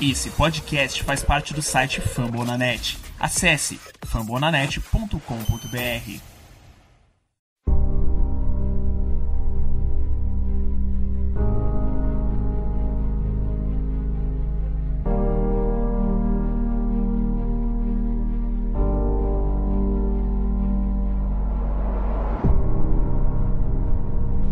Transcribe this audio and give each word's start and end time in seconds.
Esse 0.00 0.30
podcast 0.30 1.02
faz 1.02 1.24
parte 1.24 1.52
do 1.52 1.60
site 1.60 2.00
Fambonanet. 2.00 2.96
Acesse 3.18 3.80
fambonanet.com.br. 4.06 6.20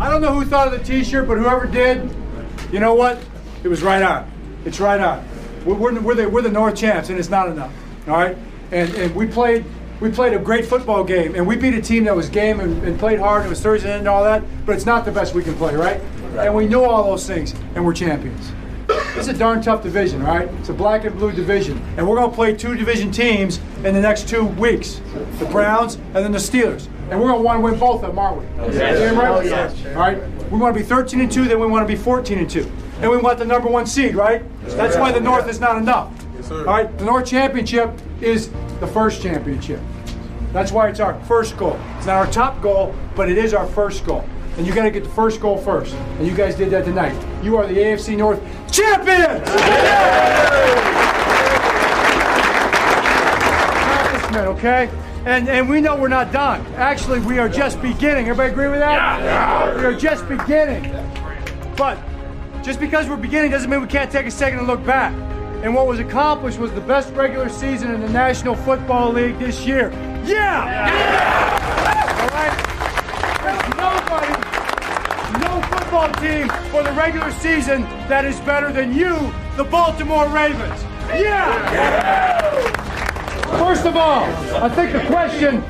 I 0.01 0.11
don't 0.11 0.21
know 0.21 0.33
who 0.33 0.45
thought 0.45 0.67
of 0.67 0.73
the 0.77 0.85
T-shirt, 0.85 1.29
but 1.29 1.39
whoever 1.39 1.69
did, 1.69 2.11
you 2.73 2.81
know 2.81 2.95
what? 2.95 3.17
It 3.63 3.69
was 3.69 3.85
right 3.85 4.03
on. 4.03 4.29
It's 4.65 4.81
right 4.81 5.01
on. 5.01 5.36
We're, 5.67 5.75
we're, 5.75 6.01
we're, 6.01 6.14
the, 6.14 6.29
we're 6.29 6.43
the 6.43 6.51
North 6.51 6.77
champs, 6.77 7.11
and 7.11 7.19
it's 7.19 7.29
not 7.29 7.49
enough. 7.49 7.72
All 8.07 8.14
right, 8.14 8.39
and 8.71 8.95
and 8.95 9.14
we 9.14 9.27
played 9.27 9.64
we 10.00 10.11
played 10.11 10.32
a 10.32 10.39
great 10.39 10.64
football 10.64 11.03
game, 11.03 11.35
and 11.35 11.46
we 11.46 11.57
beat 11.57 11.75
a 11.75 11.82
team 11.82 12.04
that 12.04 12.14
was 12.14 12.29
game 12.29 12.61
and, 12.61 12.82
and 12.85 12.99
played 12.99 13.18
hard. 13.18 13.43
And 13.43 13.46
it 13.46 13.50
was 13.50 13.61
Thursday 13.61 13.89
night 13.89 13.99
and 13.99 14.09
all 14.09 14.23
that, 14.23 14.45
but 14.64 14.76
it's 14.76 14.87
not 14.87 15.04
the 15.04 15.11
best 15.11 15.35
we 15.35 15.43
can 15.43 15.54
play, 15.54 15.75
right? 15.75 16.00
And 16.39 16.54
we 16.54 16.67
know 16.68 16.85
all 16.85 17.04
those 17.04 17.26
things, 17.26 17.54
and 17.75 17.85
we're 17.85 17.95
champions. 17.95 18.53
It's 19.17 19.29
a 19.29 19.32
darn 19.32 19.63
tough 19.63 19.82
division, 19.82 20.23
all 20.23 20.37
right? 20.37 20.49
It's 20.61 20.68
a 20.68 20.75
black 20.75 21.04
and 21.04 21.17
blue 21.18 21.32
division, 21.32 21.82
and 21.96 22.07
we're 22.07 22.17
going 22.17 22.31
to 22.31 22.37
play 22.37 22.54
two 22.54 22.76
division 22.76 23.11
teams 23.11 23.59
in 23.79 23.95
the 23.95 24.01
next 24.01 24.29
two 24.29 24.45
weeks: 24.45 25.01
the 25.39 25.46
Browns 25.46 25.96
and 25.96 26.17
then 26.17 26.32
the 26.32 26.39
Steelers. 26.39 26.87
And 27.11 27.21
we're 27.21 27.29
going 27.29 27.39
to 27.39 27.43
want 27.43 27.59
to 27.59 27.64
win 27.64 27.79
both 27.79 28.03
of 28.03 28.11
them, 28.11 28.18
aren't 28.18 28.39
we? 28.40 28.45
Yes. 28.75 28.98
Damn 28.98 29.17
right. 29.17 29.29
Oh, 29.29 29.40
yes. 29.40 29.87
All 29.87 29.95
right. 29.95 30.18
We 30.51 30.59
want 30.59 30.75
to 30.75 30.81
be 30.81 30.87
13 30.87 31.21
and 31.21 31.31
two, 31.31 31.45
then 31.46 31.59
we 31.59 31.67
want 31.67 31.87
to 31.87 31.93
be 31.93 32.01
14 32.01 32.39
and 32.39 32.51
two, 32.51 32.70
and 33.00 33.11
we 33.11 33.17
want 33.19 33.39
the 33.39 33.45
number 33.45 33.69
one 33.69 33.86
seed, 33.86 34.14
right? 34.14 34.42
That's 34.64 34.97
why 34.97 35.12
the 35.12 35.20
North 35.20 35.48
is 35.48 35.61
not 35.61 35.77
enough. 35.77 36.12
All 36.50 36.64
right. 36.64 36.97
The 36.98 37.05
North 37.05 37.27
championship 37.27 37.91
is 38.20 38.50
the 38.81 38.87
first 38.87 39.20
championship. 39.23 39.81
That's 40.53 40.73
why 40.73 40.89
it's 40.89 41.01
our 41.01 41.20
first 41.25 41.57
goal. 41.57 41.79
It's 41.98 42.07
not 42.07 42.17
our 42.17 42.31
top 42.31 42.62
goal, 42.62 42.95
but 43.15 43.29
it 43.29 43.37
is 43.37 43.53
our 43.53 43.67
first 43.67 44.05
goal. 44.07 44.25
And 44.57 44.67
you 44.67 44.75
got 44.75 44.85
to 44.85 44.91
get 44.91 45.05
the 45.05 45.11
first 45.11 45.41
goal 45.41 45.59
first. 45.59 45.95
And 45.95 46.27
you 46.27 46.35
guys 46.35 46.55
did 46.55 46.70
that 46.70 46.85
tonight. 46.87 47.15
You 47.43 47.57
are 47.59 47.67
the 47.67 47.75
AFC 47.75 48.17
North 48.17 48.41
champions! 48.73 49.47
Accomplishment, 53.77 54.47
okay? 54.57 54.91
And, 55.27 55.48
and 55.48 55.69
we 55.69 55.81
know 55.81 55.97
we're 55.97 56.09
not 56.09 56.33
done. 56.33 56.65
Actually, 56.77 57.20
we 57.20 57.39
are 57.39 57.48
just 57.48 57.83
beginning. 57.83 58.29
Everybody 58.29 58.53
agree 58.53 58.69
with 58.69 58.79
that? 58.79 59.20
Yeah. 59.20 59.77
We 59.77 59.85
are 59.85 59.95
just 59.95 60.27
beginning. 60.29 60.91
But 61.77 61.98
just 62.67 62.81
because 62.81 63.09
we're 63.09 63.17
beginning 63.17 63.53
doesn't 63.53 63.70
mean 63.70 63.81
we 63.81 63.86
can't 63.86 64.11
take 64.11 64.27
a 64.27 64.31
second 64.31 64.59
and 64.59 64.67
look 64.67 64.84
back. 64.84 65.14
And 65.62 65.72
what 65.72 65.86
was 65.86 66.00
accomplished 66.00 66.59
was 66.59 66.73
the 66.73 66.81
best 66.81 67.14
regular 67.14 67.48
season 67.48 67.95
in 67.95 68.00
the 68.00 68.08
National 68.08 68.56
Football 68.56 69.12
League 69.12 69.39
this 69.39 69.64
year. 69.64 69.92
Yeah! 70.25 70.62
All 72.20 72.28
right? 72.34 72.56
There's 73.45 73.69
nobody, 73.77 74.33
no 75.45 75.62
football 75.69 76.12
team 76.14 76.48
for 76.73 76.83
the 76.83 76.91
regular 76.98 77.31
season 77.31 77.83
that 78.08 78.25
is 78.25 78.41
better 78.41 78.73
than 78.73 78.92
you, 78.92 79.33
the 79.56 79.62
Baltimore 79.62 80.28
Ravens. 80.28 80.83
Yeah! 81.14 82.67
First 83.58 83.86
of 83.86 83.97
all, 83.97 84.25
I 84.56 84.69
think 84.70 84.92
the 84.92 85.06
question, 85.06 85.62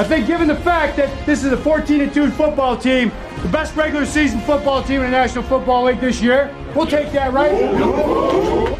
I 0.00 0.02
think 0.02 0.26
given 0.26 0.48
the 0.48 0.56
fact 0.56 0.96
that 0.96 1.26
this 1.26 1.44
is 1.44 1.52
a 1.52 1.58
14 1.58 2.10
2 2.10 2.30
football 2.30 2.74
team, 2.74 3.12
the 3.42 3.48
best 3.48 3.76
regular 3.76 4.06
season 4.06 4.40
football 4.40 4.82
team 4.82 5.02
in 5.02 5.10
the 5.10 5.10
National 5.10 5.44
Football 5.44 5.84
League 5.84 6.00
this 6.00 6.22
year, 6.22 6.56
we'll 6.74 6.86
take 6.86 7.12
that, 7.12 7.34
right? 7.34 7.52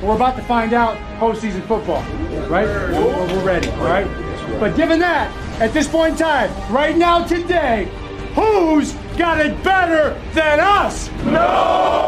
We're 0.03 0.17
about 0.17 0.37
to 0.37 0.43
find 0.43 0.73
out 0.73 0.97
postseason 1.21 1.61
football, 1.67 2.03
right? 2.49 2.67
We're, 2.67 3.45
ready, 3.45 3.69
all 3.69 3.85
right? 3.85 4.07
But 4.59 4.75
given 4.77 4.99
that, 5.01 5.31
at 5.61 5.75
this 5.75 5.87
point 5.87 6.13
in 6.13 6.19
time, 6.19 6.51
right 6.73 6.97
now, 6.97 7.23
today, 7.23 7.91
who's 8.35 8.95
got 9.19 9.45
it 9.45 9.63
better 9.63 10.19
than 10.33 10.59
us? 10.59 11.11
Nobody! 11.27 12.01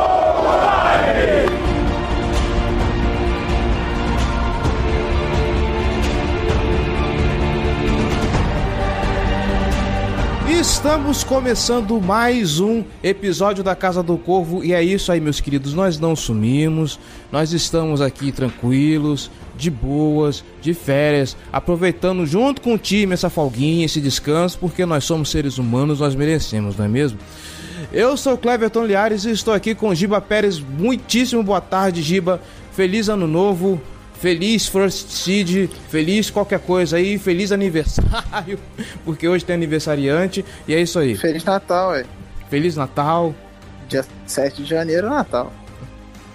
Estamos 10.61 11.25
começando 11.25 12.01
mais 12.01 12.61
um 12.61 12.85
episódio 13.03 13.65
da 13.65 13.75
Casa 13.75 14.03
do 14.03 14.19
Corvo 14.19 14.63
e 14.63 14.73
é 14.73 14.83
isso 14.83 15.11
aí, 15.11 15.19
meus 15.19 15.41
queridos. 15.41 15.73
Nós 15.73 15.99
não 15.99 16.15
sumimos, 16.15 17.01
nós 17.33 17.53
estamos 17.53 18.01
aqui 18.03 18.31
tranquilos, 18.31 19.31
de 19.57 19.71
boas, 19.71 20.45
de 20.61 20.75
férias, 20.75 21.37
aproveitando 21.51 22.27
junto 22.27 22.61
com 22.61 22.75
o 22.75 22.79
time 22.79 23.15
essa 23.15 23.31
folguinha, 23.31 23.87
esse 23.87 24.01
descanso, 24.01 24.59
porque 24.59 24.85
nós 24.85 25.05
somos 25.05 25.31
seres 25.31 25.57
humanos, 25.57 26.01
nós 26.01 26.15
merecemos, 26.15 26.77
não 26.77 26.85
é 26.85 26.89
mesmo? 26.89 27.19
Eu 27.91 28.17
sou 28.17 28.37
Cleverton 28.37 28.85
Liares 28.85 29.25
e 29.25 29.31
estou 29.31 29.55
aqui 29.55 29.75
com 29.75 29.95
Giba 29.95 30.21
Pérez. 30.21 30.61
Muitíssimo 30.61 31.43
boa 31.43 31.63
tarde, 31.63 32.03
Giba. 32.03 32.41
Feliz 32.73 33.09
ano 33.09 33.27
novo. 33.27 33.81
Feliz 34.23 34.69
First 34.69 35.09
Seed, 35.09 35.69
feliz 35.89 36.31
qualquer 36.31 36.61
coisa 36.61 36.97
aí, 36.97 37.19
feliz 37.19 37.51
aniversário, 37.51 38.57
porque 39.05 39.27
hoje 39.27 39.45
tem 39.45 39.57
aniversariante, 39.57 40.45
e 40.69 40.73
é 40.73 40.81
isso 40.81 40.97
aí. 41.01 41.17
Feliz 41.17 41.43
Natal, 41.43 41.91
ué. 41.91 42.05
Feliz 42.49 42.77
Natal. 42.77 43.35
Dia 43.89 44.07
7 44.25 44.63
de 44.63 44.69
janeiro 44.69 45.09
é 45.09 45.11
Natal. 45.11 45.53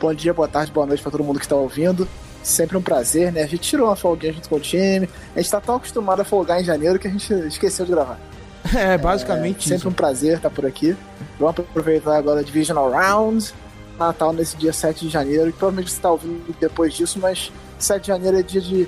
Bom 0.01 0.13
dia, 0.13 0.33
boa 0.33 0.49
tarde, 0.49 0.69
boa 0.69 0.85
noite 0.85 1.01
pra 1.01 1.09
todo 1.09 1.23
mundo 1.23 1.39
que 1.39 1.47
tá 1.47 1.55
ouvindo. 1.55 2.05
Sempre 2.43 2.75
um 2.75 2.81
prazer, 2.81 3.31
né? 3.31 3.43
A 3.43 3.47
gente 3.47 3.61
tirou 3.61 3.87
uma 3.87 3.95
folguinha 3.95 4.33
junto 4.33 4.49
com 4.49 4.57
o 4.57 4.59
time. 4.59 5.07
A 5.33 5.39
gente 5.39 5.49
tá 5.49 5.61
tão 5.61 5.77
acostumado 5.77 6.19
a 6.19 6.25
folgar 6.25 6.59
em 6.59 6.65
janeiro 6.65 6.99
que 6.99 7.07
a 7.07 7.11
gente 7.11 7.33
esqueceu 7.47 7.85
de 7.85 7.91
gravar. 7.93 8.19
É, 8.75 8.97
basicamente 8.97 9.63
Sempre 9.63 9.77
isso. 9.77 9.87
um 9.87 9.93
prazer 9.93 10.35
estar 10.35 10.49
por 10.49 10.65
aqui. 10.65 10.93
Vamos 11.39 11.57
aproveitar 11.57 12.17
agora 12.17 12.41
a 12.41 12.43
Divisional 12.43 12.91
Round. 12.91 13.53
Natal 13.97 14.33
nesse 14.33 14.57
dia 14.57 14.73
7 14.73 15.05
de 15.05 15.09
janeiro. 15.09 15.47
E 15.47 15.53
provavelmente 15.53 15.89
você 15.89 16.01
tá 16.01 16.11
ouvindo 16.11 16.53
depois 16.59 16.93
disso, 16.93 17.17
mas 17.17 17.49
7 17.79 18.01
de 18.01 18.07
janeiro 18.07 18.37
é 18.37 18.43
dia 18.43 18.61
de 18.61 18.87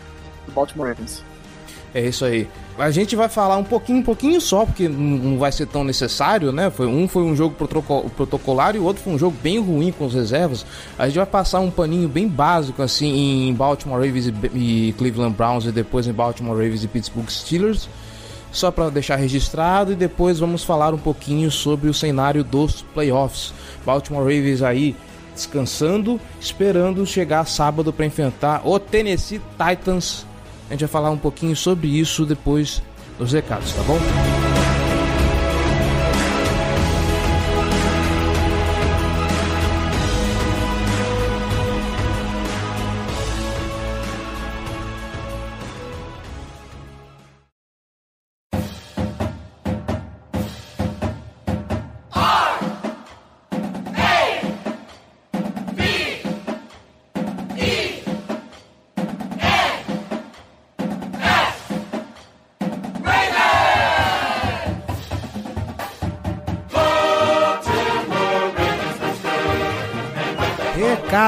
Baltimore 0.54 0.90
Ravens. 0.90 1.24
É 1.94 2.02
isso 2.08 2.24
aí. 2.26 2.48
A 2.78 2.92
gente 2.92 3.14
vai 3.16 3.28
falar 3.28 3.58
um 3.58 3.64
pouquinho, 3.64 4.00
um 4.00 4.04
pouquinho 4.04 4.40
só, 4.40 4.66
porque 4.66 4.88
não 4.88 5.38
vai 5.38 5.52
ser 5.52 5.66
tão 5.66 5.84
necessário, 5.84 6.52
né? 6.52 6.70
Foi, 6.70 6.88
um 6.88 7.08
foi 7.10 7.24
um 7.24 7.36
jogo 7.36 7.54
protoco- 7.56 8.10
protocolar 8.12 8.74
e 8.76 8.80
o 8.80 8.84
outro 8.86 9.04
foi 9.04 9.14
um 9.14 9.20
jogo 9.20 9.36
bem 9.44 9.60
ruim 9.60 9.92
com 9.92 10.06
as 10.06 10.14
reservas. 10.14 10.66
A 10.98 11.08
gente 11.08 11.18
vai 11.18 11.26
passar 11.26 11.60
um 11.60 11.70
paninho 11.70 12.08
bem 12.08 12.26
básico, 12.28 12.82
assim, 12.82 13.50
em 13.50 13.54
Baltimore 13.54 14.00
Ravens 14.00 14.32
e 14.54 14.96
Cleveland 14.98 15.36
Browns 15.36 15.66
e 15.66 15.72
depois 15.74 16.08
em 16.08 16.14
Baltimore 16.14 16.56
Ravens 16.56 16.84
e 16.84 16.88
Pittsburgh 16.88 17.28
Steelers. 17.30 17.90
Só 18.52 18.72
para 18.72 18.90
deixar 18.90 19.18
registrado 19.18 19.92
e 19.92 19.96
depois 19.96 20.40
vamos 20.40 20.64
falar 20.64 20.94
um 20.94 20.98
pouquinho 20.98 21.52
sobre 21.52 21.90
o 21.90 21.94
cenário 21.94 22.44
dos 22.46 22.82
playoffs. 22.94 23.54
Baltimore 23.86 24.24
Ravens 24.24 24.62
aí 24.62 24.96
descansando, 25.40 26.20
esperando 26.40 27.06
chegar 27.06 27.46
sábado 27.46 27.94
para 27.94 28.06
enfrentar 28.06 28.62
o 28.66 28.78
Tennessee 28.80 29.42
Titans. 29.58 30.26
A 30.70 30.74
gente 30.74 30.82
vai 30.82 30.90
falar 30.90 31.10
um 31.10 31.18
pouquinho 31.18 31.56
sobre 31.56 31.88
isso 31.88 32.26
depois 32.26 32.82
dos 33.18 33.32
recados, 33.32 33.74
tá 33.74 33.82
bom? 33.84 34.49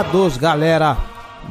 Recados, 0.01 0.35
galera. 0.35 0.97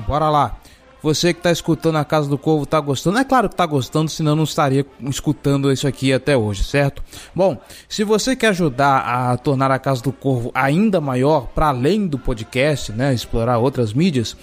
Bora 0.08 0.28
lá. 0.28 0.56
Você 1.00 1.32
que 1.32 1.40
tá 1.40 1.52
escutando 1.52 1.98
a 1.98 2.04
Casa 2.04 2.28
do 2.28 2.36
Corvo 2.36 2.66
tá 2.66 2.80
gostando? 2.80 3.16
É 3.16 3.24
claro 3.24 3.48
que 3.48 3.54
tá 3.54 3.64
gostando, 3.64 4.10
senão 4.10 4.34
não 4.34 4.42
estaria 4.42 4.84
escutando 5.02 5.70
isso 5.70 5.86
aqui 5.86 6.12
até 6.12 6.36
hoje, 6.36 6.64
certo? 6.64 7.00
Bom, 7.32 7.56
se 7.88 8.02
você 8.02 8.34
quer 8.34 8.48
ajudar 8.48 9.02
a 9.02 9.36
tornar 9.36 9.70
a 9.70 9.78
Casa 9.78 10.02
do 10.02 10.10
Corvo 10.10 10.50
ainda 10.52 11.00
maior, 11.00 11.46
para 11.54 11.68
além 11.68 12.08
do 12.08 12.18
podcast, 12.18 12.90
né, 12.90 13.14
explorar 13.14 13.58
outras 13.58 13.92
mídias, 13.92 14.36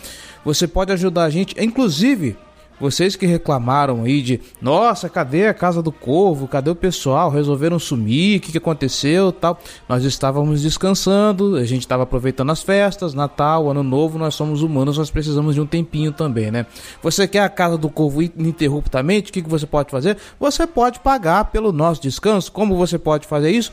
você 0.45 0.69
pode 0.69 0.93
ajudar 0.93 1.25
a 1.25 1.29
gente, 1.29 1.53
inclusive 1.61 2.37
Vocês 2.79 3.15
que 3.15 3.25
reclamaram 3.25 4.03
aí 4.03 4.21
de, 4.21 4.39
nossa, 4.61 5.09
cadê 5.09 5.47
a 5.47 5.53
casa 5.53 5.81
do 5.81 5.91
Corvo? 5.91 6.47
Cadê 6.47 6.69
o 6.69 6.75
pessoal? 6.75 7.29
Resolveram 7.29 7.79
sumir? 7.79 8.37
O 8.37 8.41
que, 8.41 8.51
que 8.51 8.57
aconteceu? 8.57 9.31
Tal. 9.31 9.59
Nós 9.89 10.03
estávamos 10.03 10.61
descansando, 10.61 11.55
a 11.55 11.65
gente 11.65 11.81
estava 11.81 12.03
aproveitando 12.03 12.51
as 12.51 12.61
festas, 12.61 13.13
Natal, 13.13 13.69
Ano 13.69 13.81
Novo, 13.81 14.19
nós 14.19 14.35
somos 14.35 14.61
humanos, 14.61 14.97
nós 14.97 15.09
precisamos 15.09 15.55
de 15.55 15.61
um 15.61 15.65
tempinho 15.65 16.11
também, 16.11 16.51
né? 16.51 16.65
Você 17.01 17.27
quer 17.27 17.41
a 17.41 17.49
casa 17.49 17.77
do 17.77 17.89
Corvo 17.89 18.21
ininterruptamente? 18.21 19.31
O 19.31 19.33
que, 19.33 19.41
que 19.41 19.49
você 19.49 19.65
pode 19.65 19.89
fazer? 19.89 20.17
Você 20.39 20.67
pode 20.67 20.99
pagar 20.99 21.45
pelo 21.45 21.71
nosso 21.71 22.01
descanso. 22.01 22.51
Como 22.51 22.75
você 22.77 22.99
pode 22.99 23.25
fazer 23.25 23.49
isso? 23.51 23.71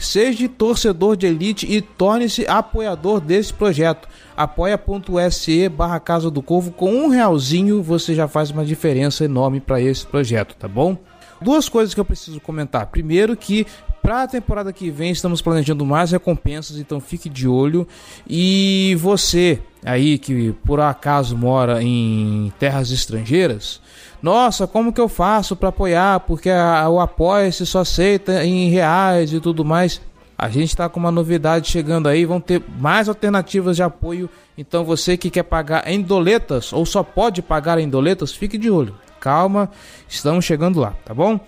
Seja 0.00 0.48
torcedor 0.48 1.14
de 1.14 1.26
elite 1.26 1.70
e 1.70 1.82
torne-se 1.82 2.46
apoiador 2.48 3.20
desse 3.20 3.52
projeto. 3.52 4.08
apoia.se 4.34 5.68
barra 5.68 6.00
Casa 6.00 6.30
do 6.30 6.40
Corvo. 6.40 6.72
Com 6.72 6.90
um 6.90 7.08
realzinho 7.08 7.82
você 7.82 8.14
já 8.14 8.26
faz 8.26 8.50
uma 8.50 8.64
diferença 8.64 9.24
enorme 9.24 9.60
para 9.60 9.78
esse 9.78 10.06
projeto, 10.06 10.56
tá 10.56 10.66
bom? 10.66 10.96
Duas 11.40 11.68
coisas 11.68 11.92
que 11.92 12.00
eu 12.00 12.04
preciso 12.04 12.40
comentar. 12.40 12.86
Primeiro 12.86 13.36
que 13.36 13.66
para 14.02 14.22
a 14.22 14.28
temporada 14.28 14.72
que 14.72 14.90
vem 14.90 15.10
estamos 15.10 15.42
planejando 15.42 15.84
mais 15.84 16.10
recompensas, 16.10 16.78
então 16.78 16.98
fique 16.98 17.28
de 17.28 17.46
olho. 17.46 17.86
E 18.26 18.96
você 18.98 19.60
aí 19.84 20.18
que 20.18 20.52
por 20.64 20.80
acaso 20.80 21.36
mora 21.36 21.82
em 21.82 22.52
terras 22.58 22.90
estrangeiras, 22.90 23.80
nossa, 24.22 24.66
como 24.66 24.92
que 24.92 25.00
eu 25.00 25.08
faço 25.08 25.56
para 25.56 25.70
apoiar? 25.70 26.20
Porque 26.20 26.50
a, 26.50 26.88
o 26.88 27.00
apoia-se 27.00 27.64
só 27.64 27.80
aceita 27.80 28.44
em 28.44 28.68
reais 28.68 29.32
e 29.32 29.40
tudo 29.40 29.64
mais. 29.64 30.00
A 30.36 30.48
gente 30.48 30.68
está 30.68 30.88
com 30.88 30.98
uma 30.98 31.10
novidade 31.10 31.68
chegando 31.68 32.08
aí, 32.08 32.24
vão 32.24 32.40
ter 32.40 32.62
mais 32.78 33.08
alternativas 33.08 33.76
de 33.76 33.82
apoio. 33.82 34.28
Então 34.56 34.84
você 34.84 35.16
que 35.16 35.30
quer 35.30 35.42
pagar 35.42 35.86
em 35.86 36.00
doletas 36.00 36.72
ou 36.72 36.84
só 36.86 37.02
pode 37.02 37.42
pagar 37.42 37.78
em 37.78 37.88
doletas, 37.88 38.32
fique 38.32 38.56
de 38.56 38.70
olho. 38.70 38.94
Calma, 39.18 39.70
estamos 40.08 40.44
chegando 40.44 40.80
lá, 40.80 40.94
tá 41.04 41.12
bom? 41.12 41.38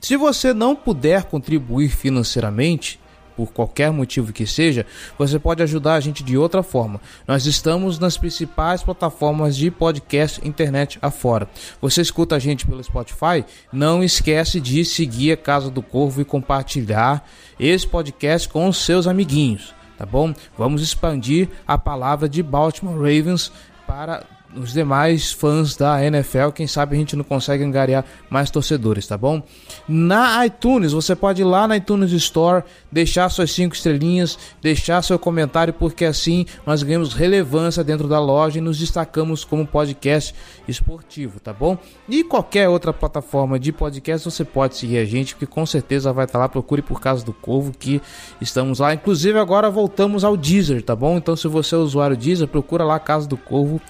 Se 0.00 0.16
você 0.16 0.52
não 0.52 0.76
puder 0.76 1.24
contribuir 1.24 1.88
financeiramente, 1.88 3.00
por 3.36 3.52
qualquer 3.52 3.92
motivo 3.92 4.32
que 4.32 4.46
seja, 4.46 4.86
você 5.18 5.38
pode 5.38 5.62
ajudar 5.62 5.94
a 5.94 6.00
gente 6.00 6.24
de 6.24 6.36
outra 6.36 6.62
forma. 6.62 7.00
Nós 7.28 7.46
estamos 7.46 7.98
nas 7.98 8.16
principais 8.16 8.82
plataformas 8.82 9.56
de 9.56 9.70
podcast 9.70 10.40
internet 10.46 10.98
afora. 11.02 11.48
Você 11.80 12.00
escuta 12.00 12.36
a 12.36 12.38
gente 12.38 12.66
pelo 12.66 12.82
Spotify? 12.82 13.44
Não 13.72 14.02
esquece 14.02 14.60
de 14.60 14.84
seguir 14.84 15.32
a 15.32 15.36
Casa 15.36 15.70
do 15.70 15.82
Corvo 15.82 16.20
e 16.20 16.24
compartilhar 16.24 17.28
esse 17.60 17.86
podcast 17.86 18.48
com 18.48 18.68
os 18.68 18.78
seus 18.78 19.06
amiguinhos, 19.06 19.74
tá 19.98 20.06
bom? 20.06 20.34
Vamos 20.56 20.82
expandir 20.82 21.48
a 21.66 21.76
palavra 21.76 22.28
de 22.28 22.42
Baltimore 22.42 22.96
Ravens 22.96 23.52
para 23.86 24.24
os 24.56 24.72
demais 24.72 25.32
fãs 25.32 25.76
da 25.76 26.04
NFL. 26.04 26.50
Quem 26.54 26.66
sabe 26.66 26.96
a 26.96 26.98
gente 26.98 27.16
não 27.16 27.24
consegue 27.24 27.62
angariar 27.62 28.04
mais 28.30 28.50
torcedores, 28.50 29.06
tá 29.06 29.16
bom? 29.16 29.42
Na 29.88 30.44
iTunes, 30.46 30.92
você 30.92 31.14
pode 31.14 31.42
ir 31.42 31.44
lá 31.44 31.68
na 31.68 31.76
iTunes 31.76 32.12
Store, 32.12 32.64
deixar 32.90 33.28
suas 33.28 33.50
cinco 33.50 33.74
estrelinhas, 33.74 34.38
deixar 34.60 35.02
seu 35.02 35.18
comentário, 35.18 35.72
porque 35.72 36.04
assim 36.04 36.46
nós 36.64 36.82
ganhamos 36.82 37.14
relevância 37.14 37.84
dentro 37.84 38.08
da 38.08 38.18
loja 38.18 38.58
e 38.58 38.60
nos 38.60 38.78
destacamos 38.78 39.44
como 39.44 39.66
podcast 39.66 40.34
esportivo, 40.66 41.38
tá 41.40 41.52
bom? 41.52 41.76
E 42.08 42.24
qualquer 42.24 42.68
outra 42.68 42.92
plataforma 42.92 43.58
de 43.58 43.72
podcast 43.72 44.28
você 44.30 44.44
pode 44.44 44.76
seguir 44.76 44.98
a 44.98 45.04
gente, 45.04 45.34
porque 45.34 45.46
com 45.46 45.66
certeza 45.66 46.12
vai 46.12 46.24
estar 46.24 46.38
lá. 46.38 46.48
Procure 46.48 46.82
por 46.82 47.00
Casa 47.00 47.24
do 47.24 47.32
Corvo 47.32 47.72
que 47.76 48.00
estamos 48.40 48.78
lá. 48.78 48.94
Inclusive 48.94 49.38
agora 49.38 49.70
voltamos 49.70 50.24
ao 50.24 50.36
Deezer, 50.36 50.82
tá 50.82 50.96
bom? 50.96 51.16
Então 51.16 51.36
se 51.36 51.48
você 51.48 51.74
é 51.74 51.78
usuário 51.78 52.16
Deezer, 52.16 52.48
procura 52.48 52.84
lá 52.84 52.98
Casa 52.98 53.28
do 53.28 53.36
Corvo 53.36 53.80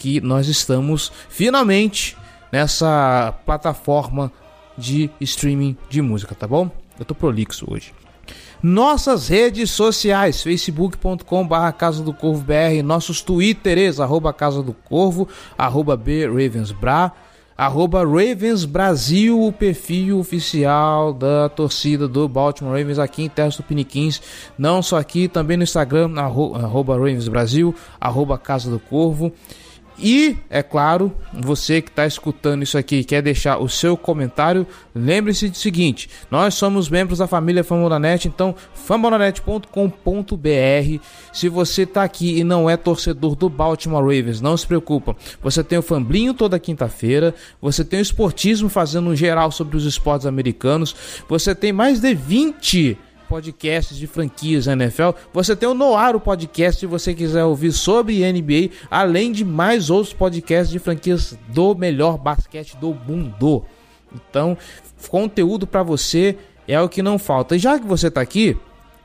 que 0.00 0.09
nós 0.18 0.48
estamos 0.48 1.12
finalmente 1.28 2.16
nessa 2.50 3.34
plataforma 3.44 4.32
de 4.76 5.10
streaming 5.20 5.76
de 5.90 6.00
música, 6.00 6.34
tá 6.34 6.46
bom? 6.46 6.70
Eu 6.98 7.04
tô 7.04 7.14
prolixo 7.14 7.66
hoje. 7.70 7.92
Nossas 8.62 9.28
redes 9.28 9.70
sociais, 9.70 10.42
facebook.com 10.42 11.46
barra 11.46 11.72
Casa 11.72 12.02
do 12.02 12.12
Corvo 12.12 12.42
BR, 12.42 12.82
nossos 12.84 13.22
twitters, 13.22 14.00
arroba 14.00 14.32
Casa 14.32 14.62
do 14.62 14.74
Corvo, 14.74 15.26
arroba 15.56 15.96
B 15.96 16.26
Ravensbra, 16.26 17.10
arroba 17.56 18.00
Ravens 18.00 18.66
Brasil, 18.66 19.40
o 19.40 19.50
perfil 19.50 20.18
oficial 20.18 21.14
da 21.14 21.48
torcida 21.48 22.06
do 22.06 22.28
Baltimore 22.28 22.78
Ravens 22.78 22.98
aqui 22.98 23.22
em 23.22 23.28
Terras 23.30 23.56
Tupiniquins, 23.56 24.20
não 24.58 24.82
só 24.82 24.98
aqui, 24.98 25.26
também 25.26 25.56
no 25.56 25.62
Instagram, 25.62 26.12
arroba 26.18 26.94
Ravens 26.94 27.28
Brasil, 27.28 27.74
arroba 27.98 28.36
Casa 28.36 28.70
do 28.70 28.78
Corvo. 28.78 29.32
E, 30.02 30.38
é 30.48 30.62
claro, 30.62 31.14
você 31.32 31.82
que 31.82 31.90
está 31.90 32.06
escutando 32.06 32.62
isso 32.62 32.78
aqui 32.78 32.96
e 32.96 33.04
quer 33.04 33.20
deixar 33.20 33.58
o 33.58 33.68
seu 33.68 33.96
comentário, 33.96 34.66
lembre-se 34.94 35.50
do 35.50 35.56
seguinte: 35.56 36.08
nós 36.30 36.54
somos 36.54 36.88
membros 36.88 37.18
da 37.18 37.26
família 37.26 37.62
Famonanet, 37.62 38.26
então 38.26 38.54
famonanet.com.br. 38.74 41.04
Se 41.32 41.48
você 41.48 41.82
está 41.82 42.02
aqui 42.02 42.38
e 42.38 42.44
não 42.44 42.68
é 42.68 42.76
torcedor 42.76 43.36
do 43.36 43.50
Baltimore 43.50 44.02
Ravens, 44.02 44.40
não 44.40 44.56
se 44.56 44.66
preocupa. 44.66 45.14
Você 45.42 45.62
tem 45.62 45.78
o 45.78 45.82
Famblinho 45.82 46.32
toda 46.32 46.58
quinta-feira, 46.58 47.34
você 47.60 47.84
tem 47.84 47.98
o 47.98 48.02
Esportismo 48.02 48.70
fazendo 48.70 49.10
um 49.10 49.16
geral 49.16 49.52
sobre 49.52 49.76
os 49.76 49.84
esportes 49.84 50.26
americanos, 50.26 50.96
você 51.28 51.54
tem 51.54 51.72
mais 51.72 52.00
de 52.00 52.14
20 52.14 52.98
podcasts 53.30 53.96
de 53.96 54.08
franquias 54.08 54.66
NFL. 54.66 55.10
Você 55.32 55.54
tem 55.54 55.68
o 55.68 55.72
Noar, 55.72 56.16
o 56.16 56.20
podcast, 56.20 56.80
se 56.80 56.86
você 56.86 57.14
quiser 57.14 57.44
ouvir 57.44 57.70
sobre 57.70 58.20
NBA, 58.32 58.74
além 58.90 59.30
de 59.30 59.44
mais 59.44 59.88
outros 59.88 60.12
podcasts 60.12 60.68
de 60.68 60.80
franquias 60.80 61.38
do 61.46 61.76
melhor 61.76 62.18
basquete 62.18 62.76
do 62.76 62.92
mundo. 62.92 63.64
Então, 64.12 64.58
conteúdo 65.08 65.64
para 65.64 65.84
você 65.84 66.36
é 66.66 66.80
o 66.80 66.88
que 66.88 67.02
não 67.02 67.20
falta. 67.20 67.54
E 67.54 67.58
já 67.60 67.78
que 67.78 67.86
você 67.86 68.08
está 68.08 68.20
aqui, 68.20 68.56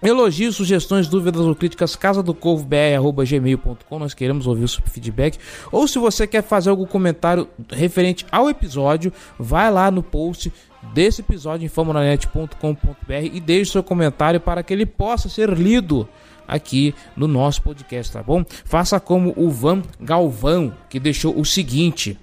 Elogios, 0.01 0.55
sugestões, 0.55 1.07
dúvidas 1.07 1.41
ou 1.41 1.55
críticas, 1.55 1.95
casa 1.95 2.21
do 2.21 2.33
corvo 2.33 2.67
gmail.com. 2.67 3.99
Nós 3.99 4.13
queremos 4.13 4.45
ouvir 4.45 4.63
o 4.63 4.67
seu 4.67 4.83
feedback. 4.83 5.37
Ou 5.71 5.87
se 5.87 5.97
você 5.97 6.27
quer 6.27 6.43
fazer 6.43 6.69
algum 6.69 6.85
comentário 6.85 7.47
referente 7.71 8.25
ao 8.31 8.49
episódio, 8.49 9.11
vai 9.39 9.71
lá 9.71 9.89
no 9.89 10.03
post 10.03 10.51
desse 10.93 11.21
episódio 11.21 11.65
em 11.65 11.69
famonanet.com.br 11.69 13.13
e 13.33 13.39
deixe 13.39 13.71
seu 13.71 13.83
comentário 13.83 14.39
para 14.39 14.63
que 14.63 14.73
ele 14.73 14.85
possa 14.85 15.29
ser 15.29 15.49
lido 15.49 16.07
aqui 16.47 16.93
no 17.15 17.27
nosso 17.27 17.61
podcast, 17.61 18.11
tá 18.11 18.23
bom? 18.23 18.43
Faça 18.63 18.99
como 18.99 19.33
o 19.35 19.49
Van 19.49 19.81
Galvão, 19.99 20.73
que 20.89 20.99
deixou 20.99 21.37
o 21.39 21.45
seguinte: 21.45 22.17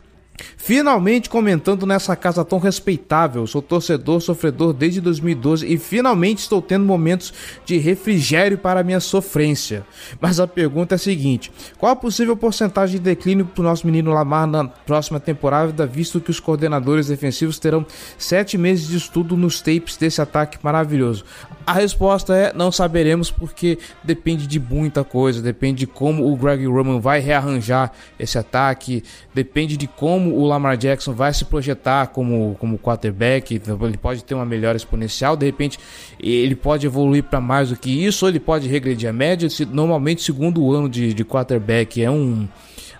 Finalmente 0.57 1.29
comentando 1.29 1.87
nessa 1.87 2.15
casa 2.15 2.45
tão 2.45 2.59
respeitável, 2.59 3.47
sou 3.47 3.61
torcedor 3.61 4.21
sofredor 4.21 4.73
desde 4.73 5.01
2012 5.01 5.67
e 5.67 5.79
finalmente 5.79 6.39
estou 6.39 6.63
tendo 6.63 6.85
momentos 6.85 7.33
de 7.65 7.79
refrigério 7.79 8.59
para 8.59 8.83
minha 8.83 9.01
sofrência. 9.01 9.85
Mas 10.21 10.39
a 10.39 10.47
pergunta 10.47 10.95
é 10.95 10.97
a 10.97 10.99
seguinte: 10.99 11.51
qual 11.79 11.93
a 11.93 11.97
possível 11.97 12.37
porcentagem 12.37 12.97
de 12.97 13.03
declínio 13.03 13.47
para 13.47 13.61
o 13.61 13.65
nosso 13.65 13.87
menino 13.87 14.13
Lamar 14.13 14.47
na 14.47 14.65
próxima 14.67 15.19
temporada, 15.19 15.87
visto 15.87 16.21
que 16.21 16.31
os 16.31 16.41
coordenadores 16.41 17.09
defensivos 17.09 17.59
terão 17.59 17.85
sete 18.17 18.57
meses 18.57 18.89
de 18.89 18.97
estudo 18.97 19.37
nos 19.37 19.61
tapes 19.61 19.97
desse 19.97 20.21
ataque 20.21 20.59
maravilhoso? 20.63 21.25
A 21.67 21.73
resposta 21.73 22.35
é 22.35 22.53
não 22.53 22.73
saberemos 22.73 23.31
porque 23.31 23.79
depende 24.03 24.47
de 24.47 24.59
muita 24.59 25.05
coisa, 25.05 25.41
depende 25.41 25.81
de 25.81 25.87
como 25.87 26.33
o 26.33 26.37
Greg 26.37 26.67
Roman 26.67 26.99
vai 26.99 27.21
rearranjar 27.21 27.93
esse 28.19 28.39
ataque, 28.39 29.03
depende 29.35 29.77
de 29.77 29.87
como 29.87 30.35
o 30.35 30.47
Lamar 30.47 30.77
Jackson 30.77 31.13
vai 31.13 31.33
se 31.33 31.45
projetar 31.45 32.09
como, 32.09 32.57
como 32.59 32.79
quarterback, 32.79 33.61
ele 33.83 33.99
pode 33.99 34.25
ter 34.25 34.35
uma 34.35 34.45
melhora 34.45 34.77
exponencial, 34.77 35.37
de 35.37 35.47
repente 35.47 35.79
ele 36.19 36.57
pode 36.57 36.87
evoluir 36.87 37.25
para 37.25 37.41
mais 37.41 37.69
do 37.71 37.77
que 37.77 37.91
isso, 38.05 38.25
ou 38.25 38.29
ele 38.29 38.41
pode 38.41 38.69
regredir 38.69 39.09
a 39.09 39.13
média. 39.13 39.49
Normalmente, 39.71 40.23
segundo 40.23 40.73
ano 40.73 40.89
de, 40.89 41.13
de 41.15 41.25
quarterback 41.25 42.03
é 42.03 42.11
um 42.11 42.49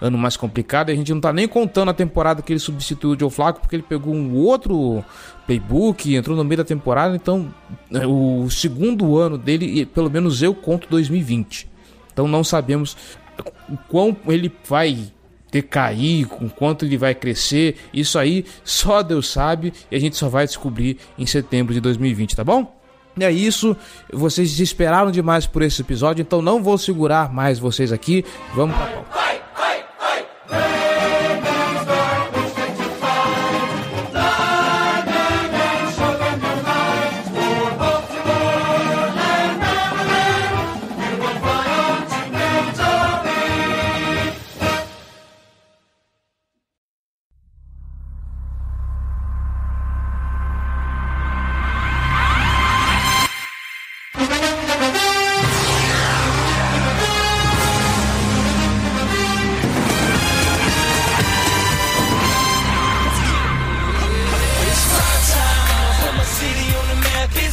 ano 0.01 0.19
mais 0.19 0.37
complicado. 0.37 0.91
A 0.91 0.95
gente 0.95 1.11
não 1.11 1.19
está 1.19 1.33
nem 1.33 1.47
contando 1.47 1.91
a 1.91 1.95
temporada 1.95 2.43
que 2.43 2.53
ele 2.53 2.61
substituiu 2.61 3.15
o 3.15 3.19
Joe 3.19 3.31
Flacco, 3.31 3.61
porque 3.61 3.77
ele 3.77 3.85
pegou 3.85 4.13
um 4.13 4.35
outro 4.35 5.05
playbook, 5.47 6.15
entrou 6.15 6.37
no 6.37 6.45
meio 6.45 6.59
da 6.59 6.65
temporada. 6.65 7.15
Então, 7.15 7.53
é, 7.93 8.07
o 8.07 8.49
segundo 8.51 9.17
ano 9.19 9.37
dele, 9.37 9.87
pelo 9.87 10.11
menos 10.11 10.43
eu 10.43 10.55
conto 10.55 10.89
2020. 10.89 11.69
Então, 12.13 12.29
não 12.29 12.45
sabemos 12.45 12.97
o 13.69 13.77
quão 13.89 14.17
ele 14.27 14.53
vai 14.69 15.13
decair, 15.51 16.27
com 16.27 16.49
quanto 16.49 16.85
ele 16.85 16.97
vai 16.97 17.15
crescer. 17.15 17.77
Isso 17.93 18.19
aí 18.19 18.45
só 18.65 19.03
Deus 19.03 19.29
sabe 19.29 19.73
e 19.91 19.97
a 19.97 20.01
gente 20.01 20.17
só 20.17 20.29
vai 20.29 20.47
descobrir 20.47 20.97
em 21.19 21.27
setembro 21.27 21.75
de 21.75 21.81
2020, 21.81 22.35
tá 22.35 22.43
bom? 22.43 22.75
É 23.21 23.31
isso, 23.31 23.77
vocês 24.11 24.59
esperaram 24.59 25.11
demais 25.11 25.47
por 25.47 25.61
esse 25.61 25.83
episódio, 25.83 26.23
então 26.23 26.41
não 26.41 26.63
vou 26.63 26.79
segurar 26.79 27.31
mais 27.31 27.59
vocês 27.59 27.93
aqui. 27.93 28.25
Vamos 28.55 28.75
pra 28.75 28.87
pauta. 28.87 29.42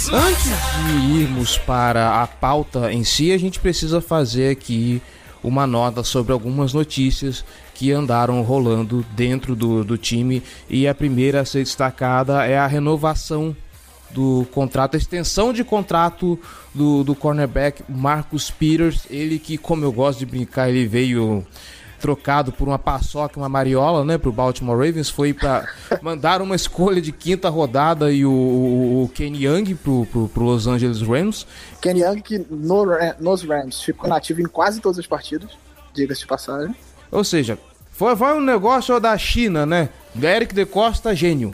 De 0.09 1.21
irmos 1.21 1.55
para 1.59 2.23
a 2.23 2.25
pauta 2.27 2.91
em 2.91 3.03
si, 3.03 3.31
a 3.31 3.37
gente 3.37 3.59
precisa 3.59 4.01
fazer 4.01 4.49
aqui 4.51 4.99
uma 5.43 5.67
nota 5.67 6.03
sobre 6.03 6.33
algumas 6.33 6.73
notícias 6.73 7.45
que 7.75 7.91
andaram 7.91 8.41
rolando 8.41 9.05
dentro 9.15 9.55
do, 9.55 9.83
do 9.83 9.97
time. 9.99 10.41
E 10.67 10.87
a 10.87 10.95
primeira 10.95 11.41
a 11.41 11.45
ser 11.45 11.63
destacada 11.63 12.43
é 12.43 12.57
a 12.57 12.65
renovação 12.65 13.55
do 14.09 14.47
contrato, 14.51 14.95
a 14.95 14.97
extensão 14.97 15.53
de 15.53 15.63
contrato 15.63 16.39
do, 16.73 17.03
do 17.03 17.13
cornerback 17.13 17.83
Marcus 17.87 18.49
Peters. 18.49 19.03
Ele 19.11 19.37
que, 19.37 19.59
como 19.59 19.85
eu 19.85 19.91
gosto 19.91 20.19
de 20.19 20.25
brincar, 20.25 20.69
ele 20.69 20.87
veio 20.87 21.45
trocado 21.99 22.51
por 22.51 22.67
uma 22.67 22.79
paçoca, 22.79 23.39
uma 23.39 23.49
mariola, 23.49 24.03
né, 24.03 24.17
pro 24.17 24.31
Baltimore 24.31 24.77
Ravens, 24.77 25.09
foi 25.09 25.33
para 25.33 25.67
mandar 26.01 26.41
uma 26.41 26.55
escolha 26.55 27.01
de 27.01 27.11
quinta 27.11 27.49
rodada 27.49 28.11
e 28.11 28.25
o, 28.25 28.31
o, 28.31 29.03
o 29.03 29.09
Kenny 29.09 29.45
Young 29.45 29.75
pro, 29.75 30.05
pro, 30.05 30.29
pro, 30.29 30.43
Los 30.43 30.67
Angeles 30.67 31.01
Rams. 31.01 31.45
Kenny 31.81 32.01
Young 32.01 32.21
que 32.21 32.45
no, 32.49 32.85
nos 33.19 33.43
Rams 33.43 33.81
ficou 33.81 34.09
nativo 34.09 34.41
em 34.41 34.45
quase 34.47 34.79
todas 34.79 34.99
as 34.99 35.07
partidas, 35.07 35.51
diga-se 35.93 36.21
de 36.21 36.27
passagem. 36.27 36.75
Ou 37.11 37.23
seja, 37.23 37.57
foi, 37.91 38.15
foi 38.15 38.33
um 38.33 38.41
negócio 38.41 38.99
da 38.99 39.17
China, 39.17 39.65
né? 39.65 39.89
Eric 40.21 40.53
de 40.53 40.65
Costa, 40.65 41.15
gênio. 41.15 41.53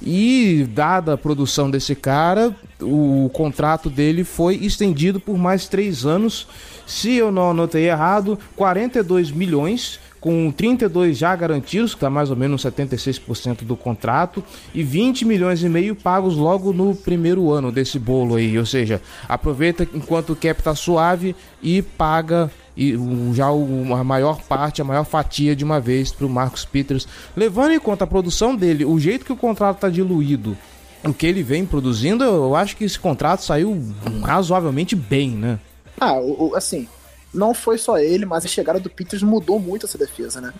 E, 0.00 0.66
dada 0.72 1.14
a 1.14 1.18
produção 1.18 1.70
desse 1.70 1.94
cara, 1.94 2.54
o 2.80 3.30
contrato 3.32 3.90
dele 3.90 4.24
foi 4.24 4.56
estendido 4.56 5.18
por 5.18 5.36
mais 5.36 5.68
três 5.68 6.06
anos. 6.06 6.46
Se 6.86 7.14
eu 7.14 7.30
não 7.30 7.50
anotei 7.50 7.88
errado, 7.88 8.38
42 8.56 9.30
milhões, 9.30 10.00
com 10.20 10.50
32 10.50 11.16
já 11.16 11.34
garantidos, 11.34 11.92
que 11.92 11.96
está 11.96 12.10
mais 12.10 12.30
ou 12.30 12.36
menos 12.36 12.64
76% 12.64 13.64
do 13.64 13.76
contrato, 13.76 14.42
e 14.74 14.82
20 14.82 15.24
milhões 15.24 15.62
e 15.62 15.68
meio 15.68 15.94
pagos 15.94 16.36
logo 16.36 16.72
no 16.72 16.94
primeiro 16.94 17.50
ano 17.52 17.70
desse 17.70 17.98
bolo 17.98 18.36
aí. 18.36 18.58
Ou 18.58 18.66
seja, 18.66 19.02
aproveita 19.28 19.86
enquanto 19.94 20.30
o 20.30 20.36
cap 20.36 20.62
tá 20.62 20.74
suave 20.74 21.34
e 21.62 21.82
paga 21.82 22.50
e 22.78 22.96
já 23.34 23.48
a 23.48 24.04
maior 24.04 24.40
parte, 24.42 24.80
a 24.80 24.84
maior 24.84 25.04
fatia 25.04 25.56
de 25.56 25.64
uma 25.64 25.80
vez 25.80 26.12
para 26.12 26.24
o 26.24 26.30
Marcos 26.30 26.64
Peters, 26.64 27.08
levando 27.36 27.72
em 27.72 27.80
conta 27.80 28.04
a 28.04 28.06
produção 28.06 28.54
dele, 28.54 28.84
o 28.84 29.00
jeito 29.00 29.24
que 29.24 29.32
o 29.32 29.36
contrato 29.36 29.76
está 29.76 29.88
diluído, 29.88 30.56
o 31.04 31.12
que 31.12 31.26
ele 31.26 31.42
vem 31.42 31.66
produzindo, 31.66 32.22
eu 32.22 32.54
acho 32.54 32.76
que 32.76 32.84
esse 32.84 32.96
contrato 32.96 33.42
saiu 33.42 33.82
razoavelmente 34.22 34.94
bem, 34.94 35.30
né? 35.30 35.58
Ah, 36.00 36.14
o, 36.14 36.50
o, 36.50 36.54
assim, 36.54 36.86
não 37.34 37.52
foi 37.52 37.78
só 37.78 37.98
ele, 37.98 38.24
mas 38.24 38.44
a 38.44 38.48
chegada 38.48 38.78
do 38.78 38.88
Peters 38.88 39.24
mudou 39.24 39.58
muito 39.58 39.84
essa 39.84 39.98
defesa, 39.98 40.40
né? 40.40 40.54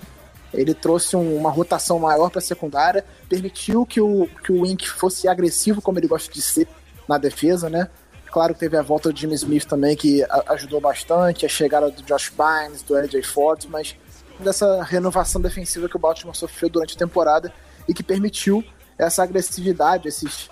Ele 0.53 0.75
trouxe 0.75 1.15
um, 1.15 1.37
uma 1.37 1.51
rotação 1.51 2.01
maior 2.01 2.31
para 2.31 2.41
a 2.41 2.43
secundária, 2.43 3.05
permitiu 3.29 3.87
que 3.87 4.01
o, 4.01 4.29
que 4.43 4.51
o 4.51 4.63
Wink 4.63 4.89
fosse 4.89 5.29
agressivo, 5.29 5.81
como 5.81 6.01
ele 6.01 6.09
gosta 6.09 6.33
de 6.33 6.43
ser 6.43 6.67
na 7.09 7.17
defesa, 7.17 7.71
né? 7.71 7.89
Claro 8.30 8.54
que 8.54 8.61
teve 8.61 8.76
a 8.76 8.82
volta 8.82 9.11
do 9.11 9.18
Jimmy 9.18 9.35
Smith 9.35 9.64
também, 9.64 9.97
que 9.97 10.25
ajudou 10.49 10.80
bastante, 10.80 11.47
a 11.47 11.49
chegada 11.49 11.90
do 11.90 12.02
Josh 12.02 12.30
Bynes, 12.30 12.82
do 12.82 12.94
LJ 12.94 13.23
Ford, 13.23 13.64
mas 13.68 13.97
dessa 14.38 14.82
renovação 14.82 15.40
defensiva 15.40 15.88
que 15.88 15.97
o 15.97 15.99
Baltimore 15.99 16.37
sofreu 16.37 16.68
durante 16.68 16.94
a 16.94 16.99
temporada 16.99 17.52
e 17.88 17.94
que 17.94 18.02
permitiu 18.02 18.62
essa 18.99 19.23
agressividade, 19.23 20.08
esses, 20.08 20.49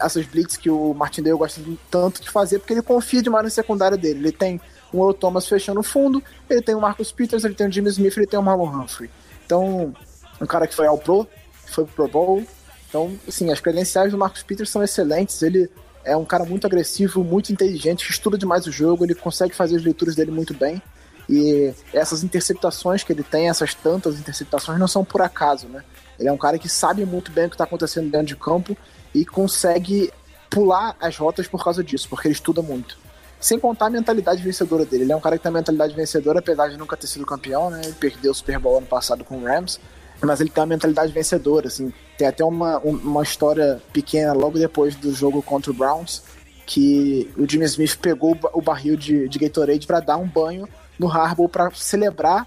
essas 0.00 0.24
blitz 0.26 0.56
que 0.56 0.70
o 0.70 0.94
Martindale 0.94 1.36
gosta 1.36 1.60
tanto 1.90 2.22
de 2.22 2.30
fazer, 2.30 2.58
porque 2.58 2.74
ele 2.74 2.82
confia 2.82 3.22
demais 3.22 3.44
na 3.44 3.50
secundária 3.50 3.96
dele. 3.96 4.20
Ele 4.20 4.32
tem 4.32 4.60
um 4.94 5.00
Earl 5.00 5.12
Thomas 5.12 5.48
fechando 5.48 5.80
o 5.80 5.82
fundo, 5.82 6.22
ele 6.48 6.62
tem 6.62 6.74
o 6.74 6.80
Marcus 6.80 7.10
Peters, 7.10 7.44
ele 7.44 7.54
tem 7.54 7.66
o 7.66 7.72
Jimmy 7.72 7.88
Smith, 7.88 8.16
ele 8.16 8.26
tem 8.26 8.38
o 8.38 8.42
Marlon 8.42 8.68
Humphrey. 8.68 9.10
Então, 9.44 9.94
um 10.40 10.46
cara 10.46 10.66
que 10.66 10.74
foi 10.74 10.86
ao 10.86 10.98
Pro, 10.98 11.26
foi 11.66 11.84
pro 11.84 11.94
Pro 11.94 12.08
Bowl. 12.08 12.44
Então, 12.88 13.18
assim, 13.26 13.50
as 13.50 13.60
credenciais 13.60 14.12
do 14.12 14.18
Marcus 14.18 14.42
Peters 14.42 14.70
são 14.70 14.82
excelentes. 14.82 15.42
Ele 15.42 15.68
é 16.06 16.16
um 16.16 16.24
cara 16.24 16.44
muito 16.44 16.66
agressivo, 16.66 17.24
muito 17.24 17.52
inteligente, 17.52 18.06
que 18.06 18.12
estuda 18.12 18.38
demais 18.38 18.64
o 18.66 18.70
jogo, 18.70 19.04
ele 19.04 19.14
consegue 19.14 19.54
fazer 19.54 19.76
as 19.76 19.82
leituras 19.82 20.14
dele 20.14 20.30
muito 20.30 20.54
bem. 20.54 20.80
E 21.28 21.74
essas 21.92 22.22
interceptações 22.22 23.02
que 23.02 23.12
ele 23.12 23.24
tem, 23.24 23.48
essas 23.48 23.74
tantas 23.74 24.18
interceptações, 24.18 24.78
não 24.78 24.86
são 24.86 25.04
por 25.04 25.20
acaso, 25.20 25.66
né? 25.66 25.82
Ele 26.18 26.28
é 26.28 26.32
um 26.32 26.38
cara 26.38 26.58
que 26.58 26.68
sabe 26.68 27.04
muito 27.04 27.32
bem 27.32 27.46
o 27.46 27.48
que 27.48 27.54
está 27.54 27.64
acontecendo 27.64 28.08
dentro 28.08 28.28
de 28.28 28.36
campo 28.36 28.76
e 29.12 29.26
consegue 29.26 30.12
pular 30.48 30.96
as 31.00 31.16
rotas 31.16 31.48
por 31.48 31.62
causa 31.62 31.82
disso, 31.82 32.08
porque 32.08 32.28
ele 32.28 32.34
estuda 32.34 32.62
muito. 32.62 32.96
Sem 33.40 33.58
contar 33.58 33.86
a 33.86 33.90
mentalidade 33.90 34.40
vencedora 34.40 34.84
dele. 34.84 35.02
Ele 35.02 35.12
é 35.12 35.16
um 35.16 35.20
cara 35.20 35.36
que 35.36 35.42
tem 35.42 35.50
a 35.50 35.52
mentalidade 35.52 35.94
vencedora, 35.94 36.38
apesar 36.38 36.68
de 36.68 36.76
nunca 36.76 36.96
ter 36.96 37.08
sido 37.08 37.26
campeão, 37.26 37.68
né? 37.68 37.80
Ele 37.84 37.94
perdeu 37.94 38.30
o 38.30 38.34
Super 38.34 38.60
Bowl 38.60 38.78
ano 38.78 38.86
passado 38.86 39.24
com 39.24 39.38
o 39.38 39.44
Rams, 39.44 39.80
mas 40.22 40.40
ele 40.40 40.50
tem 40.50 40.60
uma 40.60 40.68
mentalidade 40.68 41.12
vencedora, 41.12 41.68
assim. 41.68 41.92
Tem 42.16 42.26
até 42.26 42.44
uma, 42.44 42.78
uma 42.78 43.22
história 43.22 43.80
pequena 43.92 44.32
logo 44.32 44.58
depois 44.58 44.94
do 44.94 45.12
jogo 45.12 45.42
contra 45.42 45.70
o 45.70 45.74
Browns, 45.74 46.22
que 46.64 47.30
o 47.36 47.48
Jimmy 47.48 47.66
Smith 47.66 47.96
pegou 47.96 48.36
o 48.52 48.62
barril 48.62 48.96
de, 48.96 49.28
de 49.28 49.38
Gatorade 49.38 49.86
para 49.86 50.00
dar 50.00 50.16
um 50.16 50.26
banho 50.26 50.68
no 50.98 51.10
Harbaugh 51.10 51.48
para 51.48 51.70
celebrar 51.72 52.46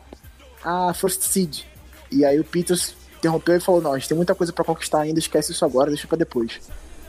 a 0.64 0.94
First 0.94 1.22
Seed. 1.22 1.62
E 2.12 2.26
aí 2.26 2.40
o 2.40 2.44
Peters 2.44 2.96
interrompeu 3.18 3.56
e 3.56 3.60
falou: 3.60 3.82
Não, 3.82 3.94
a 3.94 3.98
gente 3.98 4.10
tem 4.10 4.18
muita 4.18 4.34
coisa 4.34 4.52
para 4.52 4.66
conquistar 4.66 5.02
ainda, 5.02 5.20
esquece 5.20 5.52
isso 5.52 5.64
agora, 5.64 5.92
deixa 5.92 6.08
para 6.08 6.18
depois. 6.18 6.60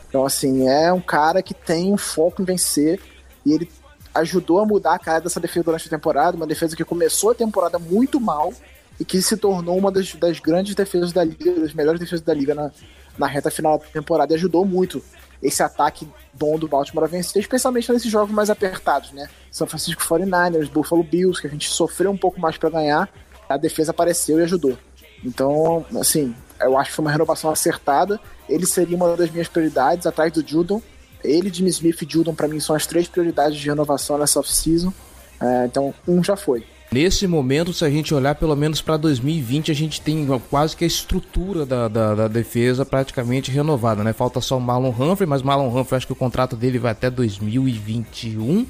Então, 0.08 0.24
assim, 0.26 0.68
é 0.68 0.92
um 0.92 1.00
cara 1.00 1.42
que 1.42 1.54
tem 1.54 1.92
um 1.92 1.96
foco 1.96 2.42
em 2.42 2.44
vencer 2.44 3.00
e 3.46 3.52
ele 3.52 3.70
ajudou 4.14 4.58
a 4.58 4.66
mudar 4.66 4.94
a 4.94 4.98
cara 4.98 5.20
dessa 5.20 5.38
defesa 5.38 5.64
durante 5.64 5.86
a 5.86 5.90
temporada, 5.90 6.36
uma 6.36 6.46
defesa 6.46 6.76
que 6.76 6.84
começou 6.84 7.30
a 7.30 7.34
temporada 7.34 7.78
muito 7.78 8.20
mal 8.20 8.52
e 9.00 9.04
que 9.04 9.20
se 9.22 9.36
tornou 9.36 9.78
uma 9.78 9.90
das, 9.90 10.14
das 10.14 10.38
grandes 10.38 10.74
defesas 10.74 11.10
da 11.10 11.24
liga, 11.24 11.58
das 11.58 11.72
melhores 11.72 11.98
defesas 11.98 12.20
da 12.20 12.34
liga 12.34 12.54
na, 12.54 12.70
na 13.16 13.26
reta 13.26 13.50
final 13.50 13.78
da 13.78 13.86
temporada 13.86 14.32
e 14.32 14.36
ajudou 14.36 14.64
muito 14.66 15.02
esse 15.42 15.62
ataque 15.62 16.06
bom 16.34 16.58
do 16.58 16.68
Baltimore 16.68 17.04
a 17.04 17.08
vencer, 17.08 17.40
especialmente 17.40 17.90
nesses 17.90 18.10
jogos 18.12 18.30
mais 18.30 18.50
apertados, 18.50 19.12
né? 19.12 19.26
São 19.50 19.66
Francisco 19.66 20.02
49ers, 20.02 20.70
Buffalo 20.70 21.02
Bills, 21.02 21.40
que 21.40 21.46
a 21.46 21.50
gente 21.50 21.70
sofreu 21.70 22.10
um 22.10 22.16
pouco 22.16 22.38
mais 22.38 22.58
para 22.58 22.68
ganhar, 22.68 23.08
a 23.48 23.56
defesa 23.56 23.90
apareceu 23.90 24.38
e 24.38 24.42
ajudou. 24.42 24.76
Então, 25.24 25.84
assim, 25.98 26.34
eu 26.60 26.78
acho 26.78 26.90
que 26.90 26.96
foi 26.96 27.04
uma 27.04 27.10
renovação 27.10 27.50
acertada. 27.50 28.20
Ele 28.48 28.66
seria 28.66 28.96
uma 28.96 29.16
das 29.16 29.30
minhas 29.30 29.48
prioridades, 29.48 30.06
atrás 30.06 30.32
do 30.32 30.46
Judon. 30.46 30.82
Ele, 31.24 31.52
Jimmy 31.52 31.70
Smith 31.70 32.02
e 32.02 32.06
Judon, 32.08 32.34
para 32.34 32.48
mim, 32.48 32.60
são 32.60 32.76
as 32.76 32.86
três 32.86 33.08
prioridades 33.08 33.58
de 33.58 33.68
renovação 33.68 34.18
nessa 34.18 34.40
off-season. 34.40 34.92
É, 35.40 35.66
então, 35.66 35.94
um 36.06 36.22
já 36.22 36.36
foi. 36.36 36.64
Nesse 36.92 37.28
momento, 37.28 37.72
se 37.72 37.84
a 37.84 37.90
gente 37.90 38.12
olhar 38.12 38.34
pelo 38.34 38.56
menos 38.56 38.82
para 38.82 38.96
2020, 38.96 39.70
a 39.70 39.74
gente 39.74 40.00
tem 40.00 40.26
quase 40.50 40.76
que 40.76 40.82
a 40.82 40.86
estrutura 40.86 41.64
da, 41.64 41.86
da, 41.86 42.14
da, 42.16 42.28
defesa 42.28 42.84
praticamente 42.84 43.48
renovada, 43.48 44.02
né? 44.02 44.12
Falta 44.12 44.40
só 44.40 44.58
o 44.58 44.60
Marlon 44.60 44.90
Humphrey, 44.90 45.28
mas 45.28 45.40
Marlon 45.40 45.68
Humphrey 45.68 45.98
acho 45.98 46.06
que 46.06 46.12
o 46.12 46.16
contrato 46.16 46.56
dele 46.56 46.80
vai 46.80 46.90
até 46.90 47.08
2021 47.08 48.66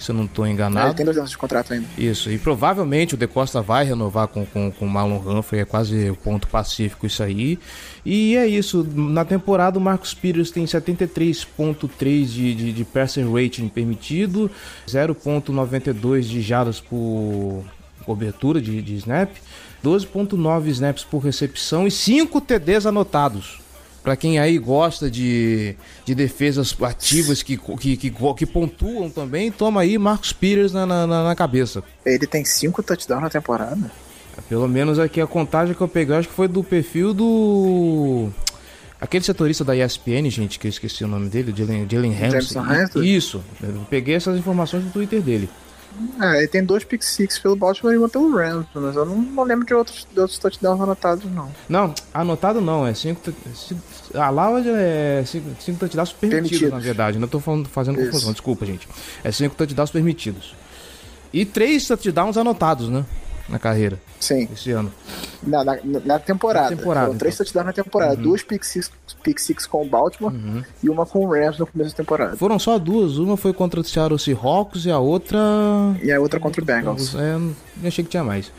se 0.00 0.10
eu 0.10 0.14
não 0.14 0.24
estou 0.24 0.46
enganado. 0.46 0.86
É, 0.86 0.88
ele 0.88 0.96
tem 0.96 1.04
dois 1.04 1.18
anos 1.18 1.30
de 1.30 1.36
contrato 1.36 1.74
ainda. 1.74 1.86
Isso, 1.98 2.30
e 2.30 2.38
provavelmente 2.38 3.14
o 3.14 3.18
De 3.18 3.26
Costa 3.26 3.60
vai 3.60 3.84
renovar 3.84 4.28
com, 4.28 4.46
com, 4.46 4.72
com 4.72 4.86
o 4.86 4.88
Marlon 4.88 5.18
Humphrey, 5.18 5.60
é 5.60 5.64
quase 5.66 6.08
o 6.08 6.16
ponto 6.16 6.48
pacífico 6.48 7.06
isso 7.06 7.22
aí. 7.22 7.58
E 8.04 8.34
é 8.34 8.46
isso, 8.46 8.86
na 8.94 9.26
temporada 9.26 9.78
o 9.78 9.80
Marcos 9.80 10.14
Peters 10.14 10.50
tem 10.50 10.64
73.3 10.64 12.24
de, 12.24 12.54
de, 12.54 12.72
de 12.72 12.84
passing 12.84 13.30
rating 13.30 13.68
permitido, 13.68 14.50
0.92 14.88 16.22
de 16.22 16.40
jadas 16.40 16.80
por 16.80 17.62
cobertura 18.06 18.60
de, 18.60 18.80
de 18.80 18.94
snap, 18.96 19.30
12.9 19.84 20.66
snaps 20.68 21.04
por 21.04 21.18
recepção 21.18 21.86
e 21.86 21.90
5 21.90 22.40
TDs 22.40 22.86
anotados. 22.86 23.59
Para 24.02 24.16
quem 24.16 24.38
aí 24.38 24.58
gosta 24.58 25.10
de, 25.10 25.76
de 26.06 26.14
defesas 26.14 26.74
ativas 26.80 27.42
que, 27.42 27.56
que, 27.56 27.96
que, 27.96 28.10
que, 28.10 28.46
pontuam 28.46 29.10
também, 29.10 29.52
toma 29.52 29.82
aí 29.82 29.98
Marcos 29.98 30.32
Peters 30.32 30.72
na, 30.72 30.86
na, 30.86 31.06
na 31.06 31.36
cabeça. 31.36 31.82
Ele 32.04 32.26
tem 32.26 32.44
cinco 32.44 32.82
touchdowns 32.82 33.22
na 33.22 33.30
temporada. 33.30 33.90
Pelo 34.48 34.66
menos 34.66 34.98
aqui 34.98 35.20
a 35.20 35.26
contagem 35.26 35.74
que 35.74 35.80
eu 35.80 35.88
peguei, 35.88 36.16
acho 36.16 36.28
que 36.28 36.34
foi 36.34 36.48
do 36.48 36.64
perfil 36.64 37.12
do. 37.12 38.30
Aquele 38.98 39.24
setorista 39.24 39.64
da 39.64 39.76
ESPN, 39.76 40.30
gente, 40.30 40.58
que 40.58 40.66
eu 40.66 40.70
esqueci 40.70 41.04
o 41.04 41.08
nome 41.08 41.28
dele, 41.28 41.54
Jalen, 41.56 42.14
Hamilton. 42.14 43.02
Isso, 43.02 43.42
eu 43.62 43.86
peguei 43.88 44.14
essas 44.14 44.38
informações 44.38 44.84
do 44.84 44.90
Twitter 44.90 45.20
dele. 45.22 45.48
É, 46.20 46.38
ele 46.38 46.48
tem 46.48 46.64
dois 46.64 46.84
pick 46.84 47.02
six 47.02 47.38
pelo 47.38 47.56
Baltimore 47.56 47.94
e 47.94 47.98
uma 47.98 48.08
pelo 48.08 48.34
Rams, 48.34 48.66
mas 48.74 48.96
eu 48.96 49.04
não, 49.04 49.16
não 49.16 49.42
lembro 49.42 49.66
de 49.66 49.74
outros, 49.74 50.06
de 50.12 50.20
outros 50.20 50.38
touchdowns 50.38 50.80
anotados, 50.80 51.24
não. 51.30 51.50
Não, 51.68 51.94
anotado 52.12 52.60
não, 52.60 52.86
é 52.86 52.94
cinco. 52.94 53.20
A 54.14 54.30
lá 54.30 54.50
é 54.60 55.22
cinco, 55.26 55.50
cinco 55.60 55.78
touchdowns 55.78 56.12
permitidos, 56.12 56.50
permitidos, 56.50 56.72
na 56.72 56.78
verdade. 56.78 57.18
Não 57.18 57.28
tô 57.28 57.40
falando, 57.40 57.68
fazendo 57.68 58.00
Isso. 58.00 58.10
confusão, 58.10 58.32
desculpa, 58.32 58.64
gente. 58.64 58.88
É 59.22 59.30
cinco 59.30 59.54
touchdowns 59.54 59.90
permitidos. 59.90 60.54
E 61.32 61.44
três 61.44 61.86
touchdowns 61.86 62.36
anotados, 62.36 62.88
né? 62.88 63.04
Na 63.50 63.58
carreira. 63.58 63.98
Sim. 64.18 64.48
Esse 64.52 64.70
ano. 64.70 64.92
Na, 65.42 65.64
na, 65.64 65.78
na 65.82 66.18
temporada. 66.18 66.70
Na 66.70 66.76
temporada 66.76 67.06
Foram 67.06 67.18
três 67.18 67.34
então. 67.34 67.44
touchdowns 67.44 67.66
na 67.66 67.72
temporada. 67.72 68.14
Uhum. 68.14 68.22
Duas 68.22 68.42
pick 68.42 68.64
six, 68.64 68.90
pick 69.22 69.38
six 69.38 69.66
com 69.66 69.82
o 69.82 69.84
Baltimore 69.84 70.32
uhum. 70.32 70.62
e 70.82 70.88
uma 70.88 71.04
com 71.04 71.26
o 71.26 71.30
Rams 71.30 71.58
no 71.58 71.66
começo 71.66 71.90
da 71.90 71.96
temporada. 71.96 72.36
Foram 72.36 72.58
só 72.58 72.78
duas. 72.78 73.18
Uma 73.18 73.36
foi 73.36 73.52
contra 73.52 73.80
o 73.80 73.84
Seattle 73.84 74.18
Seahawks 74.18 74.84
e 74.84 74.90
a 74.90 74.98
outra... 74.98 75.38
E 76.02 76.12
a 76.12 76.20
outra 76.20 76.38
contra 76.38 76.62
o 76.62 76.64
Bengals. 76.64 77.14
É, 77.14 77.34
eu 77.34 77.88
achei 77.88 78.04
que 78.04 78.10
tinha 78.10 78.24
mais. 78.24 78.52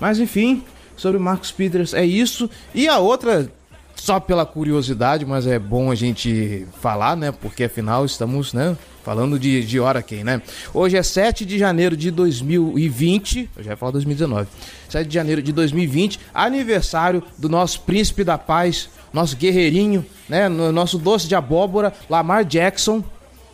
Mas 0.00 0.18
enfim, 0.18 0.64
sobre 0.96 1.18
o 1.18 1.20
Marcos 1.20 1.52
Peters 1.52 1.94
é 1.94 2.04
isso. 2.04 2.48
E 2.74 2.88
a 2.88 2.98
outra 2.98 3.50
só 3.94 4.20
pela 4.20 4.46
curiosidade, 4.46 5.26
mas 5.26 5.46
é 5.46 5.58
bom 5.58 5.90
a 5.90 5.94
gente 5.94 6.66
falar, 6.80 7.16
né? 7.16 7.32
Porque 7.32 7.64
afinal 7.64 8.04
estamos, 8.04 8.52
né? 8.52 8.76
Falando 9.08 9.38
de, 9.38 9.64
de 9.64 9.80
hora 9.80 10.02
quem, 10.02 10.22
né? 10.22 10.42
Hoje 10.74 10.94
é 10.94 11.02
7 11.02 11.46
de 11.46 11.58
janeiro 11.58 11.96
de 11.96 12.10
2020. 12.10 13.48
Eu 13.56 13.64
já 13.64 13.70
ia 13.70 13.76
falar 13.78 13.92
2019. 13.92 14.46
7 14.86 15.08
de 15.08 15.14
janeiro 15.14 15.40
de 15.40 15.50
2020, 15.50 16.20
aniversário 16.34 17.22
do 17.38 17.48
nosso 17.48 17.80
príncipe 17.80 18.22
da 18.22 18.36
paz, 18.36 18.90
nosso 19.10 19.34
guerreirinho, 19.34 20.04
né? 20.28 20.46
Nosso 20.50 20.98
doce 20.98 21.26
de 21.26 21.34
abóbora, 21.34 21.90
Lamar 22.10 22.44
Jackson. 22.44 23.02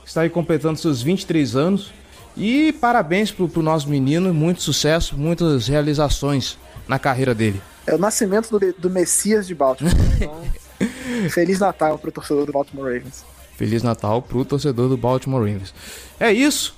Está 0.04 0.23
aí 0.23 0.28
completando 0.28 0.76
seus 0.76 1.00
23 1.00 1.54
anos. 1.54 1.92
E 2.37 2.73
parabéns 2.73 3.30
pro, 3.30 3.49
pro 3.49 3.62
nosso 3.62 3.88
menino, 3.88 4.34
muito 4.34 4.61
sucesso, 4.61 5.16
muitas 5.16 5.68
realizações 5.68 6.58
na 6.88 6.99
carreira 6.99 7.32
dele. 7.32 7.62
É 7.87 7.94
o 7.94 7.99
nascimento 7.99 8.50
do, 8.50 8.75
do 8.76 8.90
Messias 8.90 9.46
de 9.46 9.54
Baltimore. 9.54 9.94
Então, 10.16 11.30
Feliz 11.30 11.61
Natal 11.61 11.96
pro 11.96 12.11
torcedor 12.11 12.44
do 12.44 12.50
Baltimore 12.50 12.92
Ravens. 12.92 13.33
Feliz 13.56 13.82
Natal 13.82 14.20
pro 14.20 14.44
torcedor 14.44 14.88
do 14.88 14.96
Baltimore 14.96 15.40
Ravens. 15.40 15.75
É 16.18 16.32
isso. 16.32 16.75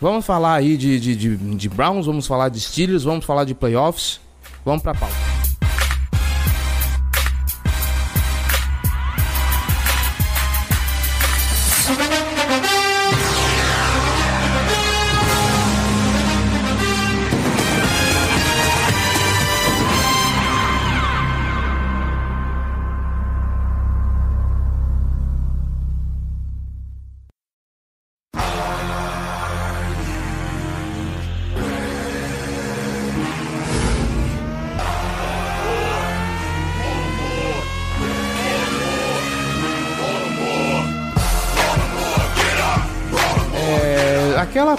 Vamos 0.00 0.24
falar 0.24 0.54
aí 0.54 0.76
de, 0.76 0.98
de, 0.98 1.14
de, 1.14 1.36
de 1.36 1.68
Browns, 1.68 2.06
vamos 2.06 2.26
falar 2.26 2.48
de 2.48 2.58
Steelers, 2.58 3.04
vamos 3.04 3.24
falar 3.24 3.44
de 3.44 3.54
playoffs. 3.54 4.20
Vamos 4.64 4.82
pra 4.82 4.94
pauta. 4.94 5.29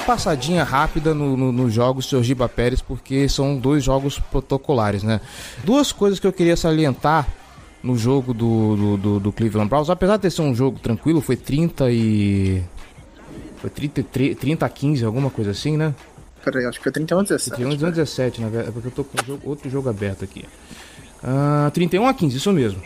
Passadinha 0.01 0.63
rápida 0.63 1.13
nos 1.13 1.37
no, 1.37 1.51
no 1.51 1.69
jogos 1.69 2.09
Giba 2.21 2.49
Pérez, 2.49 2.81
porque 2.81 3.29
são 3.29 3.57
dois 3.57 3.83
jogos 3.83 4.19
protocolares, 4.19 5.03
né? 5.03 5.21
Duas 5.63 5.91
coisas 5.91 6.19
que 6.19 6.27
eu 6.27 6.33
queria 6.33 6.57
salientar 6.57 7.27
no 7.83 7.97
jogo 7.97 8.33
do, 8.33 8.75
do, 8.75 8.97
do, 8.97 9.19
do 9.19 9.31
Cleveland 9.31 9.69
Browns, 9.69 9.89
apesar 9.89 10.17
de 10.17 10.29
ser 10.29 10.41
um 10.41 10.53
jogo 10.53 10.79
tranquilo, 10.79 11.21
foi 11.21 11.35
30 11.35 11.91
e. 11.91 12.63
Foi 13.57 13.69
33, 13.69 14.37
30 14.37 14.65
a 14.65 14.69
15, 14.69 15.05
alguma 15.05 15.29
coisa 15.29 15.51
assim, 15.51 15.77
né? 15.77 15.93
Peraí, 16.43 16.65
acho 16.65 16.79
que 16.79 16.83
foi 16.83 16.91
31 16.91 17.19
a 17.19 17.23
17. 17.23 17.55
31 17.55 17.87
a 17.87 17.91
17, 17.91 18.41
na 18.41 18.49
verdade, 18.49 18.69
é 18.69 18.71
porque 18.71 18.87
eu 18.87 18.91
tô 18.91 19.03
com 19.03 19.25
jogo, 19.25 19.49
outro 19.49 19.69
jogo 19.69 19.89
aberto 19.89 20.23
aqui. 20.23 20.45
Uh, 21.23 21.67
ah, 21.67 21.71
31 21.71 22.07
a 22.07 22.13
15, 22.13 22.37
isso 22.37 22.51
mesmo. 22.51 22.81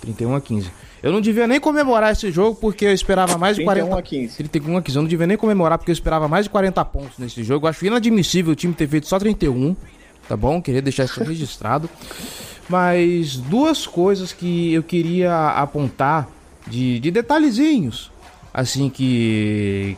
31 0.00 0.34
a 0.34 0.40
15. 0.40 0.70
Eu 1.02 1.12
não 1.12 1.20
devia 1.20 1.46
nem 1.46 1.60
comemorar 1.60 2.12
esse 2.12 2.30
jogo 2.30 2.56
porque 2.60 2.86
eu 2.86 2.92
esperava 2.92 3.38
mais 3.38 3.56
de 3.56 3.64
40 3.64 3.96
a 3.96 4.02
15. 4.02 4.36
31 4.36 4.76
a 4.76 4.82
15. 4.82 4.96
Eu 4.96 5.02
não 5.02 5.08
devia 5.08 5.26
nem 5.26 5.36
comemorar 5.36 5.78
porque 5.78 5.90
eu 5.90 5.94
esperava 5.94 6.26
mais 6.26 6.46
de 6.46 6.50
40 6.50 6.84
pontos 6.86 7.18
nesse 7.18 7.44
jogo. 7.44 7.66
Eu 7.66 7.70
acho 7.70 7.86
inadmissível 7.86 8.52
o 8.52 8.56
time 8.56 8.74
ter 8.74 8.88
feito 8.88 9.06
só 9.06 9.18
31, 9.18 9.76
tá 10.28 10.36
bom? 10.36 10.60
Queria 10.60 10.82
deixar 10.82 11.04
isso 11.04 11.22
registrado. 11.24 11.88
Mas 12.68 13.36
duas 13.36 13.86
coisas 13.86 14.32
que 14.32 14.72
eu 14.72 14.82
queria 14.82 15.50
apontar 15.50 16.28
de, 16.66 16.98
de 16.98 17.10
detalhezinhos, 17.10 18.10
assim 18.52 18.88
que 18.90 19.96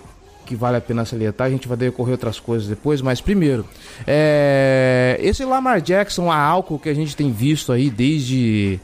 que 0.48 0.56
vale 0.56 0.78
a 0.78 0.80
pena 0.80 1.04
salientar. 1.04 1.46
A 1.46 1.50
gente 1.50 1.68
vai 1.68 1.76
decorrer 1.76 2.12
outras 2.12 2.40
coisas 2.40 2.66
depois, 2.66 3.02
mas 3.02 3.20
primeiro, 3.20 3.66
é, 4.06 5.18
esse 5.20 5.44
Lamar 5.44 5.82
Jackson 5.82 6.30
a 6.30 6.38
álcool 6.38 6.78
que 6.78 6.88
a 6.88 6.94
gente 6.94 7.14
tem 7.14 7.30
visto 7.30 7.70
aí 7.70 7.90
desde 7.90 8.80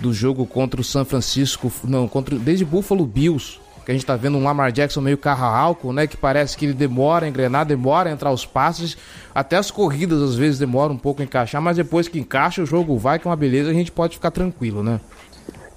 do 0.00 0.12
jogo 0.12 0.46
contra 0.46 0.80
o 0.80 0.84
San 0.84 1.04
Francisco, 1.04 1.70
não, 1.84 2.08
contra 2.08 2.36
desde 2.38 2.64
Buffalo 2.64 3.04
Bills, 3.04 3.60
que 3.84 3.90
a 3.90 3.94
gente 3.94 4.06
tá 4.06 4.16
vendo 4.16 4.38
um 4.38 4.44
Lamar 4.44 4.70
Jackson 4.72 5.00
meio 5.00 5.18
carro 5.18 5.44
álcool, 5.44 5.92
né, 5.92 6.06
que 6.06 6.16
parece 6.16 6.56
que 6.56 6.64
ele 6.64 6.74
demora 6.74 7.26
a 7.26 7.28
engrenar, 7.28 7.66
demora 7.66 8.08
a 8.08 8.12
entrar 8.12 8.30
os 8.32 8.46
passes, 8.46 8.96
até 9.34 9.56
as 9.56 9.70
corridas 9.70 10.22
às 10.22 10.34
vezes 10.34 10.58
demoram 10.58 10.94
um 10.94 10.98
pouco 10.98 11.22
a 11.22 11.24
encaixar, 11.24 11.60
mas 11.60 11.76
depois 11.76 12.08
que 12.08 12.18
encaixa 12.18 12.62
o 12.62 12.66
jogo 12.66 12.96
vai, 12.96 13.18
que 13.18 13.26
é 13.26 13.30
uma 13.30 13.36
beleza, 13.36 13.70
a 13.70 13.74
gente 13.74 13.92
pode 13.92 14.16
ficar 14.16 14.30
tranquilo, 14.30 14.82
né? 14.82 15.00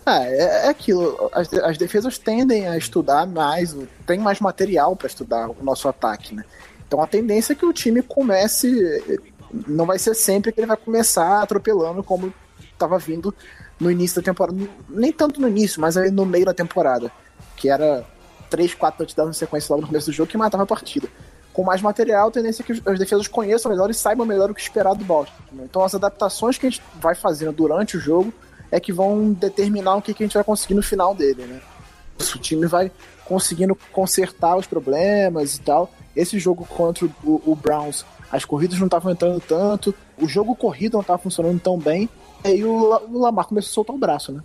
É, 0.06 0.66
é 0.66 0.70
aquilo, 0.70 1.30
as, 1.34 1.52
as 1.54 1.78
defesas 1.78 2.18
tendem 2.18 2.68
a 2.68 2.78
estudar 2.78 3.26
mais, 3.26 3.76
tem 4.06 4.20
mais 4.20 4.40
material 4.40 4.96
para 4.96 5.08
estudar 5.08 5.50
o 5.50 5.56
nosso 5.64 5.88
ataque, 5.88 6.36
né? 6.36 6.44
Então 6.86 7.02
a 7.02 7.08
tendência 7.08 7.54
é 7.54 7.56
que 7.56 7.66
o 7.66 7.74
time 7.74 8.02
comece, 8.02 9.22
não 9.68 9.86
vai 9.86 9.98
ser 9.98 10.14
sempre 10.14 10.52
que 10.52 10.60
ele 10.60 10.68
vai 10.68 10.78
começar 10.78 11.42
atropelando 11.42 12.04
como 12.04 12.34
estava 12.74 13.00
vindo 13.00 13.34
no 13.80 13.92
início 13.92 14.22
da 14.22 14.26
temporada. 14.26 14.58
Nem 14.90 15.12
tanto 15.12 15.42
no 15.42 15.48
início, 15.48 15.82
mas 15.82 15.96
no 16.12 16.26
meio 16.26 16.46
da 16.46 16.54
temporada. 16.54 17.12
Que 17.56 17.70
era 17.70 18.06
3, 18.50 18.74
4 18.74 18.98
touchdowns 18.98 19.28
na 19.28 19.34
sequência 19.34 19.72
logo 19.72 19.82
no 19.82 19.88
começo 19.88 20.08
do 20.08 20.14
jogo 20.14 20.30
que 20.30 20.38
matava 20.38 20.64
a 20.64 20.68
partida. 20.68 21.08
Com 21.52 21.64
mais 21.64 21.82
material, 21.82 22.30
a 22.30 22.32
tendência 22.32 22.64
é 22.64 22.66
que 22.66 22.82
as 22.86 23.00
defesas 23.00 23.28
conheçam 23.28 23.72
melhor 23.72 23.90
e 23.90 23.94
saibam 23.94 24.26
melhor 24.26 24.50
o 24.50 24.56
que 24.56 24.62
esperar 24.62 24.96
do 24.96 25.06
Baltimore. 25.06 25.40
Então 25.54 25.84
as 25.84 25.94
adaptações 25.94 26.58
que 26.58 26.66
a 26.66 26.70
gente 26.70 26.82
vai 26.96 27.14
fazendo 27.14 27.52
durante 27.52 27.96
o 27.96 28.00
jogo 28.00 28.34
é 28.72 28.80
que 28.80 28.92
vão 28.92 29.32
determinar 29.34 29.96
o 29.96 30.02
que, 30.02 30.16
que 30.16 30.24
a 30.24 30.26
gente 30.26 30.34
vai 30.34 30.44
conseguir 30.44 30.74
no 30.74 30.82
final 30.82 31.14
dele, 31.14 31.46
né? 31.46 31.62
O 32.20 32.40
time 32.40 32.66
vai 32.66 32.92
conseguindo 33.26 33.78
consertar 33.92 34.56
os 34.56 34.66
problemas 34.66 35.56
e 35.56 35.62
tal. 35.62 35.92
Esse 36.16 36.40
jogo 36.40 36.66
contra 36.66 37.06
o, 37.06 37.42
o 37.46 37.56
Browns, 37.56 38.06
as 38.32 38.46
corridas 38.46 38.80
não 38.80 38.88
estavam 38.88 39.12
entrando 39.12 39.40
tanto, 39.40 39.94
o 40.20 40.28
jogo 40.28 40.56
corrido 40.56 40.94
não 40.94 41.02
estava 41.02 41.20
funcionando 41.20 41.60
tão 41.60 41.78
bem, 41.78 42.10
aí 42.44 42.64
o, 42.64 42.74
o 43.10 43.20
Lamar 43.20 43.48
começou 43.48 43.70
a 43.70 43.74
soltar 43.74 43.96
o 43.96 44.00
braço, 44.00 44.32
né? 44.32 44.42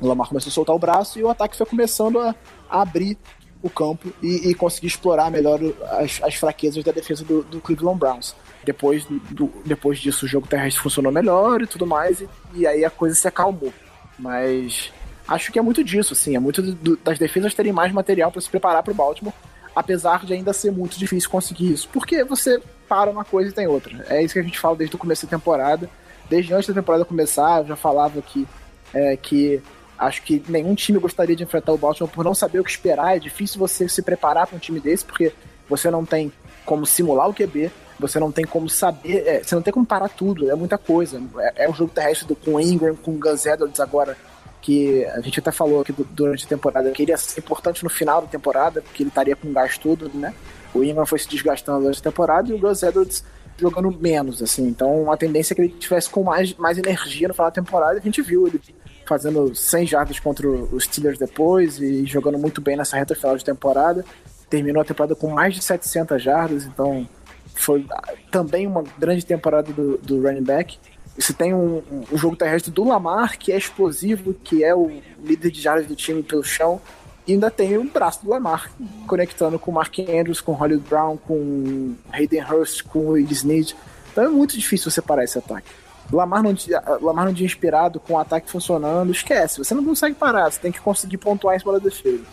O 0.00 0.06
Lamar 0.06 0.28
começou 0.28 0.50
a 0.50 0.54
soltar 0.54 0.76
o 0.76 0.78
braço 0.78 1.18
e 1.18 1.22
o 1.22 1.28
ataque 1.28 1.56
foi 1.56 1.66
começando 1.66 2.18
a, 2.20 2.34
a 2.70 2.82
abrir 2.82 3.18
o 3.62 3.68
campo 3.68 4.12
e, 4.22 4.50
e, 4.50 4.54
conseguir 4.54 4.86
explorar 4.86 5.30
melhor 5.30 5.58
as, 5.98 6.20
as 6.22 6.34
fraquezas 6.34 6.84
da 6.84 6.92
defesa 6.92 7.24
do, 7.24 7.42
do 7.42 7.60
Cleveland 7.60 7.98
Browns. 7.98 8.34
Depois, 8.64 9.04
do, 9.04 9.50
depois 9.64 9.98
disso, 9.98 10.26
o 10.26 10.28
jogo 10.28 10.46
terrestre 10.46 10.82
funcionou 10.82 11.10
melhor 11.10 11.62
e 11.62 11.66
tudo 11.66 11.86
mais, 11.86 12.20
e, 12.20 12.28
e 12.54 12.66
aí 12.66 12.84
a 12.84 12.90
coisa 12.90 13.16
se 13.16 13.26
acalmou. 13.26 13.72
Mas 14.18 14.92
acho 15.26 15.50
que 15.50 15.58
é 15.58 15.62
muito 15.62 15.82
disso, 15.82 16.12
assim, 16.12 16.36
é 16.36 16.38
muito 16.38 16.62
do, 16.62 16.96
das 16.98 17.18
defesas 17.18 17.54
terem 17.54 17.72
mais 17.72 17.92
material 17.92 18.30
para 18.30 18.40
se 18.40 18.48
preparar 18.48 18.82
para 18.82 18.92
o 18.92 18.94
Baltimore, 18.94 19.34
apesar 19.74 20.24
de 20.24 20.34
ainda 20.34 20.52
ser 20.52 20.70
muito 20.70 20.98
difícil 20.98 21.28
conseguir 21.28 21.72
isso, 21.72 21.88
porque 21.92 22.22
você 22.22 22.60
para 22.88 23.10
uma 23.10 23.24
coisa 23.24 23.50
e 23.50 23.52
tem 23.52 23.66
outra. 23.66 24.06
É 24.08 24.22
isso 24.22 24.34
que 24.34 24.40
a 24.40 24.42
gente 24.42 24.58
fala 24.58 24.76
desde 24.76 24.96
o 24.96 24.98
começo 24.98 25.26
da 25.26 25.30
temporada 25.30 25.90
desde 26.28 26.52
antes 26.54 26.68
da 26.68 26.74
temporada 26.74 27.04
começar, 27.04 27.60
eu 27.60 27.68
já 27.68 27.76
falava 27.76 28.20
que, 28.22 28.46
é, 28.92 29.16
que 29.16 29.62
acho 29.98 30.22
que 30.22 30.42
nenhum 30.48 30.74
time 30.74 30.98
gostaria 30.98 31.34
de 31.34 31.42
enfrentar 31.42 31.72
o 31.72 31.78
Baltimore 31.78 32.12
por 32.12 32.24
não 32.24 32.34
saber 32.34 32.60
o 32.60 32.64
que 32.64 32.70
esperar. 32.70 33.16
É 33.16 33.18
difícil 33.18 33.58
você 33.58 33.88
se 33.88 34.02
preparar 34.02 34.46
para 34.46 34.56
um 34.56 34.60
time 34.60 34.80
desse, 34.80 35.04
porque 35.04 35.32
você 35.68 35.90
não 35.90 36.04
tem 36.04 36.32
como 36.64 36.86
simular 36.86 37.28
o 37.28 37.34
QB, 37.34 37.70
você 37.98 38.20
não 38.20 38.30
tem 38.30 38.44
como 38.44 38.68
saber, 38.68 39.26
é, 39.26 39.42
você 39.42 39.54
não 39.54 39.62
tem 39.62 39.72
como 39.72 39.84
parar 39.84 40.08
tudo, 40.08 40.50
é 40.50 40.54
muita 40.54 40.78
coisa. 40.78 41.20
É, 41.38 41.64
é 41.64 41.70
um 41.70 41.74
jogo 41.74 41.92
terrestre 41.92 42.26
do, 42.26 42.36
com 42.36 42.60
Ingram, 42.60 42.94
com 42.94 43.18
Gus 43.18 43.46
Edwards 43.46 43.80
agora, 43.80 44.16
que 44.60 45.04
a 45.06 45.20
gente 45.20 45.40
até 45.40 45.50
falou 45.50 45.80
aqui 45.80 45.94
durante 46.10 46.44
a 46.44 46.48
temporada 46.48 46.90
que 46.90 47.02
ele 47.02 47.12
ia 47.12 47.16
ser 47.16 47.40
importante 47.40 47.82
no 47.82 47.90
final 47.90 48.22
da 48.22 48.28
temporada, 48.28 48.82
porque 48.82 49.02
ele 49.02 49.08
estaria 49.08 49.34
com 49.34 49.52
gás 49.52 49.78
tudo, 49.78 50.10
né? 50.14 50.34
O 50.74 50.84
Ingram 50.84 51.06
foi 51.06 51.18
se 51.18 51.28
desgastando 51.28 51.80
durante 51.80 52.00
a 52.00 52.02
temporada 52.02 52.50
e 52.50 52.54
o 52.54 52.58
Gus 52.58 52.82
Edwards 52.82 53.24
jogando 53.58 53.90
menos, 53.90 54.42
assim. 54.42 54.66
Então 54.66 55.10
a 55.10 55.16
tendência 55.16 55.52
é 55.52 55.56
que 55.56 55.62
ele 55.62 55.68
tivesse 55.70 56.08
com 56.08 56.22
mais, 56.22 56.54
mais 56.54 56.78
energia 56.78 57.28
no 57.28 57.34
final 57.34 57.48
da 57.48 57.54
temporada. 57.54 57.98
A 57.98 58.02
gente 58.02 58.22
viu 58.22 58.46
ele 58.46 58.60
fazendo 59.06 59.54
100 59.54 59.86
jardas 59.86 60.20
contra 60.20 60.48
os 60.48 60.84
Steelers 60.84 61.18
depois 61.18 61.80
e 61.80 62.04
jogando 62.04 62.38
muito 62.38 62.60
bem 62.60 62.76
nessa 62.76 62.96
reta 62.96 63.14
final 63.14 63.36
de 63.36 63.44
temporada. 63.44 64.04
Terminou 64.48 64.82
a 64.82 64.84
temporada 64.84 65.14
com 65.14 65.30
mais 65.30 65.54
de 65.54 65.62
700 65.62 66.22
jardas, 66.22 66.64
então 66.64 67.08
foi 67.54 67.84
também 68.30 68.66
uma 68.66 68.84
grande 68.98 69.24
temporada 69.24 69.72
do, 69.72 69.98
do 69.98 70.22
running 70.22 70.44
back. 70.44 70.78
Você 71.18 71.32
tem 71.32 71.52
um, 71.52 71.82
um, 72.12 72.16
jogo 72.16 72.36
terrestre 72.36 72.70
do 72.70 72.84
Lamar, 72.84 73.36
que 73.38 73.50
é 73.50 73.58
explosivo, 73.58 74.32
que 74.32 74.62
é 74.62 74.74
o 74.74 75.00
líder 75.22 75.50
de 75.50 75.60
jardas 75.60 75.86
do 75.86 75.96
time 75.96 76.22
pelo 76.22 76.44
chão. 76.44 76.80
E 77.28 77.34
ainda 77.34 77.50
tem 77.50 77.76
o 77.76 77.84
braço 77.84 78.24
do 78.24 78.30
Lamar, 78.30 78.70
conectando 79.06 79.58
com 79.58 79.70
o 79.70 79.74
Mark 79.74 79.98
Andrews, 79.98 80.40
com 80.40 80.52
o 80.52 80.54
Hollywood 80.54 80.88
Brown, 80.88 81.18
com 81.18 81.94
Hayden 82.10 82.42
Hurst, 82.42 82.84
com 82.84 83.00
o 83.00 83.08
Will 83.10 83.30
Snead. 83.30 83.76
Então 84.10 84.24
é 84.24 84.28
muito 84.28 84.56
difícil 84.56 84.90
separar 84.90 85.24
esse 85.24 85.36
ataque. 85.36 85.68
Lamar 86.10 86.42
não, 86.42 86.54
Lamar 87.02 87.26
não 87.26 87.32
dia 87.34 87.44
inspirado, 87.44 88.00
com 88.00 88.14
o 88.14 88.18
ataque 88.18 88.50
funcionando, 88.50 89.12
esquece. 89.12 89.58
Você 89.58 89.74
não 89.74 89.84
consegue 89.84 90.14
parar, 90.14 90.50
você 90.50 90.58
tem 90.58 90.72
que 90.72 90.80
conseguir 90.80 91.18
pontuar 91.18 91.54
em 91.54 91.58
cima 91.58 91.74
da 91.74 91.78
defesa. 91.78 92.24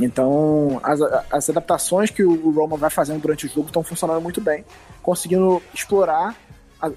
Então, 0.00 0.80
as, 0.82 0.98
as 1.30 1.50
adaptações 1.50 2.10
que 2.10 2.24
o 2.24 2.50
Roman 2.52 2.78
vai 2.78 2.88
fazendo 2.88 3.20
durante 3.20 3.44
o 3.44 3.48
jogo 3.50 3.66
estão 3.66 3.82
funcionando 3.82 4.22
muito 4.22 4.40
bem, 4.40 4.64
conseguindo 5.02 5.62
explorar 5.74 6.34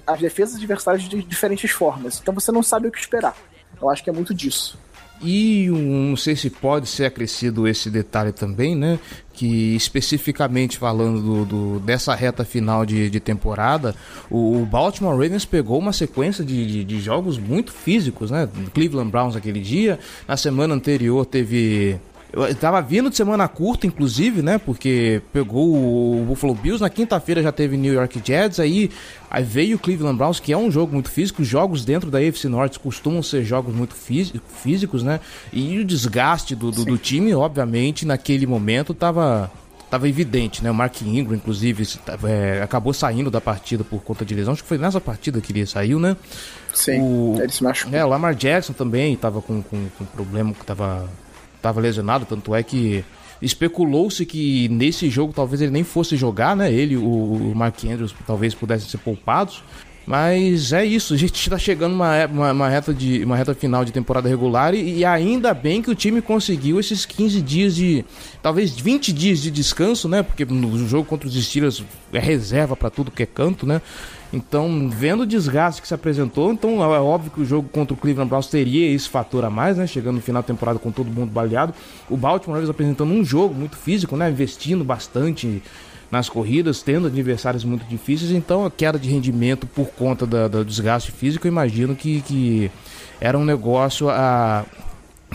as 0.06 0.18
defesas 0.20 0.56
adversárias 0.56 1.02
de 1.02 1.22
diferentes 1.22 1.70
formas. 1.70 2.18
Então 2.18 2.32
você 2.32 2.50
não 2.50 2.62
sabe 2.62 2.88
o 2.88 2.90
que 2.90 2.98
esperar. 2.98 3.36
Eu 3.80 3.90
acho 3.90 4.02
que 4.02 4.08
é 4.08 4.12
muito 4.12 4.34
disso. 4.34 4.78
E 5.20 5.70
um, 5.70 6.10
não 6.10 6.16
sei 6.16 6.36
se 6.36 6.50
pode 6.50 6.88
ser 6.88 7.06
acrescido 7.06 7.66
esse 7.66 7.90
detalhe 7.90 8.32
também, 8.32 8.76
né? 8.76 8.98
Que 9.32 9.74
especificamente 9.74 10.78
falando 10.78 11.20
do, 11.20 11.44
do 11.44 11.80
dessa 11.80 12.14
reta 12.14 12.44
final 12.44 12.84
de, 12.84 13.08
de 13.08 13.20
temporada, 13.20 13.94
o, 14.30 14.60
o, 14.60 14.66
Baltimore 14.66 15.12
Ravens 15.14 15.44
pegou 15.44 15.78
uma 15.78 15.92
sequência 15.92 16.44
de, 16.44 16.66
de, 16.66 16.84
de, 16.84 17.00
jogos 17.00 17.38
muito 17.38 17.72
físicos, 17.72 18.30
né? 18.30 18.48
Cleveland 18.74 19.10
Browns 19.10 19.36
aquele 19.36 19.60
dia, 19.60 19.98
na 20.28 20.36
semana 20.36 20.74
anterior 20.74 21.24
teve 21.24 21.98
eu 22.32 22.54
tava 22.54 22.80
vindo 22.82 23.08
de 23.08 23.16
semana 23.16 23.46
curta, 23.48 23.86
inclusive, 23.86 24.42
né? 24.42 24.58
Porque 24.58 25.22
pegou 25.32 25.74
o 25.74 26.24
Buffalo 26.26 26.54
Bills. 26.54 26.82
Na 26.82 26.90
quinta-feira 26.90 27.42
já 27.42 27.52
teve 27.52 27.76
New 27.76 27.92
York 27.92 28.20
Jets. 28.24 28.58
Aí, 28.60 28.90
aí 29.30 29.44
veio 29.44 29.76
o 29.76 29.78
Cleveland 29.78 30.18
Browns, 30.18 30.40
que 30.40 30.52
é 30.52 30.56
um 30.56 30.70
jogo 30.70 30.92
muito 30.92 31.10
físico. 31.10 31.42
Os 31.42 31.48
jogos 31.48 31.84
dentro 31.84 32.10
da 32.10 32.18
AFC 32.18 32.48
Norte 32.48 32.78
costumam 32.78 33.22
ser 33.22 33.44
jogos 33.44 33.74
muito 33.74 33.94
físicos, 33.94 35.02
né? 35.02 35.20
E 35.52 35.78
o 35.78 35.84
desgaste 35.84 36.54
do, 36.54 36.70
do, 36.70 36.84
do 36.84 36.98
time, 36.98 37.34
obviamente, 37.34 38.04
naquele 38.04 38.46
momento 38.46 38.92
tava 38.92 39.50
tava 39.88 40.08
evidente, 40.08 40.64
né? 40.64 40.70
O 40.70 40.74
Mark 40.74 41.00
Ingram, 41.02 41.36
inclusive, 41.36 41.86
é, 42.24 42.60
acabou 42.60 42.92
saindo 42.92 43.30
da 43.30 43.40
partida 43.40 43.84
por 43.84 44.02
conta 44.02 44.24
de 44.24 44.34
lesão. 44.34 44.52
Acho 44.52 44.62
que 44.62 44.68
foi 44.68 44.78
nessa 44.78 45.00
partida 45.00 45.40
que 45.40 45.52
ele 45.52 45.64
saiu, 45.64 46.00
né? 46.00 46.16
Sim, 46.74 47.00
o, 47.00 47.36
ele 47.40 47.52
se 47.52 47.62
machucou. 47.62 47.96
É, 47.96 48.04
o 48.04 48.08
Lamar 48.08 48.34
Jackson 48.34 48.72
também 48.72 49.16
tava 49.16 49.40
com, 49.40 49.62
com, 49.62 49.86
com 49.96 50.04
problema 50.04 50.52
que 50.52 50.66
tava 50.66 51.08
estava 51.66 51.80
lesionado, 51.80 52.24
tanto 52.24 52.54
é 52.54 52.62
que 52.62 53.04
especulou-se 53.42 54.24
que 54.24 54.68
nesse 54.68 55.10
jogo 55.10 55.32
talvez 55.32 55.60
ele 55.60 55.72
nem 55.72 55.84
fosse 55.84 56.16
jogar, 56.16 56.56
né? 56.56 56.72
Ele, 56.72 56.96
o, 56.96 57.02
o 57.02 57.52
Mark 57.54 57.84
Andrews, 57.84 58.14
talvez 58.26 58.54
pudessem 58.54 58.88
ser 58.88 58.98
poupados. 58.98 59.62
Mas 60.06 60.72
é 60.72 60.84
isso, 60.84 61.14
a 61.14 61.16
gente 61.16 61.34
está 61.34 61.58
chegando 61.58 61.92
uma, 61.94 62.26
uma, 62.26 62.52
uma, 62.52 62.68
reta 62.68 62.94
de, 62.94 63.24
uma 63.24 63.34
reta 63.36 63.52
final 63.56 63.84
de 63.84 63.90
temporada 63.90 64.28
regular 64.28 64.72
e, 64.72 64.98
e, 64.98 65.04
ainda 65.04 65.52
bem 65.52 65.82
que 65.82 65.90
o 65.90 65.96
time 65.96 66.22
conseguiu 66.22 66.78
esses 66.78 67.04
15 67.04 67.42
dias 67.42 67.74
de. 67.74 68.04
talvez 68.40 68.70
20 68.70 69.12
dias 69.12 69.40
de 69.40 69.50
descanso, 69.50 70.08
né? 70.08 70.22
Porque 70.22 70.44
no 70.44 70.86
jogo 70.86 71.04
contra 71.04 71.28
os 71.28 71.34
Steelers 71.34 71.82
é 72.12 72.20
reserva 72.20 72.76
para 72.76 72.88
tudo 72.88 73.10
que 73.10 73.24
é 73.24 73.26
canto, 73.26 73.66
né? 73.66 73.82
Então, 74.32 74.90
vendo 74.90 75.22
o 75.22 75.26
desgaste 75.26 75.80
que 75.80 75.88
se 75.88 75.94
apresentou, 75.94 76.52
então 76.52 76.82
é 76.82 77.00
óbvio 77.00 77.30
que 77.30 77.40
o 77.40 77.44
jogo 77.44 77.68
contra 77.68 77.94
o 77.94 77.96
Cleveland 77.96 78.28
Browns 78.28 78.48
teria 78.48 78.92
esse 78.92 79.08
fator 79.08 79.44
a 79.44 79.50
mais, 79.50 79.76
né? 79.76 79.86
Chegando 79.86 80.16
no 80.16 80.20
final 80.20 80.42
da 80.42 80.46
temporada 80.46 80.78
com 80.78 80.90
todo 80.90 81.06
mundo 81.06 81.30
baleado. 81.30 81.72
O 82.10 82.16
Baltimore 82.16 82.54
Ravens 82.54 82.70
apresentando 82.70 83.12
um 83.12 83.24
jogo 83.24 83.54
muito 83.54 83.76
físico, 83.76 84.16
né? 84.16 84.28
Investindo 84.28 84.84
bastante 84.84 85.62
nas 86.10 86.28
corridas, 86.28 86.82
tendo 86.82 87.06
adversários 87.06 87.64
muito 87.64 87.84
difíceis, 87.86 88.30
então 88.30 88.64
a 88.64 88.70
queda 88.70 88.98
de 88.98 89.10
rendimento 89.10 89.66
por 89.66 89.88
conta 89.88 90.24
da, 90.24 90.46
do 90.46 90.64
desgaste 90.64 91.10
físico, 91.10 91.46
eu 91.46 91.50
imagino 91.50 91.96
que, 91.96 92.20
que 92.22 92.70
era 93.20 93.36
um 93.36 93.44
negócio 93.44 94.08
a 94.08 94.64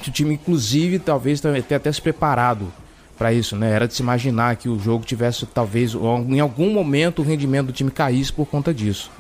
que 0.02 0.10
o 0.10 0.12
time 0.12 0.36
inclusive 0.36 1.00
talvez 1.00 1.42
tenha 1.42 1.58
até 1.60 1.92
se 1.92 2.02
preparado 2.02 2.72
para 3.22 3.32
isso, 3.32 3.56
né? 3.56 3.72
Era 3.72 3.88
de 3.88 3.94
se 3.94 4.02
imaginar 4.02 4.56
que 4.56 4.68
o 4.68 4.80
jogo 4.80 5.06
tivesse 5.06 5.46
talvez 5.46 5.94
em 5.94 6.40
algum 6.40 6.72
momento 6.72 7.20
o 7.20 7.24
rendimento 7.24 7.68
do 7.68 7.72
time 7.72 7.92
caísse 7.92 8.34
por 8.34 8.48
conta 8.48 8.74
disso. 8.74 9.12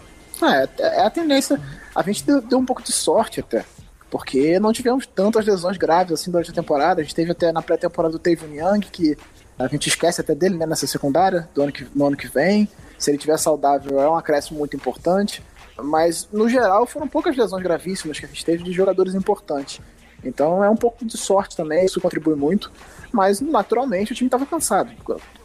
É, 0.41 0.67
é 0.79 1.05
a 1.05 1.09
tendência. 1.11 1.61
A 1.95 2.01
gente 2.01 2.25
deu, 2.25 2.41
deu 2.41 2.57
um 2.57 2.65
pouco 2.65 2.81
de 2.81 2.91
sorte 2.91 3.41
até, 3.41 3.63
porque 4.09 4.59
não 4.59 4.73
tivemos 4.73 5.05
tantas 5.05 5.45
lesões 5.45 5.77
graves 5.77 6.13
assim 6.13 6.31
durante 6.31 6.49
a 6.49 6.53
temporada. 6.53 6.99
A 6.99 7.03
gente 7.03 7.13
teve 7.13 7.31
até 7.31 7.51
na 7.51 7.61
pré-temporada 7.61 8.13
do 8.13 8.17
Tavon 8.17 8.47
Young, 8.47 8.79
que 8.91 9.15
a 9.59 9.67
gente 9.67 9.87
esquece 9.87 10.19
até 10.19 10.33
dele 10.33 10.57
né, 10.57 10.65
nessa 10.65 10.87
secundária 10.87 11.47
do 11.53 11.61
ano 11.61 11.71
que, 11.71 11.85
no 11.93 12.07
ano 12.07 12.17
que 12.17 12.27
vem. 12.27 12.67
Se 12.97 13.11
ele 13.11 13.19
tiver 13.19 13.37
saudável, 13.37 14.01
é 14.01 14.09
um 14.09 14.15
acréscimo 14.15 14.57
muito 14.57 14.75
importante. 14.75 15.43
Mas, 15.77 16.27
no 16.33 16.49
geral, 16.49 16.87
foram 16.87 17.07
poucas 17.07 17.37
lesões 17.37 17.61
gravíssimas 17.61 18.19
que 18.19 18.25
a 18.25 18.29
gente 18.29 18.43
teve 18.43 18.63
de 18.63 18.71
jogadores 18.71 19.13
importantes. 19.13 19.79
Então 20.23 20.63
é 20.63 20.69
um 20.69 20.75
pouco 20.75 21.03
de 21.05 21.17
sorte 21.17 21.55
também, 21.55 21.85
isso 21.85 21.99
contribui 21.99 22.35
muito 22.35 22.71
mas 23.11 23.41
naturalmente 23.41 24.11
o 24.11 24.15
time 24.15 24.27
estava 24.27 24.45
cansado. 24.45 24.91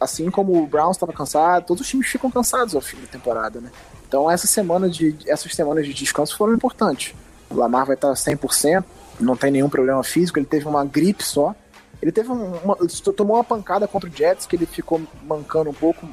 Assim 0.00 0.30
como 0.30 0.62
o 0.62 0.66
Browns 0.66 0.96
estava 0.96 1.12
cansado, 1.12 1.66
todos 1.66 1.82
os 1.82 1.88
times 1.88 2.06
ficam 2.06 2.30
cansados 2.30 2.74
ao 2.74 2.80
fim 2.80 3.00
da 3.00 3.06
temporada, 3.06 3.60
né? 3.60 3.70
Então 4.06 4.30
essa 4.30 4.46
semana 4.46 4.88
de, 4.88 5.16
essas 5.26 5.52
semanas 5.52 5.84
de 5.84 5.92
descanso 5.92 6.36
foram 6.36 6.54
importantes. 6.54 7.14
O 7.50 7.56
Lamar 7.56 7.86
vai 7.86 7.96
estar 7.96 8.12
100%, 8.12 8.84
não 9.18 9.36
tem 9.36 9.50
nenhum 9.50 9.68
problema 9.68 10.02
físico, 10.04 10.38
ele 10.38 10.46
teve 10.46 10.66
uma 10.66 10.84
gripe 10.84 11.24
só. 11.24 11.54
Ele 12.00 12.12
teve 12.12 12.30
uma, 12.30 12.76
tomou 13.16 13.36
uma 13.36 13.44
pancada 13.44 13.88
contra 13.88 14.08
o 14.08 14.12
Jets, 14.12 14.46
que 14.46 14.54
ele 14.54 14.66
ficou 14.66 15.00
mancando 15.24 15.70
um 15.70 15.74
pouco, 15.74 16.06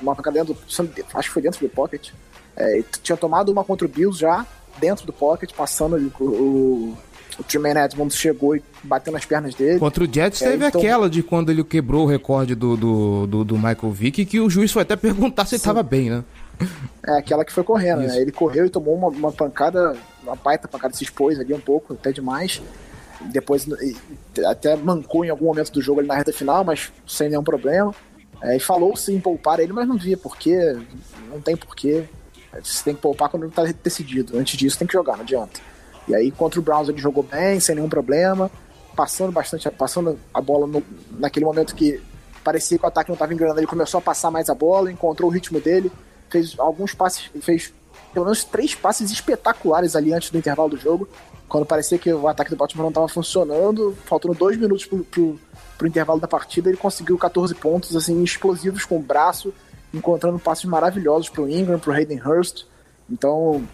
uma 0.00 0.16
pancada 0.16 0.38
dentro, 0.38 0.56
acho 1.14 1.28
que 1.28 1.32
foi 1.32 1.42
dentro 1.42 1.60
do 1.60 1.68
pocket. 1.68 2.10
É, 2.56 2.82
tinha 3.02 3.16
tomado 3.16 3.52
uma 3.52 3.62
contra 3.62 3.86
o 3.86 3.88
Bills 3.90 4.18
já, 4.18 4.46
dentro 4.78 5.06
do 5.06 5.12
pocket, 5.12 5.52
passando 5.52 5.96
o, 6.18 6.96
o 7.38 7.42
Tremaine 7.44 7.80
Edmonds 7.80 8.16
chegou 8.16 8.56
e 8.56 8.62
bateu 8.82 9.12
nas 9.12 9.24
pernas 9.24 9.54
dele. 9.54 9.78
Contra 9.78 10.04
o 10.04 10.12
Jets 10.12 10.40
é, 10.42 10.50
teve 10.50 10.66
então... 10.66 10.80
aquela 10.80 11.08
de 11.10 11.22
quando 11.22 11.50
ele 11.50 11.62
quebrou 11.62 12.04
o 12.04 12.06
recorde 12.08 12.54
do, 12.54 12.76
do, 12.76 13.26
do, 13.26 13.44
do 13.44 13.54
Michael 13.56 13.90
Vick, 13.92 14.24
que 14.24 14.40
o 14.40 14.48
juiz 14.48 14.72
foi 14.72 14.82
até 14.82 14.96
perguntar 14.96 15.44
se 15.44 15.50
Sim. 15.50 15.56
ele 15.56 15.60
estava 15.60 15.82
bem, 15.82 16.10
né? 16.10 16.24
É, 17.06 17.18
aquela 17.18 17.44
que 17.44 17.52
foi 17.52 17.62
correndo, 17.62 18.00
né? 18.00 18.18
Ele 18.18 18.32
correu 18.32 18.64
e 18.64 18.70
tomou 18.70 18.94
uma, 18.96 19.08
uma 19.08 19.32
pancada, 19.32 19.94
uma 20.22 20.34
baita 20.34 20.66
pancada, 20.66 20.94
se 20.94 21.04
expôs 21.04 21.38
ali 21.38 21.52
um 21.52 21.60
pouco, 21.60 21.92
até 21.92 22.10
demais. 22.10 22.62
Depois 23.20 23.66
até 24.46 24.76
mancou 24.76 25.24
em 25.24 25.30
algum 25.30 25.46
momento 25.46 25.72
do 25.72 25.82
jogo 25.82 26.00
ali 26.00 26.08
na 26.08 26.14
reta 26.14 26.32
final, 26.32 26.64
mas 26.64 26.92
sem 27.06 27.28
nenhum 27.28 27.44
problema. 27.44 27.94
É, 28.42 28.56
e 28.56 28.60
falou 28.60 28.96
sim 28.96 29.18
poupar 29.18 29.60
ele, 29.60 29.72
mas 29.72 29.88
não 29.88 29.96
via 29.96 30.16
porquê, 30.16 30.76
não 31.30 31.40
tem 31.40 31.56
porquê. 31.56 32.04
Você 32.62 32.84
tem 32.84 32.94
que 32.94 33.00
poupar 33.00 33.28
quando 33.28 33.42
não 33.42 33.50
está 33.50 33.64
decidido. 33.82 34.38
Antes 34.38 34.56
disso 34.56 34.78
tem 34.78 34.86
que 34.86 34.94
jogar, 34.94 35.14
não 35.14 35.22
adianta. 35.22 35.60
E 36.08 36.14
aí 36.14 36.30
contra 36.30 36.60
o 36.60 36.62
Browns 36.62 36.88
ele 36.88 36.98
jogou 36.98 37.22
bem, 37.22 37.58
sem 37.60 37.74
nenhum 37.74 37.88
problema, 37.88 38.50
passando 38.94 39.32
bastante, 39.32 39.68
passando 39.70 40.18
a 40.32 40.40
bola 40.40 40.66
no, 40.66 40.82
naquele 41.18 41.44
momento 41.44 41.74
que 41.74 42.00
parecia 42.42 42.78
que 42.78 42.84
o 42.84 42.88
ataque 42.88 43.10
não 43.10 43.14
estava 43.14 43.34
engrenando, 43.34 43.58
ele 43.58 43.66
começou 43.66 43.98
a 43.98 44.00
passar 44.00 44.30
mais 44.30 44.48
a 44.48 44.54
bola, 44.54 44.90
encontrou 44.90 45.28
o 45.28 45.32
ritmo 45.32 45.60
dele, 45.60 45.90
fez 46.30 46.54
alguns 46.58 46.94
passes, 46.94 47.30
fez 47.40 47.72
pelo 48.12 48.24
menos 48.24 48.44
três 48.44 48.74
passes 48.74 49.10
espetaculares 49.10 49.96
ali 49.96 50.14
antes 50.14 50.30
do 50.30 50.38
intervalo 50.38 50.70
do 50.70 50.76
jogo, 50.76 51.08
quando 51.48 51.66
parecia 51.66 51.98
que 51.98 52.12
o 52.12 52.26
ataque 52.26 52.50
do 52.50 52.56
Baltimore 52.56 52.84
não 52.84 52.90
estava 52.90 53.08
funcionando, 53.08 53.96
faltando 54.04 54.34
dois 54.34 54.56
minutos 54.56 54.84
pro, 54.86 55.04
pro, 55.04 55.40
pro 55.76 55.86
intervalo 55.86 56.20
da 56.20 56.28
partida, 56.28 56.68
ele 56.68 56.76
conseguiu 56.76 57.18
14 57.18 57.54
pontos 57.54 57.94
assim 57.94 58.22
explosivos 58.22 58.84
com 58.84 58.96
o 58.96 59.02
braço, 59.02 59.52
encontrando 59.92 60.38
passes 60.38 60.64
maravilhosos 60.64 61.28
pro 61.28 61.48
Ingram, 61.48 61.78
pro 61.78 61.92
Hayden 61.92 62.20
Hurst. 62.20 62.64
Então, 63.10 63.64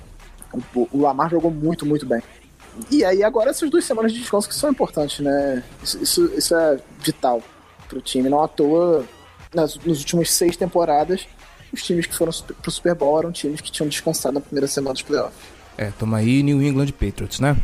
o, 0.74 1.00
Lamar 1.00 1.30
jogou 1.30 1.50
muito, 1.50 1.86
muito 1.86 2.06
bem. 2.06 2.22
E 2.90 3.04
aí 3.04 3.22
agora 3.22 3.50
essas 3.50 3.68
duas 3.70 3.84
semanas 3.84 4.12
de 4.12 4.20
descanso 4.20 4.48
que 4.48 4.54
são 4.54 4.70
importantes, 4.70 5.20
né? 5.20 5.62
Isso, 5.82 6.02
isso, 6.02 6.32
isso 6.36 6.54
é 6.54 6.78
vital 7.00 7.42
pro 7.88 8.00
time. 8.00 8.28
Não 8.28 8.42
à 8.42 8.48
toa, 8.48 9.04
nas, 9.54 9.76
nos 9.76 9.98
últimos 10.00 10.30
seis 10.30 10.56
temporadas, 10.56 11.26
os 11.72 11.82
times 11.82 12.06
que 12.06 12.14
foram 12.14 12.32
pro 12.62 12.70
Super 12.70 12.94
Bowl 12.94 13.18
eram 13.18 13.32
times 13.32 13.60
que 13.60 13.70
tinham 13.70 13.88
descansado 13.88 14.34
na 14.34 14.40
primeira 14.40 14.66
semana 14.66 14.94
dos 14.94 15.02
playoffs. 15.02 15.36
É, 15.76 15.90
toma 15.98 16.18
aí 16.18 16.42
New 16.42 16.62
England 16.62 16.92
Patriots, 16.92 17.40
né? 17.40 17.56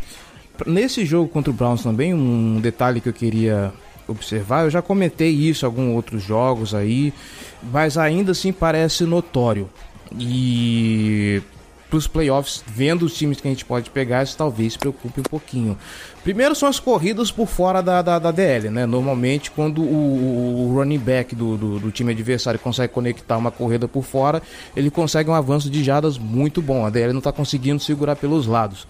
Nesse 0.67 1.05
jogo 1.05 1.29
contra 1.29 1.51
o 1.51 1.55
Browns 1.55 1.83
também, 1.83 2.13
um 2.13 2.61
detalhe 2.61 3.01
que 3.01 3.09
eu 3.09 3.13
queria 3.13 3.73
observar, 4.09 4.65
eu 4.65 4.71
já 4.71 4.81
comentei 4.81 5.31
isso 5.31 5.65
em 5.65 5.67
alguns 5.67 5.95
outros 5.95 6.23
jogos 6.23 6.75
aí, 6.75 7.13
mas 7.63 7.97
ainda 7.97 8.33
assim 8.33 8.53
parece 8.53 9.05
notório. 9.05 9.69
E 10.19 11.43
para 11.89 11.97
os 11.97 12.07
playoffs, 12.07 12.63
vendo 12.67 13.05
os 13.05 13.15
times 13.15 13.41
que 13.41 13.49
a 13.49 13.51
gente 13.51 13.65
pode 13.65 13.89
pegar, 13.91 14.23
isso 14.23 14.37
talvez 14.37 14.77
preocupe 14.77 15.21
um 15.21 15.25
pouquinho. 15.25 15.77
Primeiro 16.23 16.55
são 16.55 16.69
as 16.69 16.79
corridas 16.79 17.31
por 17.31 17.47
fora 17.47 17.83
da, 17.83 18.03
da, 18.03 18.19
da 18.19 18.31
DL, 18.31 18.69
né? 18.69 18.85
Normalmente, 18.85 19.51
quando 19.51 19.83
o, 19.83 20.69
o 20.69 20.75
running 20.75 20.99
back 20.99 21.35
do, 21.35 21.57
do, 21.57 21.79
do, 21.79 21.91
time 21.91 22.13
adversário 22.13 22.61
consegue 22.61 22.93
conectar 22.93 23.39
uma 23.39 23.51
corrida 23.51 23.89
por 23.89 24.03
fora, 24.05 24.43
ele 24.77 24.91
consegue 24.91 25.31
um 25.31 25.35
avanço 25.35 25.71
de 25.71 25.83
jadas 25.83 26.19
muito 26.19 26.61
bom. 26.61 26.85
A 26.85 26.91
DL 26.91 27.13
não 27.13 27.19
está 27.19 27.33
conseguindo 27.33 27.81
segurar 27.81 28.17
pelos 28.17 28.47
lados. 28.47 28.87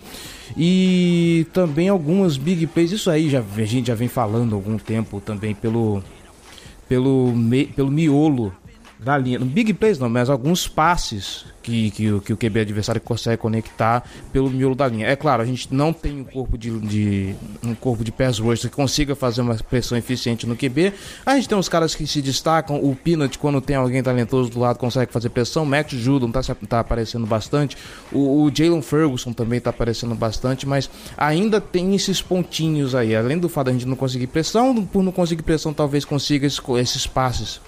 E 0.57 1.47
também 1.53 1.89
algumas 1.89 2.37
big 2.37 2.67
plays, 2.67 2.91
isso 2.91 3.11
aí 3.11 3.31
já, 3.31 3.41
a 3.41 3.65
gente 3.65 3.87
já 3.87 3.95
vem 3.95 4.09
falando 4.09 4.55
há 4.55 4.57
algum 4.57 4.77
tempo 4.77 5.21
também 5.21 5.55
pelo, 5.55 6.03
pelo, 6.89 7.33
pelo 7.77 7.91
miolo 7.91 8.53
da 8.99 9.17
linha. 9.17 9.39
Big 9.39 9.73
plays 9.75 9.99
não, 9.99 10.09
mas 10.09 10.29
alguns 10.29 10.67
passes 10.67 11.45
que, 11.63 11.91
que, 11.91 12.21
que 12.21 12.33
o 12.33 12.37
QB 12.37 12.61
adversário 12.61 13.01
consegue 13.01 13.37
conectar 13.37 14.03
pelo 14.33 14.51
miolo 14.51 14.75
da 14.75 14.89
linha. 14.89 15.07
É 15.07 15.15
claro, 15.15 15.41
a 15.43 15.45
gente 15.45 15.73
não 15.73 15.93
tem 15.93 16.21
um 16.21 16.25
corpo 16.25 16.59
de, 16.59 16.79
de 16.81 17.35
um 17.63 17.75
corpo 17.75 18.03
de 18.03 18.11
pass 18.11 18.39
rush 18.39 18.63
que 18.63 18.69
consiga 18.69 19.15
fazer 19.15 19.43
uma 19.43 19.55
pressão 19.55 19.97
eficiente 19.97 20.47
no 20.47 20.57
QB. 20.57 20.93
A 21.25 21.37
gente 21.37 21.49
tem 21.49 21.57
uns 21.57 21.69
caras 21.69 21.95
que 21.95 22.07
se 22.07 22.21
destacam, 22.21 22.83
o 22.83 22.97
Peanut 22.97 23.39
quando 23.39 23.61
tem 23.61 23.77
alguém 23.77 24.03
talentoso 24.03 24.51
do 24.51 24.59
lado 24.59 24.79
consegue 24.79 25.13
fazer 25.13 25.29
pressão, 25.29 25.65
Max 25.65 25.93
Judon 25.93 26.31
tá, 26.31 26.41
tá 26.69 26.81
aparecendo 26.81 27.27
bastante, 27.27 27.77
o, 28.11 28.43
o 28.43 28.51
Jalen 28.53 28.83
Ferguson 28.83 29.33
também 29.33 29.61
tá 29.61 29.71
aparecendo 29.71 30.15
bastante, 30.15 30.67
mas 30.67 30.91
ainda 31.17 31.61
tem 31.61 31.95
esses 31.95 32.21
pontinhos 32.21 32.95
aí, 32.95 33.15
além 33.15 33.39
do 33.39 33.49
fato 33.49 33.67
da 33.67 33.73
gente 33.73 33.87
não 33.87 33.97
conseguir 33.97 34.27
pressão, 34.27 34.85
por 34.85 35.03
não 35.03 35.13
conseguir 35.13 35.43
pressão 35.43 35.73
talvez 35.73 36.05
consiga 36.05 36.47
esses 36.47 37.07
passes 37.07 37.61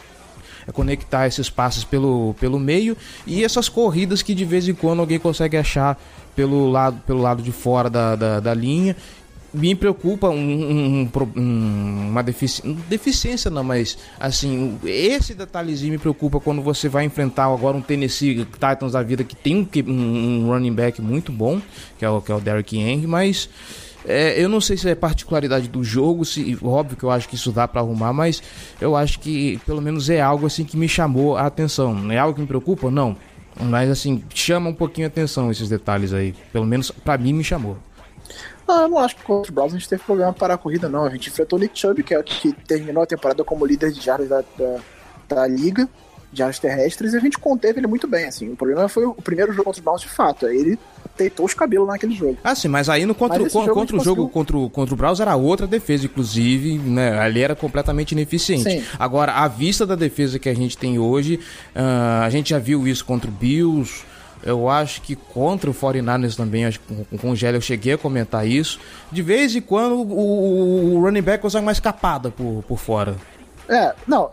é 0.66 0.72
conectar 0.72 1.26
esses 1.26 1.48
passes 1.50 1.84
pelo, 1.84 2.34
pelo 2.40 2.58
meio 2.58 2.96
e 3.26 3.44
essas 3.44 3.68
corridas 3.68 4.22
que 4.22 4.34
de 4.34 4.44
vez 4.44 4.68
em 4.68 4.74
quando 4.74 5.00
alguém 5.00 5.18
consegue 5.18 5.56
achar 5.56 6.00
pelo 6.34 6.70
lado, 6.70 7.00
pelo 7.06 7.20
lado 7.20 7.42
de 7.42 7.52
fora 7.52 7.90
da, 7.90 8.16
da, 8.16 8.40
da 8.40 8.54
linha. 8.54 8.96
Me 9.52 9.74
preocupa 9.74 10.28
um, 10.28 10.38
um, 10.38 11.10
um, 11.36 12.08
uma 12.10 12.22
defici 12.22 12.62
deficiência, 12.88 13.50
não, 13.50 13.64
mas 13.64 13.98
assim, 14.18 14.78
esse 14.84 15.34
detalhezinho 15.34 15.90
me 15.90 15.98
preocupa 15.98 16.38
quando 16.38 16.62
você 16.62 16.88
vai 16.88 17.04
enfrentar 17.04 17.46
agora 17.46 17.76
um 17.76 17.82
Tennessee 17.82 18.44
Titans 18.44 18.92
da 18.92 19.02
vida 19.02 19.24
que 19.24 19.34
tem 19.34 19.68
um, 19.88 20.46
running 20.46 20.72
back 20.72 21.02
muito 21.02 21.32
bom, 21.32 21.60
que 21.98 22.04
é 22.04 22.08
o, 22.08 22.20
que 22.20 22.30
é 22.30 22.34
o 22.34 22.40
Derrick 22.40 22.78
Henry, 22.78 23.08
mas 23.08 23.48
é, 24.06 24.42
eu 24.42 24.48
não 24.48 24.60
sei 24.60 24.76
se 24.76 24.88
é 24.88 24.94
particularidade 24.94 25.68
do 25.68 25.84
jogo, 25.84 26.24
se 26.24 26.58
óbvio 26.62 26.96
que 26.96 27.04
eu 27.04 27.10
acho 27.10 27.28
que 27.28 27.34
isso 27.34 27.52
dá 27.52 27.68
para 27.68 27.80
arrumar, 27.80 28.12
mas 28.12 28.42
eu 28.80 28.96
acho 28.96 29.20
que 29.20 29.58
pelo 29.66 29.80
menos 29.80 30.08
é 30.08 30.20
algo 30.20 30.46
assim 30.46 30.64
que 30.64 30.76
me 30.76 30.88
chamou 30.88 31.36
a 31.36 31.46
atenção. 31.46 32.10
É 32.10 32.18
algo 32.18 32.34
que 32.34 32.40
me 32.40 32.46
preocupa? 32.46 32.90
Não. 32.90 33.16
Mas 33.60 33.90
assim, 33.90 34.24
chama 34.34 34.70
um 34.70 34.74
pouquinho 34.74 35.06
a 35.06 35.08
atenção 35.08 35.50
esses 35.50 35.68
detalhes 35.68 36.12
aí. 36.12 36.34
Pelo 36.52 36.64
menos 36.64 36.90
para 36.90 37.18
mim 37.18 37.32
me 37.32 37.44
chamou. 37.44 37.76
Ah, 38.66 38.82
eu 38.82 38.88
não 38.88 38.98
acho 38.98 39.16
que 39.16 39.22
contra 39.22 39.50
os 39.50 39.54
Browns 39.54 39.74
a 39.74 39.78
gente 39.78 39.88
teve 39.88 40.02
problema 40.02 40.32
para 40.32 40.54
a 40.54 40.58
corrida, 40.58 40.88
não. 40.88 41.04
A 41.04 41.10
gente 41.10 41.28
enfrentou 41.28 41.58
o 41.58 41.62
Nick 41.62 41.78
Chubb, 41.78 42.02
que, 42.02 42.14
é, 42.14 42.22
que 42.22 42.52
terminou 42.52 43.02
a 43.02 43.06
temporada 43.06 43.42
como 43.42 43.66
líder 43.66 43.90
de 43.90 44.00
jardas 44.00 44.28
da, 44.28 44.44
da, 44.56 44.76
da 45.28 45.46
liga, 45.46 45.88
de 46.32 46.38
jardas 46.38 46.58
terrestres, 46.58 47.12
e 47.12 47.16
a 47.16 47.20
gente 47.20 47.38
conteve 47.38 47.80
ele 47.80 47.86
muito 47.86 48.06
bem, 48.06 48.26
assim. 48.26 48.52
O 48.52 48.56
problema 48.56 48.88
foi 48.88 49.04
o 49.04 49.14
primeiro 49.14 49.52
jogo 49.52 49.64
contra 49.64 49.80
os 49.80 49.84
Browns 49.84 50.00
de 50.02 50.08
fato. 50.08 50.46
Ele 50.46 50.78
deitou 51.16 51.44
os 51.44 51.54
cabelos 51.54 51.86
naquele 51.88 52.14
jogo. 52.14 52.38
Ah, 52.42 52.54
sim, 52.54 52.68
mas 52.68 52.88
aí 52.88 53.04
no 53.04 53.14
contra, 53.14 53.38
contra, 53.48 53.74
contra 53.74 53.96
o 53.96 54.00
jogo 54.00 54.28
contra, 54.28 54.56
o, 54.56 54.70
contra 54.70 54.94
o 54.94 54.96
Browns 54.96 55.20
era 55.20 55.36
outra 55.36 55.66
defesa, 55.66 56.06
inclusive, 56.06 56.78
né? 56.78 57.18
Ali 57.18 57.42
era 57.42 57.54
completamente 57.54 58.12
ineficiente. 58.12 58.62
Sim. 58.62 58.84
Agora, 58.98 59.32
à 59.32 59.48
vista 59.48 59.86
da 59.86 59.94
defesa 59.94 60.38
que 60.38 60.48
a 60.48 60.54
gente 60.54 60.78
tem 60.78 60.98
hoje, 60.98 61.40
uh, 61.74 62.22
a 62.24 62.30
gente 62.30 62.50
já 62.50 62.58
viu 62.58 62.86
isso 62.86 63.04
contra 63.04 63.28
o 63.28 63.32
Bills, 63.32 64.04
eu 64.42 64.68
acho 64.68 65.02
que 65.02 65.14
contra 65.14 65.70
o 65.70 65.74
49ers 65.74 66.36
também, 66.36 66.64
acho 66.64 66.80
que 66.80 67.18
com, 67.18 67.30
o 67.30 67.36
Gélio 67.36 67.58
eu 67.58 67.62
cheguei 67.62 67.94
a 67.94 67.98
comentar 67.98 68.46
isso. 68.46 68.80
De 69.12 69.20
vez 69.20 69.54
em 69.54 69.60
quando 69.60 69.96
o, 69.96 70.94
o 70.94 71.00
running 71.02 71.22
back 71.22 71.46
usa 71.46 71.60
uma 71.60 71.72
escapada 71.72 72.30
por, 72.30 72.64
por 72.66 72.78
fora. 72.78 73.16
É, 73.68 73.92
não. 74.06 74.30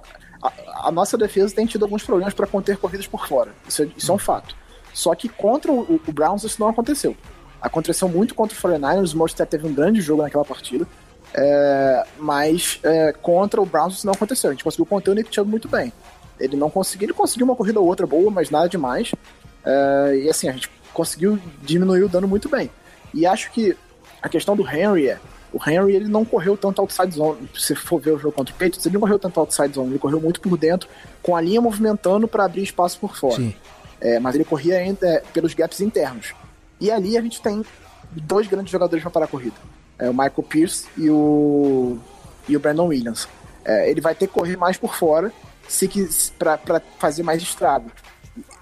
A, 0.84 0.92
nossa 0.92 1.18
defesa 1.18 1.56
tem 1.56 1.66
tido 1.66 1.84
alguns 1.84 2.04
problemas 2.04 2.34
para 2.34 2.48
conter 2.48 2.78
corridas 2.78 3.08
por 3.08 3.28
fora. 3.28 3.52
Isso 3.68 3.84
é, 3.84 3.90
isso 3.96 4.12
é 4.12 4.16
um 4.16 4.18
fato. 4.18 4.56
Só 4.94 5.14
que 5.16 5.30
contra 5.30 5.72
o, 5.72 6.02
o, 6.08 6.12
Browns 6.12 6.44
isso 6.44 6.60
não 6.60 6.70
aconteceu. 6.70 7.16
Aconteceu 7.62 8.08
muito 8.08 8.36
contra 8.36 8.58
o 8.58 8.62
49ers, 8.62 9.14
o 9.14 9.18
Mostert 9.18 9.50
teve 9.50 9.68
um 9.68 9.74
grande 9.74 10.02
jogo 10.02 10.22
naquela 10.22 10.46
partida. 10.46 10.88
É, 11.34 12.06
mas 12.18 12.80
é, 12.84 13.14
contra 13.14 13.62
o 13.62 13.66
Browns 13.66 13.98
isso 13.98 14.06
não 14.06 14.14
aconteceu. 14.14 14.50
A 14.50 14.54
gente 14.54 14.64
conseguiu 14.64 14.86
conter 14.86 15.12
o 15.12 15.14
Nick 15.14 15.34
Chubb 15.34 15.50
muito 15.50 15.68
bem. 15.68 15.92
Ele 16.40 16.56
não 16.56 16.70
conseguiu, 16.70 17.08
ele 17.08 17.14
conseguiu 17.14 17.46
uma 17.46 17.56
corrida 17.56 17.80
ou 17.80 17.88
outra 17.88 18.06
boa, 18.06 18.30
mas 18.30 18.50
nada 18.50 18.70
demais. 18.70 19.12
Uh, 19.12 20.14
e 20.24 20.30
assim, 20.30 20.48
a 20.50 20.52
gente 20.52 20.70
conseguiu 20.94 21.40
diminuir 21.62 22.04
o 22.04 22.10
dano 22.10 22.28
muito 22.28 22.48
bem. 22.48 22.70
E 23.14 23.26
acho 23.26 23.52
que 23.52 23.76
a 24.22 24.30
questão 24.30 24.56
do 24.56 24.68
Henry 24.68 25.10
é. 25.10 25.20
O 25.54 25.60
Henry 25.70 25.96
ele 25.96 26.08
não 26.08 26.26
correu 26.26 26.58
tanto 26.58 26.82
outside 26.82 27.16
zone. 27.16 27.50
Se 27.56 27.74
for 27.74 28.00
ver 28.00 28.12
o 28.12 28.20
jogo 28.20 28.34
contra 28.34 28.54
o 28.54 28.58
Patriots, 28.58 28.86
ele 28.86 28.94
não 28.94 29.02
correu 29.02 29.18
tanto 29.18 29.40
outside 29.40 29.74
zone. 29.74 29.92
Ele 29.92 30.00
correu 30.00 30.20
muito 30.20 30.42
por 30.42 30.58
dentro, 30.58 30.90
com 31.22 31.36
a 31.36 31.42
linha 31.42 31.62
movimentando 31.62 32.28
para 32.28 32.46
abrir 32.46 32.64
espaço 32.64 33.00
por 33.00 33.16
fora. 33.16 33.42
É, 34.00 34.20
mas 34.20 34.36
ele 34.36 34.44
corria 34.44 34.78
ainda 34.78 35.08
é, 35.08 35.24
pelos 35.34 35.54
gaps 35.54 35.82
internos. 35.82 36.34
E 36.80 36.92
ali 36.92 37.18
a 37.18 37.22
gente 37.22 37.42
tem 37.42 37.64
dois 38.12 38.48
grandes 38.48 38.72
jogadores 38.72 39.02
para 39.02 39.12
parar 39.12 39.26
a 39.26 39.30
corrida: 39.30 39.56
é, 39.98 40.10
o 40.10 40.14
Michael 40.14 40.44
Pierce 40.48 40.86
e 40.98 41.10
o, 41.10 41.98
e 42.48 42.56
o 42.56 42.60
Brandon 42.60 42.88
Williams. 42.88 43.28
É, 43.66 43.90
ele 43.90 44.00
vai 44.00 44.16
ter 44.16 44.28
que 44.28 44.34
correr 44.34 44.56
mais 44.56 44.78
por 44.78 44.96
fora 44.96 45.32
se 45.68 45.90
para 46.38 46.82
fazer 46.98 47.24
mais 47.24 47.42
estrago. 47.42 47.92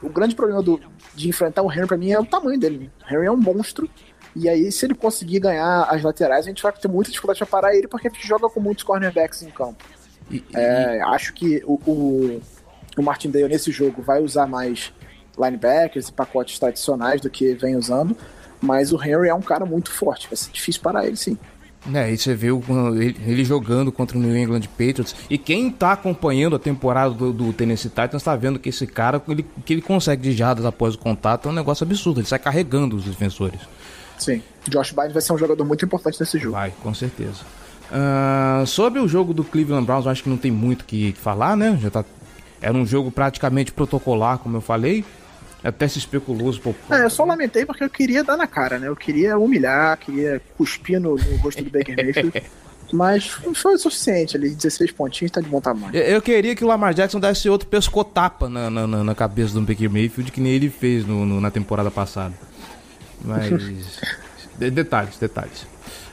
O 0.01 0.09
grande 0.09 0.35
problema 0.35 0.61
do, 0.61 0.79
de 1.13 1.29
enfrentar 1.29 1.61
o 1.61 1.71
Henry, 1.71 1.85
pra 1.85 1.97
mim, 1.97 2.11
é 2.11 2.19
o 2.19 2.25
tamanho 2.25 2.59
dele. 2.59 2.91
O 3.03 3.13
Henry 3.13 3.27
é 3.27 3.31
um 3.31 3.37
monstro. 3.37 3.89
E 4.35 4.49
aí, 4.49 4.71
se 4.71 4.85
ele 4.85 4.93
conseguir 4.93 5.39
ganhar 5.39 5.83
as 5.83 6.03
laterais, 6.03 6.45
a 6.45 6.49
gente 6.49 6.61
vai 6.61 6.71
ter 6.73 6.87
muita 6.89 7.09
dificuldade 7.09 7.39
para 7.39 7.47
parar 7.47 7.75
ele, 7.75 7.87
porque 7.87 8.07
a 8.07 8.11
gente 8.11 8.27
joga 8.27 8.49
com 8.49 8.59
muitos 8.59 8.83
cornerbacks 8.83 9.41
em 9.43 9.49
campo. 9.49 9.83
E, 10.29 10.43
é, 10.53 11.01
Acho 11.03 11.33
que 11.33 11.63
o, 11.65 11.79
o, 11.85 12.41
o 12.97 13.01
Martin 13.01 13.29
Dale 13.29 13.47
nesse 13.47 13.71
jogo 13.71 14.01
vai 14.01 14.21
usar 14.21 14.45
mais 14.45 14.91
linebackers 15.37 16.09
e 16.09 16.13
pacotes 16.13 16.59
tradicionais 16.59 17.21
do 17.21 17.29
que 17.29 17.53
vem 17.53 17.75
usando, 17.75 18.15
mas 18.61 18.91
o 18.91 19.01
Henry 19.01 19.29
é 19.29 19.33
um 19.33 19.41
cara 19.41 19.65
muito 19.65 19.91
forte, 19.91 20.27
vai 20.27 20.35
ser 20.35 20.51
difícil 20.51 20.81
parar 20.81 21.05
ele 21.05 21.15
sim. 21.15 21.37
É, 21.93 22.11
e 22.11 22.17
você 22.17 22.33
vê 22.33 22.47
ele 22.47 23.45
jogando 23.45 23.91
contra 23.91 24.17
o 24.17 24.21
New 24.21 24.35
England 24.35 24.61
Patriots. 24.61 25.15
E 25.29 25.37
quem 25.37 25.69
tá 25.69 25.91
acompanhando 25.91 26.55
a 26.55 26.59
temporada 26.59 27.13
do, 27.13 27.31
do 27.31 27.53
Tennessee 27.53 27.89
Titans 27.89 28.23
tá 28.23 28.35
vendo 28.35 28.57
que 28.57 28.69
esse 28.69 28.87
cara, 28.87 29.21
ele, 29.27 29.45
que 29.63 29.73
ele 29.73 29.81
consegue 29.83 30.23
de 30.23 30.31
jardas 30.31 30.65
após 30.65 30.95
o 30.95 30.97
contato, 30.97 31.47
é 31.47 31.51
um 31.51 31.55
negócio 31.55 31.83
absurdo. 31.85 32.19
Ele 32.19 32.27
sai 32.27 32.39
carregando 32.39 32.95
os 32.95 33.05
defensores. 33.05 33.59
Sim. 34.17 34.41
Josh 34.67 34.91
Biden 34.91 35.11
vai 35.11 35.21
ser 35.21 35.33
um 35.33 35.37
jogador 35.37 35.63
muito 35.63 35.85
importante 35.85 36.19
nesse 36.19 36.37
jogo. 36.37 36.53
Vai, 36.53 36.73
com 36.81 36.93
certeza. 36.93 37.41
Uh, 37.91 38.65
sobre 38.65 38.99
o 38.99 39.07
jogo 39.07 39.33
do 39.33 39.43
Cleveland 39.43 39.85
Browns, 39.85 40.05
eu 40.05 40.11
acho 40.11 40.23
que 40.23 40.29
não 40.29 40.37
tem 40.37 40.51
muito 40.51 40.81
o 40.81 40.85
que 40.85 41.13
falar, 41.13 41.55
né? 41.55 41.77
Já 41.81 41.89
tá... 41.89 42.05
Era 42.61 42.75
um 42.75 42.85
jogo 42.85 43.11
praticamente 43.11 43.71
protocolar, 43.71 44.39
como 44.39 44.57
eu 44.57 44.61
falei. 44.61 45.05
Até 45.63 45.87
se 45.87 45.99
especulou. 45.99 46.53
Pô, 46.59 46.73
é, 46.91 47.05
eu 47.05 47.09
só 47.09 47.25
lamentei 47.25 47.65
porque 47.65 47.83
eu 47.83 47.89
queria 47.89 48.23
dar 48.23 48.37
na 48.37 48.47
cara, 48.47 48.77
né? 48.77 48.87
Eu 48.87 48.95
queria 48.95 49.37
humilhar, 49.37 49.97
queria 49.97 50.41
cuspir 50.57 50.99
no, 50.99 51.15
no 51.15 51.37
rosto 51.37 51.63
do 51.63 51.69
Baker 51.69 51.95
Mayfield. 51.95 52.43
Mas 52.93 53.27
foi 53.55 53.73
o 53.73 53.77
suficiente 53.77 54.37
ali, 54.37 54.51
16 54.51 54.91
pontinhos, 54.91 55.31
tá 55.31 55.41
de 55.41 55.49
bom 55.49 55.59
tamanho. 55.59 55.95
Eu, 55.95 56.21
queria 56.21 56.55
que 56.55 56.63
o 56.63 56.67
Lamar 56.67 56.93
Jackson 56.93 57.19
desse 57.19 57.49
outro 57.49 57.67
pescotapa 57.67 58.47
na, 58.47 58.69
na, 58.69 58.87
na 59.03 59.15
cabeça 59.15 59.53
do 59.55 59.61
Baker 59.61 59.89
Mayfield, 59.89 60.31
que 60.31 60.39
nem 60.39 60.53
ele 60.53 60.69
fez 60.69 61.05
no, 61.05 61.25
no 61.25 61.41
na 61.41 61.49
temporada 61.49 61.89
passada. 61.89 62.33
Mas. 63.23 63.49
detalhes, 64.71 65.17
detalhes. 65.17 65.63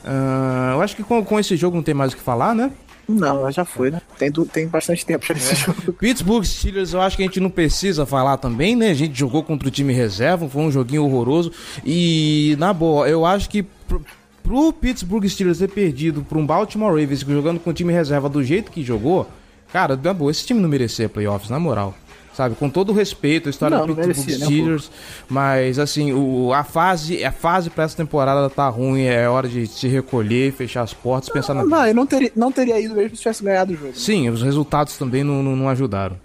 Uh, 0.05 0.73
eu 0.75 0.83
acho 0.83 0.97
que 0.97 1.03
com, 1.03 1.25
com 1.25 1.39
esse 1.39 1.57
jogo 1.57 1.77
não 1.77 1.83
tem 1.83 1.95
mais 1.95 2.13
o 2.13 2.17
que 2.17 2.23
falar, 2.23 2.55
né? 2.55 2.73
Não, 3.09 3.51
já 3.51 3.65
foi, 3.65 3.91
né? 3.91 4.01
Tem, 4.17 4.31
tem 4.31 4.67
bastante 4.67 5.05
tempo 5.05 5.27
pra 5.27 5.37
esse 5.37 5.53
é. 5.53 5.57
jogo. 5.57 5.93
Pittsburgh 5.99 6.45
Steelers, 6.45 6.93
eu 6.93 7.01
acho 7.01 7.17
que 7.17 7.23
a 7.23 7.27
gente 7.27 7.41
não 7.41 7.51
precisa 7.51 8.07
falar 8.07 8.37
também, 8.37 8.77
né? 8.77 8.91
A 8.91 8.95
gente 8.95 9.19
jogou 9.19 9.43
contra 9.43 9.69
o 9.69 9.71
time 9.71 9.93
reserva, 9.93 10.49
foi 10.49 10.63
um 10.63 10.71
joguinho 10.71 11.05
horroroso. 11.05 11.53
E, 11.85 12.57
na 12.59 12.73
boa, 12.73 13.09
eu 13.09 13.27
acho 13.27 13.51
que 13.51 13.63
pro, 13.63 14.03
pro 14.43 14.73
Pittsburgh 14.73 15.27
Steelers 15.27 15.59
ter 15.59 15.69
perdido 15.69 16.23
pra 16.23 16.39
um 16.39 16.47
Baltimore 16.47 16.91
Ravens 16.91 17.21
jogando 17.21 17.61
com 17.61 17.71
o 17.71 17.75
time 17.75 17.93
reserva 17.93 18.29
do 18.29 18.43
jeito 18.43 18.71
que 18.71 18.83
jogou, 18.83 19.29
cara, 19.73 19.97
na 19.97 20.15
boa, 20.15 20.31
esse 20.31 20.47
time 20.47 20.61
não 20.61 20.69
merecia 20.69 21.09
playoffs, 21.09 21.51
na 21.51 21.59
moral 21.59 21.95
sabe? 22.35 22.55
Com 22.55 22.69
todo 22.69 22.91
o 22.91 22.93
respeito, 22.93 23.49
a 23.49 23.51
história 23.51 23.79
não, 23.79 23.87
do 23.87 23.95
Pittsburgh 23.95 24.39
né, 24.39 24.47
Steelers, 24.47 24.91
mas 25.29 25.79
assim, 25.79 26.13
o, 26.13 26.53
a 26.53 26.65
fase, 26.65 27.25
a 27.25 27.33
fase 27.33 27.71
para 27.71 27.85
essa 27.85 27.97
temporada 27.97 28.49
tá 28.49 28.69
ruim, 28.69 29.03
é 29.03 29.29
hora 29.29 29.49
de 29.49 29.67
se 29.67 29.89
recolher, 29.89 30.53
fechar 30.53 30.83
as 30.83 30.95
portas, 30.95 31.29
não, 31.29 31.35
pensar 31.35 31.55
na 31.55 31.65
Não, 31.65 31.87
eu 31.87 31.95
não 31.95 32.07
teria, 32.07 32.33
não 32.35 32.53
teria 32.53 32.81
ido 32.81 32.95
mesmo 32.95 33.17
se 33.17 33.23
tivesse 33.23 33.43
ganhado 33.43 33.73
o 33.73 33.77
jogo. 33.77 33.97
Sim, 33.97 34.29
os 34.29 34.43
resultados 34.43 34.97
também 34.97 35.23
não, 35.23 35.43
não, 35.43 35.57
não 35.57 35.69
ajudaram. 35.69 36.17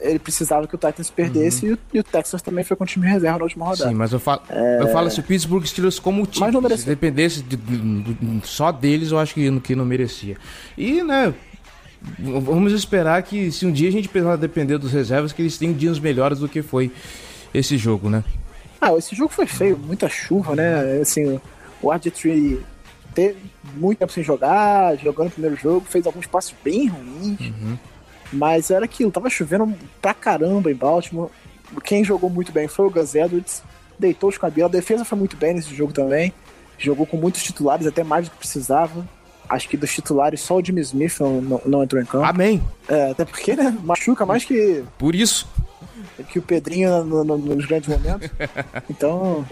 Ele 0.00 0.18
precisava 0.18 0.66
que 0.66 0.74
o 0.74 0.78
Titans 0.78 1.10
perdesse 1.10 1.64
uhum. 1.64 1.70
e, 1.70 1.74
o, 1.74 1.78
e, 1.94 2.00
o, 2.00 2.04
Texas 2.04 2.42
também 2.42 2.62
foi 2.62 2.76
com 2.76 2.84
o 2.84 2.86
time 2.86 3.06
reserva 3.06 3.38
na 3.38 3.44
última 3.44 3.64
rodada. 3.64 3.88
Sim, 3.88 3.94
mas 3.94 4.12
eu 4.12 4.20
falo, 4.20 4.42
é... 4.48 4.82
eu 4.82 4.88
falo 4.88 5.10
se 5.10 5.20
o 5.20 5.22
Pittsburgh 5.22 5.64
Steelers 5.64 5.98
como 5.98 6.26
time, 6.26 6.50
se 6.76 6.86
dependesse 6.86 7.42
de, 7.42 7.56
de, 7.56 8.14
de, 8.14 8.46
só 8.46 8.70
deles, 8.70 9.10
eu 9.10 9.18
acho 9.18 9.34
que, 9.34 9.60
que 9.60 9.74
não 9.74 9.84
merecia. 9.84 10.36
E, 10.76 11.02
né, 11.02 11.32
vamos 12.18 12.72
esperar 12.72 13.22
que 13.22 13.50
se 13.50 13.66
um 13.66 13.72
dia 13.72 13.88
a 13.88 13.92
gente 13.92 14.08
precisar 14.08 14.36
depender 14.36 14.78
dos 14.78 14.92
reservas, 14.92 15.32
que 15.32 15.42
eles 15.42 15.58
tenham 15.58 15.74
dias 15.74 15.98
melhores 15.98 16.38
do 16.38 16.48
que 16.48 16.62
foi 16.62 16.90
esse 17.52 17.76
jogo, 17.76 18.08
né? 18.08 18.22
Ah, 18.80 18.94
esse 18.94 19.14
jogo 19.14 19.32
foi 19.32 19.46
feio, 19.46 19.76
muita 19.76 20.08
chuva, 20.08 20.54
né? 20.54 21.00
Assim, 21.00 21.40
o 21.82 21.88
RG3 21.88 22.60
teve 23.14 23.38
muito 23.74 23.98
tempo 23.98 24.12
sem 24.12 24.22
jogar, 24.22 24.96
jogando 24.96 25.28
o 25.28 25.30
primeiro 25.30 25.56
jogo, 25.56 25.84
fez 25.88 26.06
alguns 26.06 26.26
passos 26.26 26.54
bem 26.62 26.86
ruins. 26.86 27.40
Uhum. 27.40 27.76
Mas 28.32 28.70
era 28.70 28.84
aquilo, 28.84 29.10
tava 29.10 29.28
chovendo 29.30 29.74
pra 30.00 30.14
caramba 30.14 30.70
em 30.70 30.74
Baltimore. 30.74 31.30
Quem 31.84 32.04
jogou 32.04 32.30
muito 32.30 32.52
bem 32.52 32.68
foi 32.68 32.86
o 32.86 32.90
Gus 32.90 33.14
Edwards, 33.14 33.62
deitou 33.98 34.28
os 34.28 34.38
cabelos. 34.38 34.70
A 34.70 34.72
defesa 34.72 35.04
foi 35.04 35.18
muito 35.18 35.36
bem 35.36 35.54
nesse 35.54 35.74
jogo 35.74 35.92
também. 35.92 36.32
Jogou 36.78 37.06
com 37.06 37.16
muitos 37.16 37.42
titulares, 37.42 37.86
até 37.86 38.04
mais 38.04 38.26
do 38.26 38.30
que 38.30 38.38
precisava. 38.38 39.04
Acho 39.48 39.68
que 39.68 39.76
dos 39.76 39.92
titulares 39.92 40.40
só 40.40 40.56
o 40.56 40.64
Jimmy 40.64 40.82
Smith 40.82 41.18
não, 41.20 41.40
não, 41.40 41.62
não 41.64 41.82
entrou 41.82 42.02
em 42.02 42.04
campo. 42.04 42.24
Amém. 42.24 42.62
É, 42.86 43.12
até 43.12 43.24
porque, 43.24 43.56
né? 43.56 43.76
Machuca 43.82 44.26
mais 44.26 44.44
que. 44.44 44.84
Por 44.98 45.14
isso. 45.14 45.48
Que 46.28 46.38
o 46.38 46.42
Pedrinho 46.42 47.04
no, 47.04 47.24
no, 47.24 47.38
nos 47.38 47.64
grandes 47.64 47.88
momentos. 47.88 48.28
então, 48.90 49.46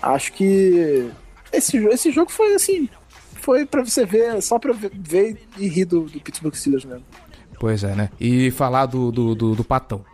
acho 0.00 0.32
que. 0.32 1.10
Esse, 1.52 1.76
esse 1.88 2.10
jogo 2.10 2.30
foi 2.30 2.54
assim. 2.54 2.88
Foi 3.34 3.66
pra 3.66 3.84
você 3.84 4.04
ver, 4.04 4.42
só 4.42 4.58
pra 4.58 4.72
ver 4.72 5.46
e 5.58 5.68
rir 5.68 5.84
do, 5.84 6.02
do 6.02 6.20
Pittsburgh 6.20 6.54
Steelers 6.54 6.84
mesmo. 6.84 7.04
Pois 7.60 7.84
é, 7.84 7.94
né? 7.94 8.10
E 8.18 8.50
falar 8.50 8.86
do, 8.86 9.12
do, 9.12 9.34
do, 9.34 9.54
do 9.54 9.64
Patão. 9.64 10.04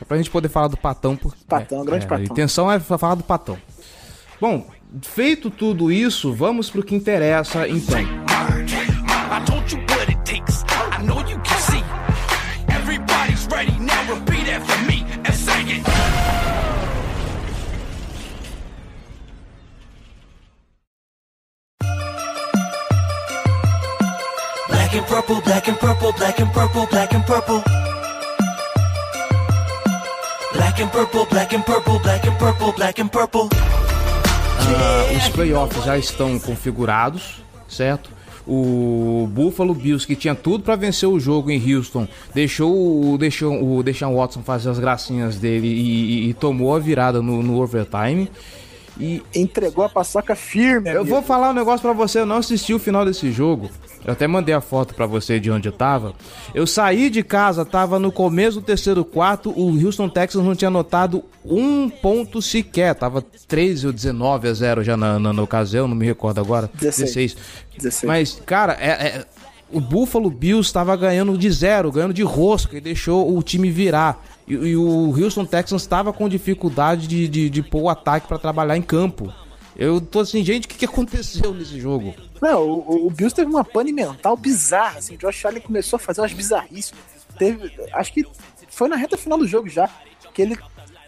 É 0.00 0.04
pra 0.04 0.16
gente 0.16 0.30
poder 0.30 0.48
falar 0.48 0.68
do 0.68 0.76
Patão. 0.76 1.16
Por... 1.16 1.34
Patão, 1.48 1.82
é, 1.82 1.84
grande 1.84 2.04
é, 2.04 2.08
Patão. 2.08 2.24
A 2.24 2.26
intenção 2.26 2.70
é 2.70 2.78
falar 2.78 3.14
do 3.14 3.24
Patão. 3.24 3.58
Bom, 4.40 4.66
feito 5.00 5.50
tudo 5.50 5.90
isso, 5.90 6.32
vamos 6.34 6.68
pro 6.68 6.82
que 6.82 6.94
interessa 6.94 7.66
então. 7.68 7.98
Black 24.68 24.98
and 24.98 25.06
purple, 25.06 25.40
black 25.40 25.68
and 25.68 25.76
purple, 25.78 26.12
black 26.12 26.38
and 26.38 26.52
purple, 26.52 26.86
black 26.86 27.14
and 27.14 27.24
purple. 27.24 27.62
Black 30.52 30.80
and 30.80 30.90
purple, 30.92 31.26
black 31.26 31.52
and 31.54 31.64
purple, 31.64 31.98
black 32.00 32.26
and 32.26 32.38
purple, 32.38 32.72
black 32.72 32.98
and 32.98 33.10
purple. 33.10 33.71
Ah, 34.58 35.16
os 35.16 35.28
playoffs 35.28 35.84
já 35.84 35.96
estão 35.98 36.38
configurados, 36.38 37.42
certo? 37.68 38.10
O 38.46 39.28
Buffalo 39.30 39.72
Bills, 39.72 40.06
que 40.06 40.16
tinha 40.16 40.34
tudo 40.34 40.64
para 40.64 40.74
vencer 40.74 41.08
o 41.08 41.20
jogo 41.20 41.50
em 41.50 41.74
Houston, 41.74 42.08
deixou 42.34 43.12
o, 43.12 43.16
deixou 43.16 43.78
o 43.78 43.82
Deshaun 43.82 44.16
Watson 44.16 44.42
fazer 44.42 44.70
as 44.70 44.78
gracinhas 44.78 45.36
dele 45.36 45.68
e, 45.68 46.26
e, 46.26 46.30
e 46.30 46.34
tomou 46.34 46.74
a 46.74 46.78
virada 46.78 47.22
no, 47.22 47.42
no 47.42 47.60
overtime. 47.62 48.28
E 48.98 49.22
entregou 49.34 49.84
a 49.84 49.88
paçoca 49.88 50.34
firme. 50.34 50.90
Eu 50.92 51.04
vou 51.04 51.22
falar 51.22 51.50
um 51.50 51.54
negócio 51.54 51.80
para 51.80 51.92
você, 51.92 52.20
eu 52.20 52.26
não 52.26 52.36
assisti 52.36 52.74
o 52.74 52.78
final 52.78 53.04
desse 53.04 53.30
jogo. 53.30 53.70
Eu 54.04 54.12
até 54.12 54.26
mandei 54.26 54.54
a 54.54 54.60
foto 54.60 54.94
para 54.94 55.06
você 55.06 55.38
de 55.38 55.50
onde 55.50 55.68
eu 55.68 55.72
tava. 55.72 56.14
Eu 56.54 56.66
saí 56.66 57.08
de 57.08 57.22
casa, 57.22 57.64
tava 57.64 57.98
no 57.98 58.10
começo 58.10 58.60
do 58.60 58.66
terceiro 58.66 59.04
quarto, 59.04 59.50
o 59.50 59.70
Houston 59.84 60.08
Texans 60.08 60.44
não 60.44 60.54
tinha 60.54 60.68
anotado 60.68 61.22
um 61.44 61.88
ponto 61.88 62.42
sequer. 62.42 62.94
Tava 62.94 63.22
13 63.22 63.86
ou 63.86 63.92
19 63.92 64.48
a 64.48 64.52
0 64.52 64.82
já 64.82 64.96
na, 64.96 65.18
na, 65.18 65.32
na 65.32 65.42
ocasião, 65.42 65.86
não 65.86 65.94
me 65.94 66.06
recordo 66.06 66.40
agora. 66.40 66.68
16. 66.74 67.34
16. 67.34 67.36
16. 67.76 68.08
Mas, 68.08 68.42
cara, 68.44 68.76
é, 68.80 68.88
é, 68.88 69.26
o 69.70 69.80
Buffalo 69.80 70.30
Bills 70.30 70.66
estava 70.66 70.94
ganhando 70.96 71.36
de 71.38 71.50
zero, 71.50 71.92
ganhando 71.92 72.14
de 72.14 72.22
rosca 72.22 72.76
e 72.76 72.80
deixou 72.80 73.36
o 73.36 73.42
time 73.42 73.70
virar. 73.70 74.24
E, 74.46 74.52
e 74.52 74.76
o 74.76 75.14
Houston 75.16 75.44
Texans 75.44 75.82
estava 75.82 76.12
com 76.12 76.28
dificuldade 76.28 77.06
de, 77.06 77.28
de, 77.28 77.48
de 77.48 77.62
pôr 77.62 77.82
o 77.82 77.88
ataque 77.88 78.26
para 78.26 78.38
trabalhar 78.38 78.76
em 78.76 78.82
campo. 78.82 79.32
Eu 79.76 80.00
tô 80.00 80.20
assim, 80.20 80.44
gente, 80.44 80.66
o 80.66 80.68
que, 80.68 80.76
que 80.76 80.84
aconteceu 80.84 81.54
nesse 81.54 81.80
jogo? 81.80 82.14
Não, 82.42 82.68
o, 82.68 83.06
o 83.06 83.10
Bills 83.10 83.32
teve 83.32 83.48
uma 83.48 83.64
pane 83.64 83.92
mental 83.92 84.36
bizarra, 84.36 84.98
assim. 84.98 85.14
O 85.14 85.18
Josh 85.18 85.46
Allen 85.46 85.60
começou 85.60 85.96
a 85.96 86.00
fazer 86.00 86.20
umas 86.22 86.32
bizarrices. 86.32 86.92
Teve, 87.38 87.72
acho 87.92 88.12
que 88.12 88.26
foi 88.68 88.88
na 88.88 88.96
reta 88.96 89.16
final 89.16 89.38
do 89.38 89.46
jogo 89.46 89.68
já, 89.68 89.88
que 90.34 90.42
ele 90.42 90.58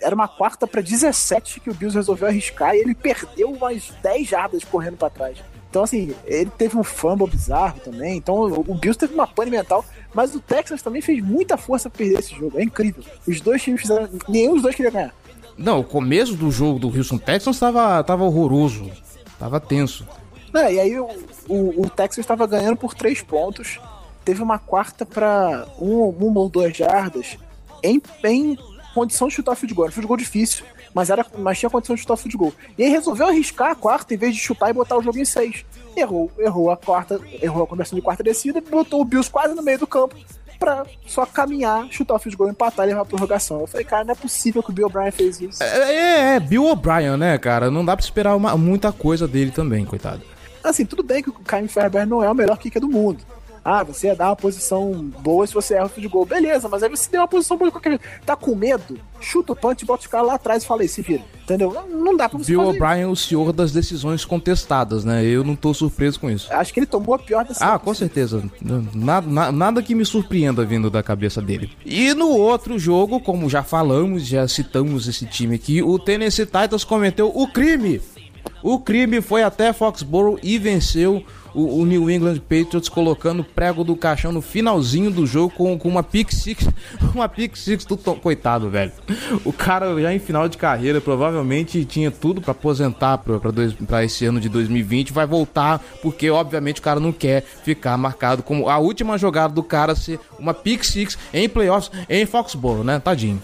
era 0.00 0.14
uma 0.14 0.28
quarta 0.28 0.64
para 0.64 0.80
17 0.80 1.58
que 1.58 1.70
o 1.70 1.74
Bills 1.74 1.96
resolveu 1.96 2.28
arriscar 2.28 2.76
e 2.76 2.78
ele 2.78 2.94
perdeu 2.94 3.50
umas 3.50 3.92
10 4.00 4.28
jardas 4.28 4.62
correndo 4.62 4.96
para 4.96 5.10
trás. 5.10 5.38
Então, 5.68 5.82
assim, 5.82 6.14
ele 6.24 6.50
teve 6.56 6.78
um 6.78 6.84
fumble 6.84 7.26
bizarro 7.26 7.80
também. 7.80 8.16
Então, 8.16 8.36
o 8.36 8.74
Bills 8.76 8.96
teve 8.96 9.12
uma 9.12 9.26
pane 9.26 9.50
mental. 9.50 9.84
Mas 10.14 10.32
o 10.36 10.38
Texas 10.38 10.82
também 10.82 11.02
fez 11.02 11.20
muita 11.20 11.56
força 11.56 11.90
pra 11.90 11.98
perder 11.98 12.20
esse 12.20 12.32
jogo. 12.32 12.60
É 12.60 12.62
incrível. 12.62 13.02
Os 13.26 13.40
dois 13.40 13.60
times 13.60 13.80
fizeram. 13.80 14.08
Nenhum 14.28 14.52
dos 14.52 14.62
dois 14.62 14.76
queria 14.76 14.92
ganhar. 14.92 15.14
Não, 15.58 15.80
o 15.80 15.84
começo 15.84 16.36
do 16.36 16.48
jogo 16.52 16.78
do 16.78 16.96
Houston 16.96 17.18
Texans 17.18 17.58
tava, 17.58 18.04
tava 18.04 18.22
horroroso. 18.22 18.88
Tava 19.36 19.58
tenso. 19.58 20.06
Não, 20.54 20.70
e 20.70 20.78
aí 20.78 21.00
o, 21.00 21.08
o, 21.48 21.82
o 21.82 21.90
Texas 21.90 22.18
estava 22.18 22.46
ganhando 22.46 22.76
por 22.76 22.94
três 22.94 23.20
pontos. 23.20 23.80
Teve 24.24 24.40
uma 24.40 24.56
quarta 24.56 25.04
para 25.04 25.66
um, 25.80 26.08
uma 26.10 26.40
ou 26.40 26.48
duas 26.48 26.76
jardas 26.76 27.36
em, 27.82 28.00
em 28.22 28.56
condição 28.94 29.26
de 29.26 29.34
chutar 29.34 29.56
field 29.56 29.74
goal. 29.74 29.86
Era 29.86 29.92
field 29.92 30.06
goal 30.06 30.16
difícil, 30.16 30.64
mas, 30.94 31.10
era, 31.10 31.26
mas 31.38 31.58
tinha 31.58 31.68
condição 31.68 31.96
de 31.96 32.02
chutar 32.02 32.16
field 32.16 32.36
goal. 32.36 32.52
E 32.78 32.84
aí 32.84 32.88
resolveu 32.88 33.26
arriscar 33.26 33.72
a 33.72 33.74
quarta 33.74 34.14
em 34.14 34.16
vez 34.16 34.32
de 34.32 34.40
chutar 34.40 34.70
e 34.70 34.72
botar 34.72 34.96
o 34.96 35.02
jogo 35.02 35.18
em 35.18 35.24
seis. 35.24 35.66
Errou, 35.96 36.30
errou 36.38 36.70
a 36.70 36.76
quarta, 36.76 37.20
errou 37.42 37.64
a 37.64 37.66
conversão 37.66 37.96
de 37.96 38.02
quarta 38.02 38.22
descida, 38.22 38.60
botou 38.60 39.00
o 39.00 39.04
Bills 39.04 39.28
quase 39.28 39.56
no 39.56 39.62
meio 39.62 39.80
do 39.80 39.88
campo 39.88 40.14
pra 40.56 40.86
só 41.04 41.26
caminhar, 41.26 41.88
chutar 41.90 42.14
o 42.14 42.18
field 42.20 42.36
goal, 42.36 42.48
empatar 42.48 42.86
e 42.86 42.90
levar 42.90 43.02
a 43.02 43.04
prorrogação. 43.04 43.62
Eu 43.62 43.66
falei, 43.66 43.84
cara, 43.84 44.04
não 44.04 44.12
é 44.12 44.14
possível 44.14 44.62
que 44.62 44.70
o 44.70 44.72
Bill 44.72 44.86
O'Brien 44.86 45.10
fez 45.10 45.40
isso. 45.40 45.60
É, 45.60 45.66
é, 45.66 46.36
é 46.36 46.40
Bill 46.40 46.64
O'Brien, 46.64 47.16
né, 47.16 47.36
cara? 47.38 47.72
Não 47.72 47.84
dá 47.84 47.96
pra 47.96 48.04
esperar 48.04 48.36
uma, 48.36 48.56
muita 48.56 48.92
coisa 48.92 49.26
dele 49.26 49.50
também, 49.50 49.84
coitado. 49.84 50.22
Assim, 50.64 50.86
tudo 50.86 51.02
bem 51.02 51.22
que 51.22 51.30
o 51.30 51.32
Caio 51.32 51.68
Fairbairn 51.68 52.08
não 52.08 52.24
é 52.24 52.30
o 52.30 52.34
melhor 52.34 52.56
kicker 52.58 52.80
do 52.80 52.88
mundo. 52.88 53.22
Ah, 53.64 53.82
você 53.82 54.08
ia 54.08 54.14
dar 54.14 54.28
uma 54.28 54.36
posição 54.36 54.92
boa 55.22 55.46
se 55.46 55.54
você 55.54 55.74
erra 55.74 55.86
o 55.86 55.88
field 55.88 56.08
goal. 56.08 56.26
Beleza, 56.26 56.68
mas 56.68 56.82
aí 56.82 56.90
você 56.90 57.10
deu 57.10 57.22
uma 57.22 57.28
posição 57.28 57.56
boa 57.56 57.70
de 57.70 57.72
qualquer 57.72 57.90
jeito. 57.90 58.04
Tá 58.26 58.36
com 58.36 58.54
medo? 58.54 58.98
Chuta 59.20 59.54
o 59.54 59.56
punch, 59.56 59.86
bota 59.86 60.02
os 60.02 60.06
caras 60.06 60.26
lá 60.26 60.34
atrás 60.34 60.62
e 60.62 60.66
fala 60.66 60.82
aí, 60.82 60.88
se 60.88 61.00
vira. 61.00 61.22
Entendeu? 61.44 61.72
Não, 61.72 61.88
não 61.88 62.16
dá 62.16 62.28
pra 62.28 62.38
você 62.38 62.52
Bill 62.52 62.60
O'Brien, 62.60 63.06
o 63.06 63.16
senhor 63.16 63.54
das 63.54 63.72
decisões 63.72 64.22
contestadas, 64.22 65.02
né? 65.02 65.24
Eu 65.24 65.42
não 65.42 65.56
tô 65.56 65.72
surpreso 65.72 66.20
com 66.20 66.30
isso. 66.30 66.52
Acho 66.52 66.74
que 66.74 66.80
ele 66.80 66.86
tomou 66.86 67.14
a 67.14 67.18
pior 67.18 67.42
decisão. 67.42 67.66
Ah, 67.66 67.78
com 67.78 67.94
certeza. 67.94 68.42
Nada, 68.94 69.26
nada, 69.26 69.52
nada 69.52 69.82
que 69.82 69.94
me 69.94 70.04
surpreenda 70.04 70.62
vindo 70.62 70.90
da 70.90 71.02
cabeça 71.02 71.40
dele. 71.40 71.70
E 71.86 72.12
no 72.12 72.28
outro 72.28 72.78
jogo, 72.78 73.18
como 73.18 73.48
já 73.48 73.62
falamos, 73.62 74.26
já 74.26 74.46
citamos 74.46 75.08
esse 75.08 75.24
time 75.24 75.54
aqui, 75.54 75.82
o 75.82 75.98
Tennessee 75.98 76.44
Titans 76.44 76.84
cometeu 76.84 77.32
o 77.34 77.50
crime. 77.50 77.98
O 78.62 78.78
crime 78.78 79.20
foi 79.20 79.42
até 79.42 79.72
Foxborough 79.72 80.38
e 80.42 80.58
venceu 80.58 81.24
o, 81.54 81.80
o, 81.80 81.86
New 81.86 82.10
England 82.10 82.40
Patriots 82.40 82.88
colocando 82.88 83.44
prego 83.44 83.84
do 83.84 83.94
caixão 83.94 84.32
no 84.32 84.42
finalzinho 84.42 85.10
do 85.10 85.26
jogo 85.26 85.54
com, 85.54 85.78
com 85.78 85.88
uma 85.88 86.02
pick 86.02 86.32
six, 86.32 86.68
uma 87.14 87.28
pick 87.28 87.56
six 87.56 87.84
do 87.84 87.96
coitado, 87.96 88.68
velho. 88.68 88.92
O 89.44 89.52
cara 89.52 90.00
já 90.00 90.12
em 90.12 90.18
final 90.18 90.48
de 90.48 90.58
carreira 90.58 91.00
provavelmente 91.00 91.84
tinha 91.84 92.10
tudo 92.10 92.40
para 92.40 92.50
aposentar 92.50 93.18
para 93.18 94.04
esse 94.04 94.26
ano 94.26 94.40
de 94.40 94.48
2020, 94.48 95.12
vai 95.12 95.26
voltar 95.26 95.80
porque 96.02 96.28
obviamente 96.30 96.80
o 96.80 96.82
cara 96.82 96.98
não 96.98 97.12
quer 97.12 97.42
ficar 97.42 97.96
marcado 97.96 98.42
como 98.42 98.68
a 98.68 98.78
última 98.78 99.16
jogada 99.16 99.54
do 99.54 99.62
cara 99.62 99.94
ser 99.94 100.18
uma 100.38 100.52
pick 100.52 100.84
six 100.84 101.16
em 101.32 101.48
playoffs 101.48 101.90
em 102.08 102.26
Foxborough, 102.26 102.82
né? 102.82 102.98
Tadinho. 102.98 103.40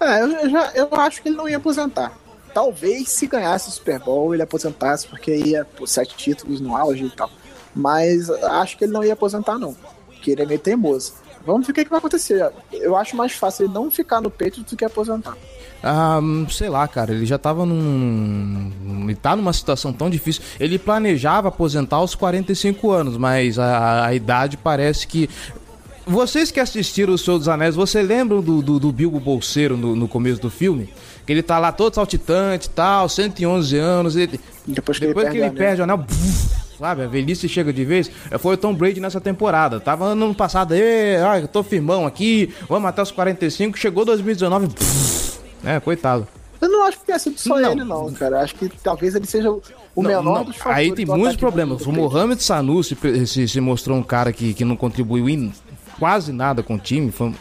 É, 0.00 0.22
eu, 0.22 0.50
já, 0.50 0.72
eu 0.74 0.88
acho 0.92 1.22
que 1.22 1.28
ele 1.28 1.36
não 1.36 1.48
ia 1.48 1.56
aposentar. 1.56 2.12
Talvez 2.54 3.10
se 3.10 3.26
ganhasse 3.26 3.68
o 3.68 3.72
Super 3.72 3.98
Bowl 3.98 4.32
ele 4.32 4.42
aposentasse 4.42 5.08
porque 5.08 5.34
ia 5.34 5.64
por 5.64 5.88
sete 5.88 6.16
títulos 6.16 6.60
no 6.60 6.76
auge 6.76 7.04
e 7.04 7.10
tal. 7.10 7.30
Mas 7.74 8.30
acho 8.30 8.78
que 8.78 8.84
ele 8.84 8.92
não 8.92 9.02
ia 9.02 9.14
aposentar, 9.14 9.58
não. 9.58 9.76
Que 10.22 10.30
ele 10.30 10.42
é 10.42 10.46
meio 10.46 10.60
teimoso. 10.60 11.14
Vamos 11.44 11.66
ver 11.66 11.72
o 11.72 11.74
que, 11.74 11.84
que 11.84 11.90
vai 11.90 11.98
acontecer. 11.98 12.50
Eu 12.72 12.96
acho 12.96 13.16
mais 13.16 13.32
fácil 13.32 13.66
ele 13.66 13.74
não 13.74 13.90
ficar 13.90 14.20
no 14.20 14.30
peito 14.30 14.62
do 14.62 14.76
que 14.76 14.84
aposentar. 14.84 15.36
Ah, 15.82 16.18
sei 16.48 16.70
lá, 16.70 16.88
cara, 16.88 17.12
ele 17.12 17.26
já 17.26 17.36
tava 17.36 17.66
num. 17.66 18.72
Ele 19.04 19.14
tá 19.14 19.36
numa 19.36 19.52
situação 19.52 19.92
tão 19.92 20.08
difícil. 20.08 20.42
Ele 20.58 20.78
planejava 20.78 21.48
aposentar 21.48 21.96
aos 21.96 22.14
45 22.14 22.90
anos, 22.90 23.16
mas 23.18 23.58
a, 23.58 24.06
a 24.06 24.14
idade 24.14 24.56
parece 24.56 25.06
que. 25.06 25.28
Vocês 26.06 26.50
que 26.50 26.60
assistiram 26.60 27.14
o 27.14 27.18
Senhor 27.18 27.38
dos 27.38 27.48
Anéis, 27.48 27.74
você 27.74 28.02
lembram 28.02 28.42
do, 28.42 28.60
do, 28.60 28.78
do 28.78 28.92
Bilbo 28.92 29.18
Bolseiro 29.18 29.76
no, 29.76 29.96
no, 29.96 30.06
começo 30.06 30.40
do 30.40 30.50
filme? 30.50 30.92
Que 31.26 31.32
ele 31.32 31.42
tá 31.42 31.58
lá 31.58 31.72
todo 31.72 31.94
saltitante 31.94 32.66
e 32.66 32.70
tal, 32.70 33.08
111 33.08 33.78
anos. 33.78 34.16
Ele, 34.16 34.38
depois 34.66 34.98
que 34.98 35.06
depois 35.06 35.26
ele 35.26 35.34
que 35.34 35.40
perde, 35.40 35.56
ele 35.56 35.64
perde 35.66 35.80
o 35.80 35.84
anel, 35.84 36.04
sabe? 36.78 37.02
A 37.04 37.06
velhice 37.06 37.48
chega 37.48 37.72
de 37.72 37.84
vez. 37.84 38.10
Foi 38.38 38.54
o 38.54 38.58
Tom 38.58 38.74
Brady 38.74 39.00
nessa 39.00 39.20
temporada. 39.20 39.80
Tava 39.80 40.04
ano 40.04 40.34
passado, 40.34 40.74
ah, 40.74 41.40
eu 41.40 41.48
tô 41.48 41.62
firmão 41.62 42.06
aqui, 42.06 42.52
vamos 42.68 42.86
até 42.88 43.00
os 43.00 43.10
45. 43.10 43.78
Chegou 43.78 44.04
2019, 44.04 44.68
pff, 44.68 45.38
é, 45.64 45.80
coitado. 45.80 46.28
Eu 46.60 46.68
não 46.68 46.84
acho 46.84 46.98
que 46.98 47.06
tenha 47.06 47.18
sido 47.18 47.38
só 47.38 47.60
não. 47.60 47.72
ele, 47.72 47.84
não, 47.84 48.12
cara. 48.12 48.40
Acho 48.40 48.54
que 48.54 48.70
talvez 48.82 49.14
ele 49.14 49.26
seja 49.26 49.50
o 49.50 49.62
não, 49.96 50.02
menor 50.10 50.38
não. 50.38 50.44
dos 50.44 50.56
fatores. 50.56 50.78
Aí 50.78 50.92
tem 50.92 51.04
muitos 51.04 51.36
problemas. 51.36 51.86
O 51.86 51.92
Mohamed 51.92 52.42
Sanu 52.42 52.82
se, 52.82 52.96
se, 53.26 53.48
se, 53.48 53.60
mostrou 53.60 53.98
um 53.98 54.02
cara 54.02 54.32
que, 54.32 54.54
que 54.54 54.64
não 54.64 54.76
contribuiu 54.76 55.28
em 55.28 55.52
quase 55.98 56.32
nada 56.32 56.62
com 56.62 56.74
o 56.74 56.78
time. 56.78 57.10
Foi... 57.10 57.34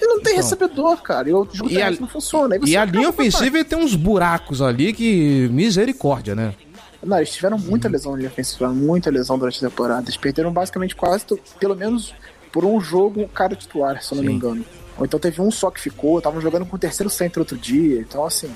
Ele 0.00 0.06
não 0.06 0.20
tem 0.20 0.34
então, 0.34 0.42
recebedor, 0.42 1.02
cara. 1.02 1.28
E 1.28 1.32
o 1.32 1.48
jogo 1.52 1.70
e 1.70 1.80
a, 1.80 1.90
não 1.90 2.08
funciona. 2.08 2.56
E 2.64 2.76
a 2.76 2.84
linha 2.84 3.08
ofensiva 3.08 3.64
tem 3.64 3.78
uns 3.78 3.94
buracos 3.94 4.60
ali 4.60 4.92
que. 4.92 5.48
Misericórdia, 5.52 6.34
né? 6.34 6.54
Não, 7.02 7.18
eles 7.18 7.32
tiveram 7.32 7.58
muita 7.58 7.88
lesão 7.88 8.14
ali 8.14 8.26
ofensiva, 8.26 8.68
muita 8.70 9.10
lesão 9.10 9.38
durante 9.38 9.64
a 9.64 9.68
temporada. 9.68 10.02
Eles 10.02 10.16
perderam 10.16 10.52
basicamente 10.52 10.96
quase, 10.96 11.24
pelo 11.60 11.76
menos 11.76 12.14
por 12.50 12.64
um 12.64 12.80
jogo, 12.80 13.22
o 13.22 13.28
cara 13.28 13.54
titular, 13.54 14.02
se 14.02 14.12
eu 14.12 14.16
não 14.16 14.22
Sim. 14.22 14.28
me 14.28 14.34
engano. 14.34 14.64
Ou 14.96 15.04
então 15.04 15.18
teve 15.20 15.40
um 15.40 15.50
só 15.50 15.70
que 15.70 15.80
ficou, 15.80 16.18
estavam 16.18 16.40
jogando 16.40 16.64
com 16.64 16.76
o 16.76 16.78
terceiro 16.78 17.10
centro 17.10 17.40
outro 17.40 17.56
dia. 17.56 18.00
Então, 18.00 18.24
assim, 18.24 18.50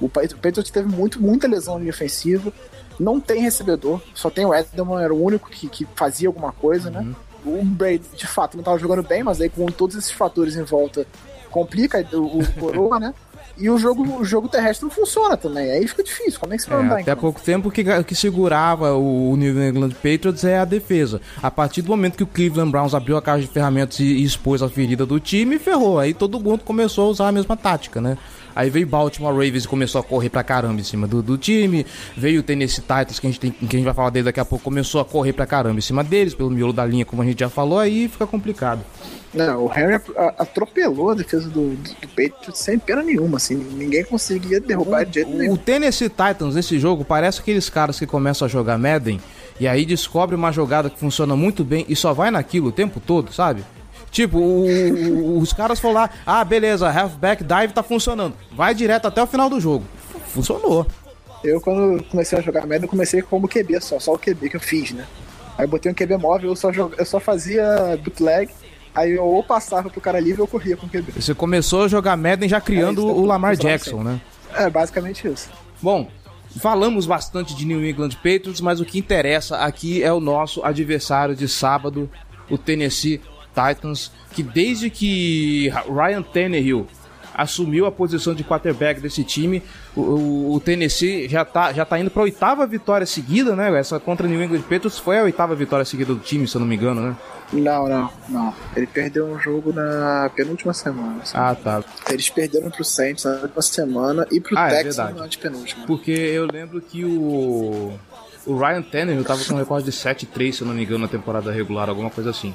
o 0.00 0.08
Patriots 0.08 0.70
teve 0.70 0.88
muito, 0.88 1.22
muita 1.22 1.46
lesão 1.46 1.76
ali 1.76 1.88
ofensiva. 1.88 2.52
Não 2.98 3.20
tem 3.20 3.40
recebedor, 3.42 4.00
só 4.14 4.30
tem 4.30 4.44
o 4.44 4.54
Edelman, 4.54 5.02
era 5.02 5.14
o 5.14 5.22
único 5.22 5.48
que, 5.50 5.68
que 5.68 5.86
fazia 5.94 6.28
alguma 6.28 6.52
coisa, 6.52 6.90
né? 6.90 7.00
uhum. 7.00 7.06
né? 7.06 7.14
O 7.44 7.64
Brady, 7.64 8.04
de 8.16 8.26
fato, 8.26 8.54
não 8.54 8.60
estava 8.62 8.78
jogando 8.78 9.02
bem, 9.02 9.22
mas 9.22 9.40
aí 9.40 9.48
com 9.48 9.66
todos 9.66 9.96
esses 9.96 10.10
fatores 10.10 10.56
em 10.56 10.62
volta, 10.62 11.06
complica 11.50 12.06
o, 12.12 12.38
o 12.38 12.52
Coroa, 12.54 13.00
né? 13.00 13.14
E 13.58 13.68
o 13.68 13.78
jogo, 13.78 14.02
o 14.20 14.24
jogo 14.24 14.48
terrestre 14.48 14.86
não 14.86 14.90
funciona 14.90 15.36
também. 15.36 15.70
Aí 15.70 15.86
fica 15.86 16.02
difícil. 16.02 16.40
Como 16.40 16.54
é 16.54 16.56
que 16.56 16.62
você 16.62 16.70
vai 16.70 16.80
é, 16.80 16.84
andar 16.84 17.00
Até 17.00 17.14
pouco 17.14 17.40
tempo 17.40 17.70
que, 17.70 17.84
que 18.04 18.14
segurava 18.14 18.94
o 18.94 19.36
New 19.36 19.62
England 19.62 19.90
Patriots 19.90 20.44
é 20.44 20.58
a 20.58 20.64
defesa. 20.64 21.20
A 21.42 21.50
partir 21.50 21.82
do 21.82 21.88
momento 21.88 22.16
que 22.16 22.22
o 22.22 22.26
Cleveland 22.26 22.70
Browns 22.70 22.94
abriu 22.94 23.16
a 23.16 23.22
caixa 23.22 23.42
de 23.42 23.52
ferramentas 23.52 24.00
e, 24.00 24.04
e 24.04 24.24
expôs 24.24 24.62
a 24.62 24.68
ferida 24.68 25.04
do 25.04 25.20
time, 25.20 25.58
ferrou. 25.58 25.98
Aí 25.98 26.14
todo 26.14 26.40
mundo 26.40 26.62
começou 26.64 27.06
a 27.06 27.10
usar 27.10 27.28
a 27.28 27.32
mesma 27.32 27.56
tática, 27.56 28.00
né? 28.00 28.16
Aí 28.54 28.68
veio 28.70 28.86
Baltimore 28.86 29.32
Ravens 29.32 29.64
e 29.64 29.68
começou 29.68 30.00
a 30.00 30.04
correr 30.04 30.28
pra 30.28 30.42
caramba 30.42 30.80
em 30.80 30.84
cima 30.84 31.06
do, 31.06 31.22
do 31.22 31.38
time. 31.38 31.86
Veio 32.16 32.40
o 32.40 32.42
Tennessee 32.42 32.82
Titans, 32.82 33.18
que 33.18 33.26
a, 33.26 33.30
gente 33.30 33.40
tem, 33.40 33.50
que 33.50 33.64
a 33.76 33.78
gente 33.78 33.84
vai 33.84 33.94
falar 33.94 34.10
dele 34.10 34.24
daqui 34.24 34.40
a 34.40 34.44
pouco, 34.44 34.64
começou 34.64 35.00
a 35.00 35.04
correr 35.04 35.32
pra 35.32 35.46
caramba 35.46 35.78
em 35.78 35.82
cima 35.82 36.02
deles, 36.04 36.34
pelo 36.34 36.50
miolo 36.50 36.72
da 36.72 36.84
linha, 36.84 37.04
como 37.04 37.22
a 37.22 37.24
gente 37.24 37.40
já 37.40 37.48
falou, 37.48 37.78
aí 37.78 38.08
fica 38.08 38.26
complicado. 38.26 38.80
Não, 39.34 39.64
o 39.64 39.72
Henry 39.72 39.94
a- 40.16 40.34
atropelou 40.40 41.10
a 41.10 41.14
defesa 41.14 41.48
do, 41.48 41.70
do, 41.70 41.76
do 41.76 42.08
Patriots 42.08 42.58
sem 42.58 42.78
pena 42.78 43.02
nenhuma, 43.02 43.38
assim. 43.38 43.54
Ninguém 43.54 44.04
conseguia 44.04 44.60
derrubar 44.60 45.04
de 45.04 45.14
jeito 45.14 45.30
O 45.30 45.36
nenhum. 45.38 45.56
Tennessee 45.56 46.10
Titans 46.10 46.54
nesse 46.54 46.78
jogo 46.78 47.02
parece 47.04 47.40
aqueles 47.40 47.70
caras 47.70 47.98
que 47.98 48.06
começam 48.06 48.44
a 48.44 48.48
jogar 48.48 48.76
Madden 48.76 49.18
e 49.58 49.66
aí 49.66 49.86
descobre 49.86 50.34
uma 50.36 50.52
jogada 50.52 50.90
que 50.90 50.98
funciona 50.98 51.34
muito 51.34 51.64
bem 51.64 51.86
e 51.88 51.96
só 51.96 52.12
vai 52.12 52.30
naquilo 52.30 52.68
o 52.68 52.72
tempo 52.72 53.00
todo, 53.00 53.32
sabe? 53.32 53.64
Tipo, 54.12 54.38
o- 54.38 55.38
os 55.38 55.52
caras 55.52 55.80
foram 55.80 55.94
lá, 55.94 56.10
ah, 56.24 56.44
beleza, 56.44 56.88
halfback 56.88 57.42
dive 57.42 57.72
tá 57.72 57.82
funcionando. 57.82 58.34
Vai 58.52 58.74
direto 58.74 59.06
até 59.06 59.20
o 59.22 59.26
final 59.26 59.48
do 59.50 59.58
jogo. 59.58 59.84
Funcionou. 60.28 60.86
Eu, 61.42 61.60
quando 61.60 62.04
comecei 62.04 62.38
a 62.38 62.42
jogar 62.42 62.60
Madden, 62.66 62.82
eu 62.82 62.88
comecei 62.88 63.20
como 63.22 63.48
QB 63.48 63.80
só, 63.80 63.98
só 63.98 64.12
o 64.14 64.18
QB 64.18 64.50
que 64.50 64.56
eu 64.56 64.60
fiz, 64.60 64.92
né? 64.92 65.04
Aí 65.58 65.64
eu 65.64 65.68
botei 65.68 65.90
um 65.90 65.94
QB 65.94 66.16
móvel, 66.18 66.50
eu 66.50 66.56
só, 66.56 66.70
jog... 66.70 66.94
eu 66.96 67.04
só 67.04 67.18
fazia 67.18 67.98
bootleg, 68.04 68.50
aí 68.94 69.12
eu 69.12 69.24
ou 69.24 69.42
passava 69.42 69.90
pro 69.90 70.00
cara 70.00 70.20
livre 70.20 70.40
ou 70.40 70.46
corria 70.46 70.76
com 70.76 70.86
o 70.86 70.88
QB. 70.88 71.12
Você 71.20 71.34
começou 71.34 71.84
a 71.84 71.88
jogar 71.88 72.16
Madden 72.16 72.48
já 72.48 72.60
criando 72.60 73.00
É, 73.00 73.04
isso 73.12 73.14
o 73.20 73.24
Lamar 73.26 73.54
funciona 73.56 73.72
Jackson, 73.76 73.96
sempre. 73.96 74.12
né? 74.12 74.20
É, 74.54 74.70
basicamente 74.70 75.26
isso. 75.26 75.48
Bom, 75.80 76.06
falamos 76.60 77.06
bastante 77.06 77.56
de 77.56 77.64
New 77.64 77.84
England 77.84 78.10
Patriots, 78.16 78.60
mas 78.60 78.78
o 78.80 78.84
que 78.84 78.98
interessa 78.98 79.56
aqui 79.56 80.02
é 80.02 80.12
o 80.12 80.20
nosso 80.20 80.62
adversário 80.64 81.34
de 81.34 81.48
sábado, 81.48 82.08
o 82.48 82.56
Tennessee 82.56 83.20
Titans, 83.54 84.10
que 84.32 84.42
desde 84.42 84.88
que 84.90 85.70
Ryan 85.88 86.22
Tannehill 86.22 86.86
assumiu 87.34 87.86
a 87.86 87.90
posição 87.92 88.34
de 88.34 88.44
quarterback 88.44 89.00
desse 89.00 89.24
time, 89.24 89.62
o, 89.96 90.00
o- 90.02 90.54
o 90.54 90.60
Tennessee 90.60 91.26
já 91.28 91.44
tá, 91.46 91.72
já 91.72 91.82
tá 91.84 91.98
indo 91.98 92.10
para 92.10 92.22
oitava 92.22 92.66
vitória 92.66 93.06
seguida, 93.06 93.56
né? 93.56 93.74
Essa 93.78 93.98
contra 93.98 94.28
New 94.28 94.42
England 94.42 94.60
Patriots 94.62 94.98
foi 94.98 95.18
a 95.18 95.22
oitava 95.22 95.54
vitória 95.54 95.84
seguida 95.84 96.12
do 96.12 96.20
time, 96.20 96.46
se 96.46 96.54
eu 96.56 96.60
não 96.60 96.66
me 96.68 96.76
engano, 96.76 97.00
né? 97.00 97.16
Não, 97.50 97.88
não, 97.88 98.10
não. 98.28 98.54
Ele 98.76 98.86
perdeu 98.86 99.26
um 99.26 99.38
jogo 99.38 99.72
na 99.72 100.30
penúltima 100.34 100.72
semana. 100.74 101.20
assim. 101.22 101.36
Ah, 101.36 101.54
tá. 101.54 101.82
Eles 102.10 102.28
perderam 102.28 102.70
pro 102.70 102.84
Saints 102.84 103.24
na 103.24 103.32
última 103.32 103.62
semana 103.62 104.26
e 104.30 104.38
pro 104.40 104.56
Ah, 104.58 104.66
é 104.68 104.70
Texans 104.82 104.96
verdade. 104.96 105.18
na 105.18 105.24
antepenúltima. 105.24 105.86
Porque 105.86 106.10
eu 106.10 106.46
lembro 106.50 106.80
que 106.82 107.04
o. 107.04 107.92
O 108.44 108.58
Ryan 108.58 108.82
Tannehill 108.82 109.22
tava 109.24 109.44
com 109.44 109.54
um 109.54 109.58
recorde 109.58 109.84
de 109.86 109.92
7-3, 109.92 110.52
se 110.52 110.62
eu 110.62 110.66
não 110.66 110.74
me 110.74 110.82
engano, 110.82 110.98
na 111.00 111.08
temporada 111.08 111.52
regular, 111.52 111.88
alguma 111.88 112.10
coisa 112.10 112.30
assim. 112.30 112.54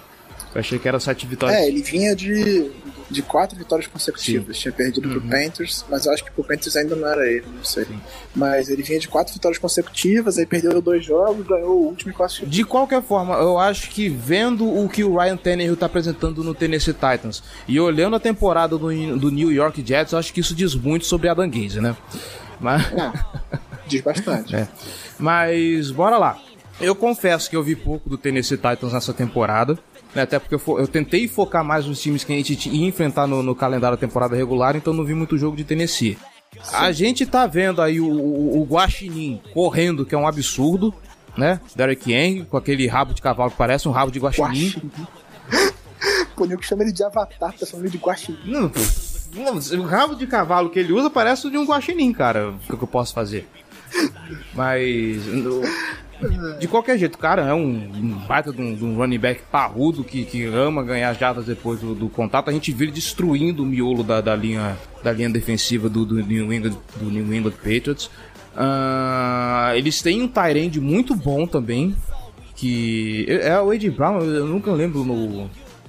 Eu 0.53 0.59
achei 0.59 0.79
que 0.79 0.87
era 0.87 0.99
7 0.99 1.25
vitórias. 1.27 1.59
É, 1.59 1.67
ele 1.67 1.81
vinha 1.81 2.15
de, 2.15 2.69
de 3.09 3.21
quatro 3.21 3.57
vitórias 3.57 3.87
consecutivas. 3.87 4.57
Tinha 4.57 4.71
perdido 4.71 5.09
pro 5.09 5.21
Panthers, 5.21 5.85
mas 5.89 6.05
eu 6.05 6.13
acho 6.13 6.23
que 6.23 6.31
pro 6.31 6.43
Panthers 6.43 6.75
ainda 6.75 6.95
não 6.95 7.07
era 7.07 7.25
ele, 7.29 7.45
não 7.55 7.63
sei. 7.63 7.85
Mas 8.35 8.69
ele 8.69 8.81
vinha 8.83 8.99
de 8.99 9.07
quatro 9.07 9.33
vitórias 9.33 9.59
consecutivas, 9.59 10.37
aí 10.37 10.45
perdeu 10.45 10.81
dois 10.81 11.05
jogos, 11.05 11.45
ganhou 11.45 11.71
o 11.71 11.85
último 11.87 12.11
e 12.11 12.13
classificou. 12.13 12.49
De 12.49 12.63
qualquer 12.63 13.01
forma, 13.01 13.35
eu 13.35 13.57
acho 13.57 13.89
que 13.89 14.09
vendo 14.09 14.65
o 14.67 14.89
que 14.89 15.03
o 15.03 15.17
Ryan 15.17 15.37
Tannehill 15.37 15.77
tá 15.77 15.85
apresentando 15.85 16.43
no 16.43 16.53
Tennessee 16.53 16.93
Titans 16.93 17.43
e 17.67 17.79
olhando 17.79 18.15
a 18.15 18.19
temporada 18.19 18.77
do, 18.77 19.17
do 19.17 19.31
New 19.31 19.51
York 19.51 19.83
Jets, 19.85 20.13
eu 20.13 20.19
acho 20.19 20.33
que 20.33 20.39
isso 20.39 20.55
diz 20.55 20.75
muito 20.75 21.05
sobre 21.05 21.29
Adam 21.29 21.49
Gaze, 21.49 21.79
né? 21.79 21.95
Mas, 22.59 22.83
Diz 23.87 24.01
bastante. 24.01 24.53
é. 24.55 24.67
Mas, 25.17 25.91
bora 25.91 26.17
lá. 26.17 26.39
Eu 26.79 26.95
confesso 26.95 27.49
que 27.49 27.55
eu 27.55 27.63
vi 27.63 27.75
pouco 27.75 28.09
do 28.09 28.17
Tennessee 28.17 28.57
Titans 28.57 28.93
nessa 28.93 29.13
temporada. 29.13 29.77
Né? 30.15 30.23
Até 30.23 30.39
porque 30.39 30.55
eu, 30.55 30.59
fo- 30.59 30.79
eu 30.79 30.87
tentei 30.87 31.27
focar 31.27 31.63
mais 31.63 31.85
nos 31.85 32.01
times 32.01 32.23
que 32.23 32.33
a 32.33 32.35
gente 32.35 32.69
ia 32.69 32.87
enfrentar 32.87 33.27
no, 33.27 33.41
no 33.43 33.55
calendário 33.55 33.97
da 33.97 33.99
temporada 34.01 34.35
regular, 34.35 34.75
então 34.75 34.93
não 34.93 35.03
vi 35.05 35.13
muito 35.13 35.37
jogo 35.37 35.55
de 35.57 35.63
Tennessee. 35.63 36.17
A 36.73 36.91
gente 36.91 37.25
tá 37.25 37.45
vendo 37.45 37.81
aí 37.81 37.99
o, 37.99 38.07
o, 38.09 38.61
o 38.61 38.63
Guaxinim 38.65 39.41
correndo, 39.53 40.05
que 40.05 40.15
é 40.15 40.17
um 40.17 40.27
absurdo, 40.27 40.93
né? 41.37 41.59
Derek 41.75 42.11
Henry, 42.11 42.45
com 42.45 42.57
aquele 42.57 42.87
rabo 42.87 43.13
de 43.13 43.21
cavalo 43.21 43.51
que 43.51 43.57
parece 43.57 43.87
um 43.87 43.91
rabo 43.91 44.11
de 44.11 44.19
guaxinim. 44.19 44.69
Guaxinim. 44.69 44.91
Pô, 46.35 46.43
o 46.43 46.47
nego 46.47 46.63
chama 46.63 46.83
ele 46.83 46.91
de 46.91 47.03
avatar, 47.03 47.53
tá 47.53 47.65
chamando 47.65 47.89
de 47.89 47.97
guaxinim. 47.97 48.39
Não, 48.45 48.71
o 49.79 49.83
rabo 49.85 50.15
de 50.15 50.25
cavalo 50.25 50.69
que 50.69 50.79
ele 50.79 50.93
usa 50.93 51.09
parece 51.09 51.45
o 51.47 51.51
de 51.51 51.57
um 51.57 51.65
guaxinim, 51.65 52.11
cara. 52.13 52.51
O 52.51 52.59
que 52.59 52.77
que 52.77 52.83
eu 52.83 52.87
posso 52.87 53.13
fazer? 53.13 53.47
Mas... 54.53 55.25
no- 55.27 55.61
De 56.59 56.67
qualquer 56.67 56.97
jeito, 56.97 57.15
o 57.15 57.17
cara 57.17 57.43
é 57.43 57.53
um, 57.53 57.67
um 57.67 58.17
baita 58.27 58.51
de 58.51 58.61
um, 58.61 58.75
de 58.75 58.83
um 58.83 58.95
running 58.95 59.19
back 59.19 59.41
parrudo 59.51 60.03
que, 60.03 60.25
que 60.25 60.45
ama 60.45 60.83
ganhar 60.83 61.13
jardas 61.13 61.45
depois 61.45 61.79
do, 61.79 61.93
do 61.93 62.09
contato. 62.09 62.49
A 62.49 62.53
gente 62.53 62.71
ele 62.71 62.91
destruindo 62.91 63.63
o 63.63 63.65
miolo 63.65 64.03
da, 64.03 64.19
da 64.21 64.35
linha, 64.35 64.77
da 65.03 65.11
linha 65.11 65.29
defensiva 65.29 65.87
do, 65.87 66.05
do, 66.05 66.15
New 66.15 66.51
England, 66.51 66.75
do 66.95 67.11
New 67.11 67.33
England 67.33 67.53
Patriots. 67.63 68.09
Ah, 68.55 69.73
eles 69.75 70.01
têm 70.01 70.21
um 70.21 70.27
Tyrande 70.27 70.81
muito 70.81 71.15
bom 71.15 71.45
também. 71.45 71.95
Que 72.55 73.27
é 73.29 73.59
o 73.59 73.71
Ed 73.71 73.87
Brown, 73.91 74.19
eu 74.19 74.47
nunca 74.47 74.71
lembro 74.71 75.03
no. 75.03 75.47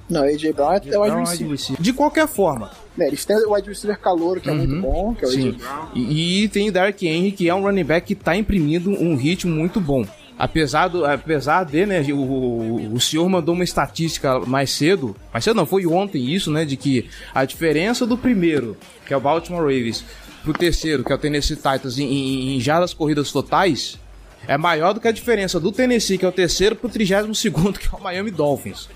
Não, 0.09 0.23
AJ 0.23 0.53
Brown 0.53 0.73
é 0.73 0.97
o 0.97 1.01
wide 1.01 1.15
Brown, 1.15 1.25
wide 1.25 1.43
receiver. 1.45 1.81
De 1.81 1.93
qualquer 1.93 2.27
forma, 2.27 2.71
Né, 2.97 3.07
eles 3.07 3.23
têm 3.25 3.37
o 3.37 3.53
wide 3.53 3.69
receiver 3.69 3.97
calouro, 3.99 4.41
que 4.41 4.49
é 4.49 4.53
muito 4.53 4.81
bom, 4.81 5.13
que 5.13 5.23
é 5.23 5.27
o 5.27 5.31
AJ 5.31 5.41
Sim. 5.41 5.57
E, 5.93 6.43
e 6.43 6.49
tem 6.49 6.69
o 6.69 6.71
Derrick 6.71 7.07
Henry, 7.07 7.31
que 7.31 7.47
é 7.47 7.53
um 7.53 7.61
running 7.61 7.83
back 7.83 8.07
que 8.07 8.15
tá 8.15 8.35
imprimindo 8.35 8.89
um 8.91 9.15
ritmo 9.15 9.55
muito 9.55 9.79
bom. 9.79 10.05
Apesar, 10.39 10.87
do, 10.87 11.05
apesar 11.05 11.65
de, 11.65 11.85
né, 11.85 12.01
o, 12.13 12.93
o, 12.93 12.99
senhor 13.01 13.27
mandou 13.27 13.53
uma 13.53 13.63
estatística 13.65 14.39
mais 14.39 14.71
cedo, 14.71 15.13
mais 15.33 15.43
cedo 15.43 15.57
não, 15.57 15.65
foi 15.65 15.85
ontem 15.85 16.33
isso, 16.33 16.49
né, 16.49 16.63
de 16.63 16.77
que 16.77 17.09
a 17.35 17.43
diferença 17.43 18.05
do 18.05 18.17
primeiro, 18.17 18.77
que 19.05 19.13
é 19.13 19.17
o 19.17 19.19
Baltimore 19.19 19.63
Ravens, 19.63 20.05
pro 20.41 20.53
terceiro, 20.53 21.03
que 21.03 21.11
é 21.11 21.15
o 21.15 21.17
Tennessee 21.17 21.57
Titans, 21.57 21.99
em, 21.99 22.05
em, 22.05 22.55
em 22.55 22.61
jardas 22.61 22.93
corridas 22.93 23.33
totais, 23.33 23.99
é 24.47 24.57
maior 24.57 24.93
do 24.93 25.01
que 25.01 25.09
a 25.09 25.11
diferença 25.11 25.59
do 25.59 25.73
Tennessee, 25.73 26.17
que 26.17 26.23
é 26.23 26.29
o 26.29 26.31
terceiro, 26.31 26.73
pro 26.73 26.87
32 26.87 27.37
segundo, 27.37 27.77
que 27.77 27.93
é 27.93 27.97
o 27.97 28.01
Miami 28.01 28.31
Dolphins. 28.31 28.87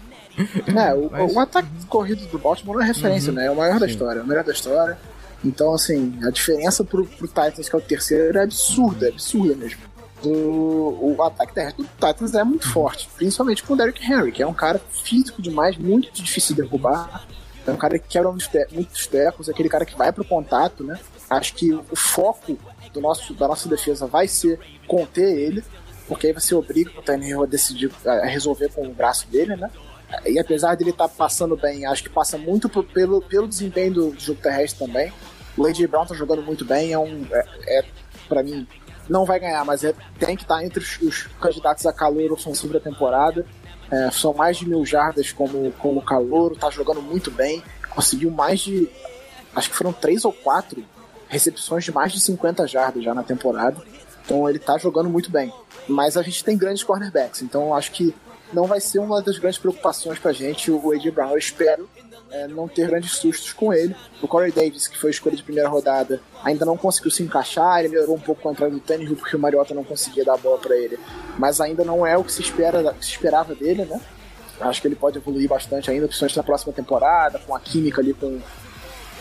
É, 0.66 0.94
o, 0.94 1.10
Mas- 1.12 1.34
o 1.34 1.40
ataque 1.42 1.68
corrido 1.90 2.26
do 2.28 2.40
Baltimore 2.40 2.78
não 2.78 2.84
é 2.84 2.88
referência, 2.88 3.34
né? 3.34 3.48
É 3.48 3.52
o 3.52 3.56
maior 3.58 3.80
da 3.82 3.86
história, 3.86 4.22
é 4.22 4.24
o 4.24 4.26
melhor 4.26 4.46
da 4.46 4.54
história. 4.54 4.98
Então, 5.44 5.74
assim, 5.74 6.18
a 6.24 6.30
diferença 6.30 6.86
pro, 6.86 7.06
pro 7.06 7.28
Titans, 7.28 7.68
que 7.68 7.76
é 7.76 7.78
o 7.78 7.82
terceiro, 7.82 8.38
é 8.38 8.44
absurda, 8.44 9.08
é 9.08 9.10
absurda 9.10 9.56
mesmo. 9.56 9.93
O, 10.26 11.16
o 11.18 11.24
ataque 11.24 11.54
terrestre 11.54 11.84
do 11.84 11.90
Titans 11.90 12.34
é 12.34 12.44
muito 12.44 12.72
forte, 12.72 13.10
principalmente 13.16 13.62
com 13.64 13.74
o 13.74 13.78
Derrick 13.78 14.04
Henry, 14.04 14.32
que 14.32 14.42
é 14.42 14.48
um 14.48 14.54
cara 14.54 14.80
físico 15.04 15.42
demais, 15.42 15.78
muito 15.78 16.12
difícil 16.14 16.56
de 16.56 16.62
derrubar. 16.62 17.26
É 17.66 17.72
um 17.72 17.78
cara 17.78 17.98
que 18.00 18.08
quebra 18.08 18.30
muitos, 18.30 18.48
te 18.48 18.66
muitos 18.72 19.08
tecos, 19.08 19.48
é 19.48 19.52
aquele 19.52 19.70
cara 19.70 19.86
que 19.86 19.98
vai 19.98 20.12
pro 20.12 20.24
contato, 20.26 20.84
né? 20.84 21.00
Acho 21.30 21.54
que 21.56 21.74
o 21.74 21.96
foco 21.96 22.58
do 22.94 23.02
nosso, 23.02 23.34
da 23.34 23.48
nossa 23.48 23.68
defesa 23.70 24.06
vai 24.06 24.28
ser 24.28 24.60
conter 24.88 25.38
ele, 25.40 25.64
porque 26.08 26.28
aí 26.28 26.34
você 26.34 26.54
obriga 26.54 26.92
o 26.98 27.02
Tannehill 27.02 27.44
a 27.44 27.46
decidir, 27.46 27.90
a 28.06 28.26
resolver 28.26 28.70
com 28.70 28.86
o 28.86 28.94
braço 28.94 29.28
dele, 29.28 29.56
né? 29.56 29.70
E 30.26 30.38
apesar 30.40 30.76
dele 30.76 30.92
estar 30.92 31.08
passando 31.10 31.56
bem, 31.58 31.86
acho 31.86 32.04
que 32.04 32.10
passa 32.10 32.38
muito 32.38 32.70
por- 32.70 32.84
pelo, 32.86 33.22
pelo 33.22 33.48
desempenho 33.48 33.94
do 33.94 34.16
jogo 34.20 34.40
terrestre 34.42 34.86
também. 34.86 35.12
O 35.58 35.66
A.J. 35.66 35.88
Brown 35.88 36.06
tá 36.06 36.14
jogando 36.14 36.42
muito 36.44 36.64
bem, 36.66 36.92
é 36.94 37.00
um. 37.00 37.26
É, 37.32 37.80
é 37.80 37.86
para 38.28 38.44
mim, 38.44 38.68
não 39.10 39.26
vai 39.26 39.40
ganhar, 39.40 39.64
mas 39.66 39.84
é, 39.84 39.94
tem 40.20 40.36
que 40.36 40.44
estar 40.44 40.64
entre 40.64 40.80
os, 40.80 41.00
os 41.02 41.24
candidatos 41.40 41.86
a 41.86 41.94
calor 41.94 42.32
ofensivo 42.32 42.74
da 42.74 42.80
temporada. 42.80 43.46
É, 43.92 44.10
são 44.12 44.34
mais 44.34 44.58
de 44.58 44.68
mil 44.68 44.86
jardas 44.86 45.32
como, 45.32 45.72
como 45.74 46.02
calor, 46.02 46.56
tá 46.58 46.70
jogando 46.70 47.02
muito 47.02 47.30
bem. 47.30 47.62
Conseguiu 47.90 48.32
mais 48.32 48.60
de. 48.60 48.90
Acho 49.56 49.70
que 49.70 49.76
foram 49.76 49.94
três 49.94 50.26
ou 50.26 50.34
quatro 50.34 50.84
recepções 51.28 51.84
de 51.84 51.92
mais 51.92 52.12
de 52.12 52.20
50 52.20 52.66
jardas 52.68 53.04
já 53.04 53.14
na 53.14 53.24
temporada. 53.24 53.82
Então 54.26 54.50
ele 54.50 54.60
tá 54.60 54.78
jogando 54.78 55.10
muito 55.10 55.30
bem. 55.30 55.54
Mas 55.88 56.16
a 56.16 56.24
gente 56.24 56.44
tem 56.44 56.58
grandes 56.58 56.84
cornerbacks, 56.84 57.42
então 57.42 57.74
acho 57.74 57.92
que 57.92 58.16
não 58.54 58.66
vai 58.66 58.80
ser 58.80 59.00
uma 59.00 59.22
das 59.22 59.38
grandes 59.38 59.60
preocupações 59.60 60.20
pra 60.20 60.32
gente 60.32 60.72
o 60.72 60.92
A.J. 60.92 61.12
Brown. 61.12 61.32
Eu 61.32 61.38
espero 61.38 61.90
é, 62.34 62.48
não 62.48 62.68
ter 62.68 62.88
grandes 62.88 63.12
sustos 63.12 63.54
com 63.54 63.72
ele. 63.72 63.96
O 64.22 64.28
Corey 64.28 64.52
Davis, 64.52 64.88
que 64.88 64.98
foi 64.98 65.12
escolha 65.12 65.36
de 65.36 65.44
primeira 65.44 65.70
rodada, 65.70 66.20
ainda 66.44 66.66
não 66.66 66.76
conseguiu 66.76 67.12
se 67.12 67.22
encaixar. 67.22 67.80
Ele 67.80 67.90
melhorou 67.90 68.16
um 68.16 68.20
pouco 68.20 68.42
com 68.42 68.50
a 68.50 68.52
entrada 68.52 68.74
do 68.74 68.80
Tannehill, 68.80 69.16
porque 69.16 69.36
o 69.36 69.40
Mariota 69.40 69.74
não 69.74 69.84
conseguia 69.84 70.26
dar 70.26 70.34
a 70.34 70.38
bola 70.38 70.58
pra 70.58 70.76
ele. 70.76 70.98
Mas 71.38 71.62
ainda 71.62 71.86
não 71.86 72.06
é 72.06 72.18
o 72.18 72.24
que 72.24 72.32
se, 72.32 72.42
espera, 72.42 72.96
se 73.00 73.12
esperava 73.12 73.54
dele, 73.54 73.86
né? 73.86 74.02
Acho 74.60 74.82
que 74.82 74.88
ele 74.88 74.96
pode 74.96 75.18
evoluir 75.18 75.48
bastante 75.48 75.92
ainda, 75.92 76.08
principalmente 76.08 76.38
na 76.38 76.44
próxima 76.44 76.74
temporada, 76.74 77.40
com 77.40 77.56
a 77.56 77.60
química 77.60 78.02
ali 78.02 78.14
com, 78.14 78.40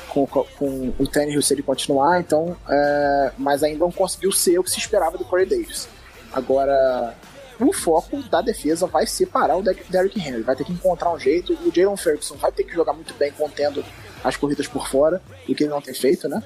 com, 0.08 0.26
com 0.26 0.92
o 0.98 1.06
Tannehill 1.06 1.42
se 1.42 1.52
ele 1.52 1.62
continuar. 1.62 2.18
Então, 2.20 2.56
é, 2.68 3.32
mas 3.36 3.62
ainda 3.62 3.80
não 3.80 3.92
conseguiu 3.92 4.32
ser 4.32 4.58
o 4.58 4.64
que 4.64 4.70
se 4.70 4.78
esperava 4.78 5.18
do 5.18 5.24
Corey 5.24 5.46
Davis. 5.46 5.88
Agora, 6.32 7.14
o 7.60 7.72
foco 7.72 8.22
da 8.24 8.40
defesa 8.40 8.86
vai 8.86 9.06
ser 9.06 9.26
parar 9.26 9.56
o 9.56 9.62
Der- 9.62 9.84
Derrick 9.88 10.18
Henry. 10.18 10.42
Vai 10.42 10.56
ter 10.56 10.64
que 10.64 10.72
encontrar 10.72 11.12
um 11.12 11.18
jeito. 11.18 11.52
O 11.64 11.72
Jalen 11.74 11.96
Ferguson 11.96 12.36
vai 12.36 12.50
ter 12.52 12.64
que 12.64 12.72
jogar 12.74 12.92
muito 12.92 13.14
bem 13.14 13.30
contendo 13.32 13.84
as 14.24 14.36
corridas 14.36 14.66
por 14.66 14.88
fora, 14.88 15.20
o 15.48 15.54
que 15.54 15.64
ele 15.64 15.70
não 15.70 15.80
tem 15.80 15.94
feito, 15.94 16.28
né? 16.28 16.42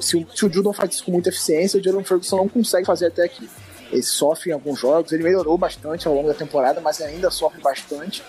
Se 0.00 0.16
o, 0.16 0.26
se 0.34 0.46
o 0.46 0.52
Judon 0.52 0.72
faz 0.72 0.94
isso 0.94 1.04
com 1.04 1.12
muita 1.12 1.28
eficiência, 1.28 1.78
o 1.78 1.82
Jalen 1.82 2.04
Ferguson 2.04 2.36
não 2.36 2.48
consegue 2.48 2.86
fazer 2.86 3.06
até 3.06 3.24
aqui. 3.24 3.48
Ele 3.90 4.02
sofre 4.02 4.50
em 4.50 4.52
alguns 4.54 4.78
jogos, 4.78 5.12
ele 5.12 5.22
melhorou 5.22 5.58
bastante 5.58 6.08
ao 6.08 6.14
longo 6.14 6.28
da 6.28 6.34
temporada, 6.34 6.80
mas 6.80 7.00
ainda 7.00 7.30
sofre 7.30 7.60
bastante 7.60 8.22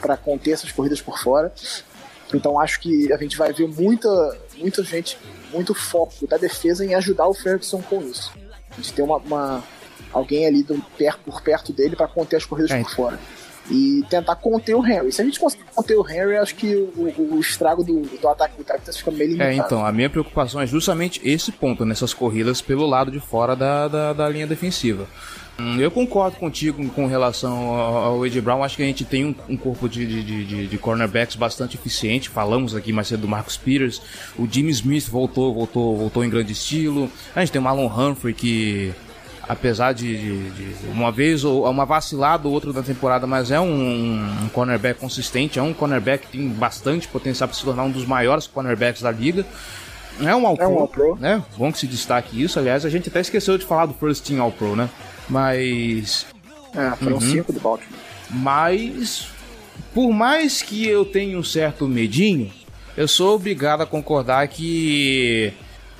para 0.00 0.16
conter 0.16 0.52
essas 0.52 0.70
corridas 0.70 1.00
por 1.00 1.18
fora. 1.18 1.52
Então 2.34 2.60
acho 2.60 2.80
que 2.80 3.10
a 3.12 3.16
gente 3.16 3.36
vai 3.36 3.52
ver 3.52 3.66
muita, 3.66 4.08
muita 4.58 4.82
gente, 4.82 5.16
muito 5.52 5.74
foco 5.74 6.26
da 6.26 6.36
defesa 6.36 6.84
em 6.84 6.94
ajudar 6.94 7.26
o 7.28 7.34
Ferguson 7.34 7.80
com 7.80 8.02
isso. 8.02 8.32
A 8.70 8.74
gente 8.76 8.92
tem 8.92 9.04
uma, 9.04 9.16
uma 9.16 9.64
alguém 10.16 10.46
ali 10.46 10.62
do, 10.62 10.80
per, 10.96 11.18
por 11.18 11.40
perto 11.42 11.72
dele 11.72 11.94
para 11.96 12.08
conter 12.08 12.36
as 12.36 12.44
corridas 12.44 12.70
É. 12.70 12.80
por 12.82 12.90
fora. 12.90 13.18
E 13.68 14.04
tentar 14.08 14.36
conter 14.36 14.74
o 14.76 14.86
Henry. 14.86 15.10
Se 15.10 15.20
a 15.20 15.24
gente 15.24 15.40
conseguir 15.40 15.64
conter 15.74 15.96
o 15.96 16.08
Henry, 16.08 16.36
acho 16.36 16.54
que 16.54 16.72
o, 16.76 17.12
o- 17.18 17.34
o 17.34 17.40
estrago 17.40 17.82
do, 17.82 18.00
do 18.02 18.28
ataque 18.28 18.56
do 18.56 18.62
Titans 18.62 18.96
fica 18.96 19.10
meio 19.10 19.30
limitado. 19.30 19.50
É, 19.50 19.54
então, 19.56 19.84
a 19.84 19.90
minha 19.90 20.08
preocupação 20.08 20.60
é 20.60 20.66
justamente 20.68 21.20
esse 21.24 21.50
ponto, 21.50 21.84
nessas 21.84 22.14
corridas 22.14 22.60
pelo 22.60 22.86
lado 22.86 23.10
de 23.10 23.18
fora 23.18 23.56
da, 23.56 23.88
da, 23.88 24.12
da 24.12 24.28
linha 24.28 24.46
defensiva. 24.46 25.08
Hum, 25.58 25.80
Eu 25.80 25.90
concordo 25.90 26.36
contigo 26.36 26.86
com 26.90 27.06
relação 27.08 27.74
ao 27.74 28.24
Ed 28.24 28.40
Brown. 28.40 28.62
Acho 28.62 28.76
que 28.76 28.82
a 28.84 28.86
gente 28.86 29.04
tem 29.04 29.24
um, 29.24 29.34
um 29.48 29.56
corpo 29.56 29.88
de, 29.88 30.06
de, 30.06 30.22
de- 30.22 30.44
de, 30.44 30.66
de 30.68 30.78
cornerbacks 30.78 31.34
bastante 31.34 31.76
eficiente. 31.76 32.28
Falamos 32.28 32.72
aqui 32.72 32.92
mais 32.92 33.08
cedo 33.08 33.22
do 33.22 33.28
Marcus 33.28 33.56
Peters. 33.56 34.00
O 34.38 34.46
Jimmy 34.48 34.70
Smith 34.70 35.08
voltou, 35.08 35.52
voltou, 35.52 35.96
voltou 35.96 36.24
em 36.24 36.30
grande 36.30 36.52
estilo. 36.52 37.10
A 37.34 37.40
gente 37.40 37.50
tem 37.50 37.60
o 37.60 37.64
Marlon 37.64 37.86
Humphrey 37.88 38.32
que, 38.34 38.92
apesar 39.48 39.92
de, 39.92 40.16
de- 40.50 40.72
de 40.74 40.86
uma 40.88 41.12
vez 41.12 41.44
ou 41.44 41.68
uma 41.70 41.84
vacilada 41.84 42.48
ou 42.48 42.54
outra 42.54 42.72
da 42.72 42.82
temporada, 42.82 43.26
mas 43.26 43.50
é 43.50 43.60
um, 43.60 44.24
um 44.44 44.48
cornerback 44.52 44.98
consistente. 45.00 45.58
É 45.58 45.62
um 45.62 45.72
cornerback 45.72 46.26
que 46.26 46.32
tem 46.38 46.48
bastante 46.48 47.06
potencial 47.08 47.48
para 47.48 47.56
se 47.56 47.62
tornar 47.64 47.84
um 47.84 47.90
dos 47.90 48.04
maiores 48.04 48.46
cornerbacks 48.46 49.02
da 49.02 49.10
liga. 49.10 49.44
É 50.20 50.34
um 50.34 50.46
All-Pro, 50.46 50.64
É 50.64 50.68
um 50.68 50.78
All-Pro. 50.80 51.16
né? 51.20 51.42
Bom 51.56 51.70
que 51.70 51.78
se 51.78 51.86
destaque 51.86 52.42
isso. 52.42 52.58
Aliás, 52.58 52.84
a 52.84 52.90
gente 52.90 53.08
até 53.08 53.20
esqueceu 53.20 53.56
de 53.58 53.64
falar 53.66 53.86
do 53.86 53.94
First 53.94 54.24
Team 54.26 54.40
All-Pro, 54.42 54.74
né? 54.74 54.88
Mas 55.28 56.26
É, 56.74 56.90
foram 56.96 57.14
Uhum. 57.16 57.20
cinco 57.20 57.52
do 57.52 57.60
Baltimore. 57.60 57.92
mas, 58.30 59.28
por 59.94 60.10
mais 60.12 60.60
que 60.62 60.86
eu 60.86 61.04
tenha 61.04 61.38
um 61.38 61.42
certo 61.44 61.86
medinho, 61.86 62.50
eu 62.96 63.06
sou 63.08 63.34
obrigado 63.36 63.82
a 63.82 63.86
concordar 63.86 64.46
que 64.48 65.52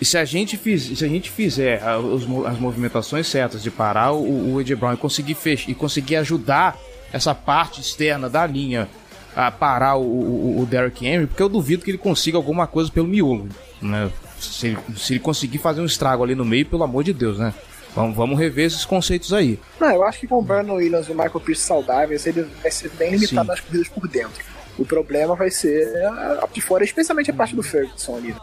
se 0.05 0.19
a 0.19 0.25
gente, 0.25 0.57
fiz, 0.57 0.83
se 0.99 1.05
a 1.05 1.09
gente 1.09 1.31
fizer 1.31 1.83
a- 1.83 1.99
os 1.99 2.27
mo- 2.27 2.45
as 2.47 2.59
movimentações 2.59 3.27
certas 3.27 3.63
de 3.63 3.71
parar 3.71 4.13
o, 4.13 4.53
o 4.55 4.59
AJ 4.59 4.75
Brown 4.77 4.93
e 4.95 4.97
conseguir, 4.97 5.35
fech, 5.35 5.71
e 5.71 5.75
conseguir 5.75 6.17
ajudar 6.17 6.77
essa 7.13 7.35
parte 7.35 7.81
externa 7.81 8.29
da 8.29 8.47
linha 8.47 8.89
a 9.35 9.51
parar 9.51 9.97
o, 9.97 10.03
o, 10.03 10.61
o 10.63 10.67
Derrick 10.67 11.07
Henry, 11.07 11.27
porque 11.27 11.43
eu 11.43 11.49
duvido 11.49 11.85
que 11.85 11.91
ele 11.91 11.99
consiga 11.99 12.37
alguma 12.37 12.67
coisa 12.67 12.91
pelo 12.91 13.07
miolo. 13.07 13.49
Né? 13.81 14.11
Se, 14.39 14.69
ele, 14.69 14.79
se 14.97 15.13
ele 15.15 15.21
conseguir 15.21 15.59
fazer 15.59 15.81
um 15.81 15.85
estrago 15.87 16.23
ali 16.23 16.35
no 16.35 16.45
meio, 16.45 16.67
pelo 16.67 16.83
amor 16.85 17.03
de 17.05 17.13
Deus, 17.13 17.39
né? 17.39 17.53
Vamos, 17.95 18.15
vamos 18.15 18.39
rever 18.39 18.67
esses 18.67 18.85
conceitos 18.85 19.33
aí. 19.33 19.59
Não, 19.81 19.91
eu 19.91 20.05
acho 20.05 20.21
que 20.21 20.27
com 20.27 20.39
o 20.39 20.43
Brandon 20.43 20.75
Williams 20.75 21.09
e 21.09 21.13
o 21.13 21.15
Michael 21.15 21.41
Pierce 21.41 21.63
saudáveis, 21.63 22.27
ele 22.27 22.47
vai 22.63 22.71
ser 22.71 22.91
bem 22.91 23.13
limitado 23.13 23.41
Sim. 23.47 23.47
nas 23.53 23.61
corridas 23.61 23.89
por 23.89 24.07
dentro. 24.07 24.45
O 24.79 24.85
problema 24.85 25.35
vai 25.35 25.51
ser 25.51 25.97
a 26.05 26.41
a 26.45 26.47
de 26.53 26.61
fora, 26.61 26.85
especialmente 26.85 27.31
a 27.31 27.35
parte 27.35 27.57
do 27.57 27.63
Ferguson 27.63 28.17
ali? 28.17 28.35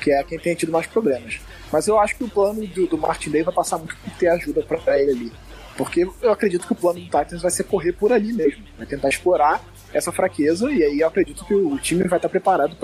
Que 0.00 0.10
é 0.12 0.22
quem 0.24 0.38
tem 0.38 0.54
tido 0.54 0.72
mais 0.72 0.86
problemas. 0.86 1.38
Mas 1.72 1.86
eu 1.86 1.98
acho 2.00 2.16
que 2.16 2.24
o 2.24 2.28
plano 2.28 2.66
do, 2.66 2.86
do 2.86 2.98
Day 3.30 3.42
vai 3.42 3.54
passar 3.54 3.78
muito 3.78 3.94
por 3.96 4.12
ter 4.18 4.28
ajuda 4.28 4.62
pra 4.62 4.98
ele 4.98 5.10
ali. 5.12 5.32
Porque 5.76 6.06
eu 6.20 6.30
acredito 6.32 6.66
que 6.66 6.72
o 6.72 6.76
plano 6.76 6.98
do 7.00 7.04
Titans 7.06 7.40
vai 7.42 7.50
ser 7.50 7.64
correr 7.64 7.92
por 7.92 8.12
ali 8.12 8.32
mesmo. 8.32 8.62
Vai 8.76 8.86
tentar 8.86 9.08
explorar 9.08 9.62
essa 9.94 10.12
fraqueza 10.12 10.70
e 10.70 10.82
aí 10.82 11.00
eu 11.00 11.08
acredito 11.08 11.44
que 11.44 11.54
o 11.54 11.78
time 11.78 12.04
vai 12.04 12.18
estar 12.18 12.28
preparado 12.28 12.76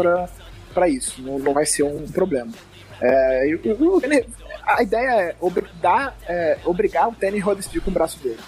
pra 0.73 0.89
isso. 0.89 1.21
Não, 1.23 1.39
não 1.39 1.53
vai 1.53 1.67
ser 1.67 1.83
um 1.83 2.07
problema. 2.07 2.53
É, 3.01 3.49
e 3.49 3.55
o- 3.55 3.97
o- 3.97 4.01
a 4.65 4.83
ideia 4.83 5.11
é 5.11 5.37
obrigar, 5.41 6.17
é, 6.27 6.59
obrigar 6.65 7.09
o 7.09 7.13
Tannehill 7.15 7.51
a 7.51 7.55
decidir 7.55 7.81
com 7.81 7.91
o 7.91 7.95
braço 7.95 8.19
dele. 8.23 8.39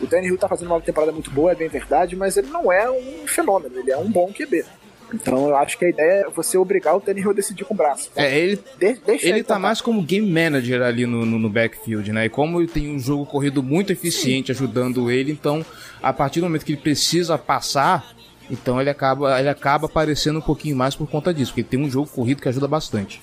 O 0.00 0.06
Tannehill 0.06 0.38
tá 0.38 0.48
fazendo 0.48 0.68
uma 0.68 0.80
temporada 0.80 1.12
muito 1.12 1.30
boa, 1.30 1.52
é 1.52 1.54
bem 1.54 1.68
verdade, 1.68 2.16
mas 2.16 2.36
ele 2.36 2.46
não 2.48 2.70
é 2.72 2.88
um 2.90 3.26
fenômeno, 3.26 3.78
ele 3.78 3.90
é 3.90 3.96
um 3.98 4.10
bom 4.10 4.32
QB. 4.32 4.64
Então 5.12 5.48
eu 5.48 5.56
acho 5.56 5.78
que 5.78 5.86
a 5.86 5.88
ideia 5.88 6.26
é 6.26 6.30
você 6.30 6.58
obrigar 6.58 6.94
o 6.96 7.00
Tannehill 7.00 7.30
a 7.30 7.32
decidir 7.34 7.64
com 7.64 7.72
o 7.72 7.76
braço. 7.76 8.10
É, 8.14 8.38
ele, 8.38 8.56
De- 8.78 8.98
Ele 9.22 9.42
tá 9.42 9.58
mais 9.58 9.80
como 9.80 10.02
game 10.02 10.30
manager 10.30 10.82
ali 10.82 11.06
no, 11.06 11.24
no, 11.24 11.38
no 11.38 11.48
backfield, 11.48 12.12
né? 12.12 12.26
E 12.26 12.28
como 12.28 12.60
ele 12.60 12.68
tem 12.68 12.94
um 12.94 12.98
jogo 12.98 13.24
corrido 13.24 13.62
muito 13.62 13.90
eficiente 13.92 14.52
ajudando 14.52 15.10
ele, 15.10 15.32
então 15.32 15.64
a 16.02 16.12
partir 16.12 16.40
do 16.40 16.44
momento 16.46 16.64
que 16.64 16.72
ele 16.72 16.80
precisa 16.82 17.38
passar, 17.38 18.14
então 18.50 18.78
ele 18.80 18.90
acaba, 18.90 19.38
ele 19.40 19.48
acaba 19.48 19.86
aparecendo 19.86 20.38
um 20.40 20.42
pouquinho 20.42 20.76
mais 20.76 20.94
por 20.94 21.08
conta 21.08 21.32
disso, 21.32 21.52
porque 21.52 21.62
ele 21.62 21.68
tem 21.68 21.80
um 21.80 21.90
jogo 21.90 22.08
corrido 22.08 22.42
que 22.42 22.48
ajuda 22.48 22.68
bastante. 22.68 23.20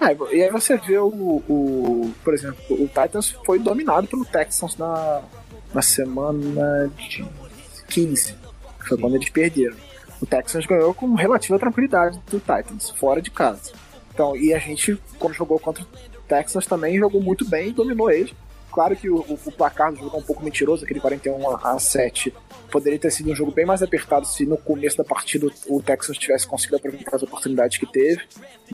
Ah, 0.00 0.12
e 0.30 0.42
aí 0.42 0.50
você 0.50 0.76
vê 0.76 0.98
o, 0.98 1.06
o- 1.08 2.12
Por 2.22 2.34
exemplo, 2.34 2.56
o 2.70 2.86
Titans 2.86 3.34
foi 3.44 3.58
dominado 3.58 4.06
pelo 4.06 4.24
Texans 4.24 4.76
na, 4.76 5.22
na 5.74 5.82
semana 5.82 6.90
de 6.96 7.24
15. 7.88 8.34
que 8.78 8.88
Foi 8.88 8.98
quando 8.98 9.16
eles 9.16 9.28
perderam. 9.30 9.74
O 10.20 10.26
Texans 10.26 10.66
ganhou 10.66 10.94
com 10.94 11.14
relativa 11.14 11.58
tranquilidade 11.58 12.18
do 12.30 12.38
Titans, 12.40 12.90
fora 12.90 13.20
de 13.20 13.30
casa. 13.30 13.72
Então, 14.12 14.34
e 14.36 14.54
a 14.54 14.58
gente, 14.58 14.98
quando 15.18 15.34
jogou 15.34 15.58
contra 15.58 15.82
o 15.84 15.86
Texans, 16.26 16.66
também 16.66 16.98
jogou 16.98 17.20
muito 17.22 17.46
bem 17.48 17.68
e 17.68 17.72
dominou 17.72 18.10
eles. 18.10 18.32
Claro 18.72 18.94
que 18.96 19.08
o, 19.08 19.16
o- 19.20 19.52
placar 19.52 19.90
do 19.92 19.98
jogo 19.98 20.16
é 20.16 20.18
um 20.18 20.22
pouco 20.22 20.42
mentiroso, 20.44 20.84
aquele 20.84 21.00
41 21.00 21.50
a 21.50 21.72
a 21.74 21.78
7. 21.78 22.32
Poderia 22.70 22.98
ter 22.98 23.10
sido 23.10 23.30
um 23.30 23.34
jogo 23.34 23.50
bem 23.50 23.64
mais 23.64 23.82
apertado 23.82 24.26
se 24.26 24.44
no 24.44 24.56
começo 24.58 24.98
da 24.98 25.04
partida 25.04 25.46
o 25.66 25.82
Texans 25.82 26.18
tivesse 26.18 26.46
conseguido 26.46 26.76
aproveitar 26.76 27.16
as 27.16 27.22
oportunidades 27.22 27.78
que 27.78 27.86
teve. 27.86 28.22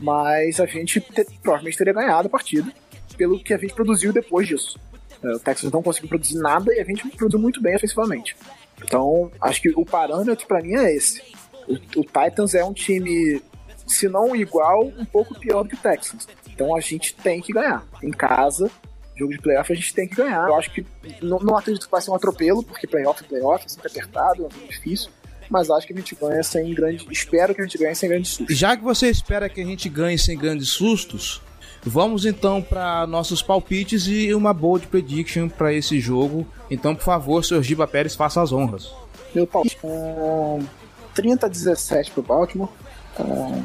Mas 0.01 0.59
a 0.59 0.65
gente 0.65 0.99
te- 0.99 1.25
provavelmente 1.41 1.77
teria 1.77 1.93
ganhado 1.93 2.27
a 2.27 2.31
partida 2.31 2.69
pelo 3.17 3.41
que 3.41 3.53
a 3.53 3.57
gente 3.57 3.73
produziu 3.73 4.11
depois 4.11 4.47
disso. 4.47 4.77
É, 5.23 5.35
O 5.35 5.39
Texans 5.39 5.71
não 5.71 5.81
conseguiu 5.83 6.09
produzir 6.09 6.37
nada 6.37 6.73
e 6.73 6.79
a 6.81 6.83
gente 6.83 7.07
produziu 7.15 7.39
muito 7.39 7.61
bem 7.61 7.75
ofensivamente. 7.75 8.35
Então, 8.81 9.31
acho 9.41 9.61
que 9.61 9.69
o 9.75 9.85
parâmetro 9.85 10.47
pra 10.47 10.61
mim 10.61 10.75
é 10.75 10.95
esse. 10.95 11.21
O, 11.67 11.73
o 11.99 12.03
Titans 12.03 12.53
é 12.53 12.63
um 12.63 12.73
time, 12.73 13.41
se 13.85 14.07
não 14.07 14.35
igual, 14.35 14.85
um 14.85 15.05
pouco 15.05 15.37
pior 15.39 15.67
que 15.67 15.75
o 15.75 15.77
Texans. 15.77 16.27
Então 16.53 16.75
a 16.75 16.79
gente 16.79 17.15
tem 17.15 17.41
que 17.41 17.51
ganhar. 17.51 17.83
Em 18.01 18.11
casa, 18.11 18.69
jogo 19.15 19.31
de 19.31 19.39
playoff, 19.39 19.71
a 19.71 19.75
gente 19.75 19.93
tem 19.93 20.07
que 20.07 20.15
ganhar. 20.15 20.47
Eu 20.47 20.55
acho 20.55 20.71
que 20.71 20.85
não, 21.21 21.39
não 21.39 21.57
acredito 21.57 21.85
que 21.85 21.91
vai 21.91 22.01
ser 22.01 22.11
um 22.11 22.15
atropelo, 22.15 22.63
porque 22.63 22.87
playoff 22.87 23.23
é 23.23 23.27
playoff, 23.27 23.65
é 23.65 23.69
sempre 23.69 23.87
apertado, 23.87 24.45
é 24.45 24.55
muito 24.55 24.69
difícil. 24.69 25.09
Mas 25.49 25.69
acho 25.69 25.85
que 25.85 25.93
a 25.93 25.95
gente 25.95 26.15
ganha 26.15 26.41
sem 26.41 26.73
grande. 26.73 27.05
Espero 27.11 27.53
que 27.53 27.61
a 27.61 27.65
gente 27.65 27.77
ganhe 27.77 27.95
sem 27.95 28.09
grande 28.09 28.27
susto. 28.27 28.53
Já 28.53 28.77
que 28.77 28.83
você 28.83 29.09
espera 29.09 29.49
que 29.49 29.61
a 29.61 29.65
gente 29.65 29.89
ganhe 29.89 30.17
sem 30.17 30.37
grandes 30.37 30.69
sustos, 30.69 31.41
vamos 31.85 32.25
então 32.25 32.61
para 32.61 33.05
nossos 33.07 33.41
palpites 33.41 34.07
e 34.07 34.33
uma 34.33 34.53
bold 34.53 34.87
prediction 34.87 35.49
para 35.49 35.73
esse 35.73 35.99
jogo. 35.99 36.45
Então, 36.69 36.95
por 36.95 37.03
favor, 37.03 37.43
Sr. 37.43 37.61
Giba 37.61 37.87
Pérez, 37.87 38.15
faça 38.15 38.41
as 38.41 38.51
honras. 38.51 38.91
Meu 39.33 39.47
palpite. 39.47 39.77
Um, 39.83 40.65
30 41.13 41.45
a 41.45 41.49
17 41.49 42.11
pro 42.11 42.23
Baltimore. 42.23 42.69
Um, 43.19 43.63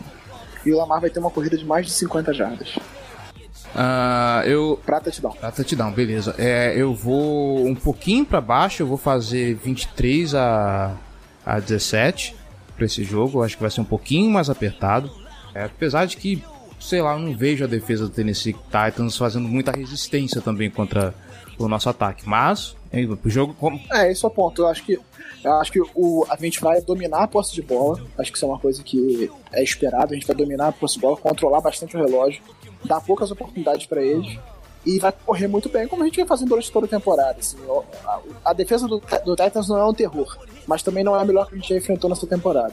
e 0.64 0.73
o 0.73 0.77
Lamar 0.77 1.01
vai 1.01 1.11
ter 1.11 1.19
uma 1.19 1.31
corrida 1.31 1.57
de 1.57 1.64
mais 1.64 1.87
de 1.87 1.93
50 1.93 2.33
jardas. 2.35 2.79
Ah, 3.75 4.43
eu 4.45 4.81
Pra 4.85 5.01
touchdown. 5.01 5.37
Ah, 5.43 5.51
touchdown, 5.51 5.93
beleza. 5.93 6.35
É, 6.39 6.75
eu 6.77 6.95
vou 6.95 7.66
um 7.66 7.75
pouquinho 7.75 8.25
pra 8.25 8.41
baixo, 8.41 8.83
eu 8.83 8.87
vou 8.87 8.97
fazer 8.97 9.55
23 9.55 10.35
a, 10.35 10.97
a 11.45 11.61
17 11.61 12.35
pra 12.77 12.87
esse 12.87 13.05
jogo. 13.05 13.39
Eu 13.39 13.45
acho 13.45 13.57
que 13.57 13.62
vai 13.62 13.71
ser 13.71 13.81
um 13.81 13.85
pouquinho 13.85 14.31
mais 14.31 14.49
apertado. 14.49 15.11
É, 15.55 15.64
apesar 15.64 16.07
de 16.07 16.16
que, 16.16 16.43
sei 16.81 17.01
lá, 17.03 17.14
eu 17.14 17.18
não 17.18 17.37
vejo 17.37 17.64
a 17.64 17.66
defesa 17.66 18.05
do 18.05 18.11
Tennessee 18.11 18.53
Titans 18.55 19.16
fazendo 19.16 19.49
muita 19.49 19.72
resistência 19.72 20.41
também 20.41 20.70
contra 20.70 21.14
o 21.59 21.68
nosso 21.68 21.89
ataque. 21.89 22.29
Mas, 22.29 22.76
o 23.24 23.29
jogo. 23.31 23.55
como- 23.59 23.81
É, 23.93 24.11
esse 24.11 24.24
é 24.24 24.29
o 24.29 24.31
ponto. 24.31 24.62
Eu 24.62 24.68
acho 24.68 24.85
que, 24.85 24.99
eu 25.45 25.53
acho 25.55 25.72
que 25.72 25.81
o, 25.95 26.24
a 26.31 26.37
gente 26.37 26.61
vai 26.61 26.81
dominar 26.81 27.24
a 27.24 27.29
posse 27.29 27.53
de 27.55 27.62
bola. 27.62 28.01
Acho 28.18 28.31
que 28.31 28.39
isso 28.39 28.45
é 28.45 28.49
uma 28.49 28.59
coisa 28.59 28.83
que 28.83 29.31
é 29.53 29.62
esperado. 29.62 30.12
A 30.12 30.14
gente 30.16 30.26
vai 30.26 30.37
dominar 30.37 30.68
a 30.68 30.72
posse 30.72 30.95
de 30.95 31.01
bola, 31.01 31.16
controlar 31.16 31.61
bastante 31.61 31.97
o 31.97 32.01
relógio, 32.05 32.41
dar 32.85 33.01
poucas 33.01 33.31
oportunidades 33.31 33.87
pra 33.87 34.03
eles. 34.03 34.39
E 34.87 34.99
vai 35.01 35.12
correr 35.26 35.49
muito 35.49 35.68
bem, 35.68 35.87
como 35.89 36.03
a 36.03 36.07
gente 36.07 36.16
vem 36.16 36.24
fazendo 36.26 36.49
durante 36.51 36.70
toda 36.72 36.87
a 36.87 36.89
temporada. 36.89 37.37
assim. 37.41 37.59
A, 38.07 38.20
a 38.47 38.53
defesa 38.53 38.87
do, 38.87 39.03
do 39.24 39.37
Titans 39.37 39.68
não 39.68 39.76
é 39.76 39.85
um 39.85 39.93
terror, 39.93 40.39
mas 40.66 40.83
também 40.83 41.03
não 41.05 41.14
é 41.16 41.20
a 41.20 41.24
melhor 41.24 41.47
que 41.49 41.55
a 41.55 41.59
gente 41.59 41.68
já 41.68 41.76
enfrentou 41.76 42.09
nessa 42.09 42.26
temporada. 42.26 42.72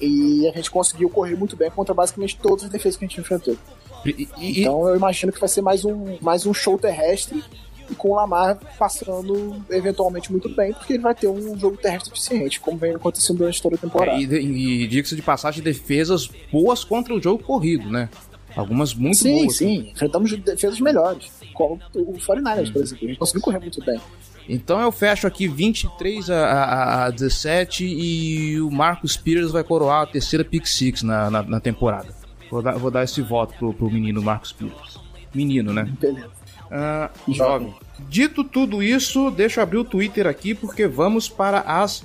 E 0.00 0.48
a 0.48 0.52
gente 0.52 0.70
conseguiu 0.70 1.08
correr 1.08 1.34
muito 1.36 1.56
bem 1.56 1.70
contra 1.70 1.94
basicamente 1.94 2.36
todas 2.36 2.64
as 2.64 2.70
defesas 2.70 2.96
que 2.98 3.04
a 3.04 3.08
gente 3.08 3.20
enfrentou. 3.20 3.56
E, 4.04 4.28
e- 4.38 4.60
Então 4.60 4.88
eu 4.88 4.96
imagino 4.96 5.32
que 5.32 5.40
vai 5.40 5.48
ser 5.48 5.62
mais 5.62 5.84
um, 5.84 6.16
mais 6.20 6.46
um 6.46 6.52
show 6.54 6.78
terrestre 6.78 7.42
e 7.90 7.94
com 7.94 8.10
o 8.10 8.14
Lamar 8.14 8.58
passando 8.78 9.62
eventualmente 9.70 10.30
muito 10.32 10.48
bem, 10.48 10.72
porque 10.72 10.94
ele 10.94 11.02
vai 11.02 11.14
ter 11.14 11.28
um 11.28 11.58
jogo 11.58 11.76
terrestre 11.76 12.12
eficiente, 12.12 12.60
como 12.60 12.76
vem 12.76 12.94
acontecendo 12.94 13.38
durante 13.38 13.62
toda 13.62 13.76
a 13.76 13.78
temporada. 13.78 14.20
é, 14.20 14.24
e, 14.40 14.82
e 14.82 14.86
diga-se 14.88 15.14
de 15.16 15.22
passagem, 15.22 15.62
defesas 15.62 16.28
boas 16.52 16.82
contra 16.84 17.14
o 17.14 17.20
jogo 17.22 17.42
corrido, 17.42 17.88
né? 17.90 18.08
Algumas 18.56 18.94
muito 18.94 19.18
sim, 19.18 19.42
boas. 19.42 19.56
sim, 19.56 19.90
enfrentamos 19.92 20.32
defesas 20.38 20.80
melhores, 20.80 21.30
como 21.52 21.78
o 21.94 22.14
49ers, 22.14 22.72
por 22.72 22.82
exemplo. 22.82 23.04
A 23.04 23.08
gente 23.08 23.18
conseguiu 23.18 23.42
correr 23.42 23.58
muito 23.60 23.84
bem. 23.84 24.00
Então 24.48 24.80
eu 24.80 24.92
fecho 24.92 25.26
aqui 25.26 25.48
23 25.48 26.30
a, 26.30 26.36
a, 26.36 27.04
a 27.06 27.10
17 27.10 27.84
e 27.84 28.60
o 28.60 28.70
Marcus 28.70 29.16
Peters 29.16 29.50
vai 29.50 29.64
coroar 29.64 30.02
a 30.02 30.06
terceira 30.06 30.44
pick 30.44 30.66
six 30.66 31.02
na, 31.02 31.30
na, 31.30 31.42
na 31.42 31.60
temporada. 31.60 32.14
Vou 32.50 32.62
dar, 32.62 32.72
vou 32.72 32.90
dar 32.90 33.02
esse 33.02 33.20
voto 33.22 33.54
pro, 33.58 33.72
pro 33.72 33.90
menino 33.90 34.22
Marcus 34.22 34.52
Peters. 34.52 34.98
Menino, 35.34 35.72
né? 35.72 35.92
Beleza. 36.00 36.30
Ah, 36.70 37.10
jovem. 37.28 37.74
Dito 38.08 38.44
tudo 38.44 38.82
isso, 38.82 39.30
deixa 39.30 39.60
eu 39.60 39.62
abrir 39.62 39.78
o 39.78 39.84
Twitter 39.84 40.26
aqui 40.26 40.54
porque 40.54 40.86
vamos 40.86 41.28
para 41.28 41.60
as 41.60 42.04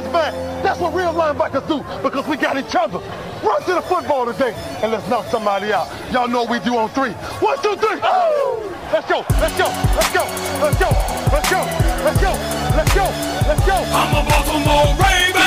this 0.00 0.12
back. 0.12 0.32
That's 0.62 0.78
what 0.80 0.94
real 0.94 1.12
linebackers 1.12 1.66
do 1.68 1.78
because 2.02 2.26
we 2.26 2.36
got 2.36 2.56
each 2.56 2.74
other. 2.74 2.98
Run 3.42 3.62
to 3.64 3.74
the 3.74 3.82
football 3.82 4.26
today 4.26 4.52
and 4.82 4.92
let's 4.92 5.08
knock 5.08 5.26
somebody 5.26 5.72
out. 5.72 5.88
Y'all 6.12 6.28
know 6.28 6.42
what 6.42 6.50
we 6.50 6.58
do 6.60 6.76
on 6.76 6.88
three. 6.90 7.12
One, 7.40 7.56
two, 7.62 7.76
three. 7.76 8.00
Oh! 8.02 8.72
Let's 8.92 9.08
go, 9.08 9.24
let's 9.40 9.56
go, 9.58 9.66
let's 9.96 10.12
go, 10.12 10.22
let's 10.62 10.78
go, 10.78 10.88
let's 11.32 11.50
go, 11.50 11.60
let's 12.04 12.20
go, 12.20 12.32
let's 12.76 12.94
go, 12.94 13.04
let's 13.48 13.66
go. 13.66 13.74
I'm 13.74 14.14
a 14.14 14.22
Baltimore 14.30 14.94
Raven. 14.94 15.42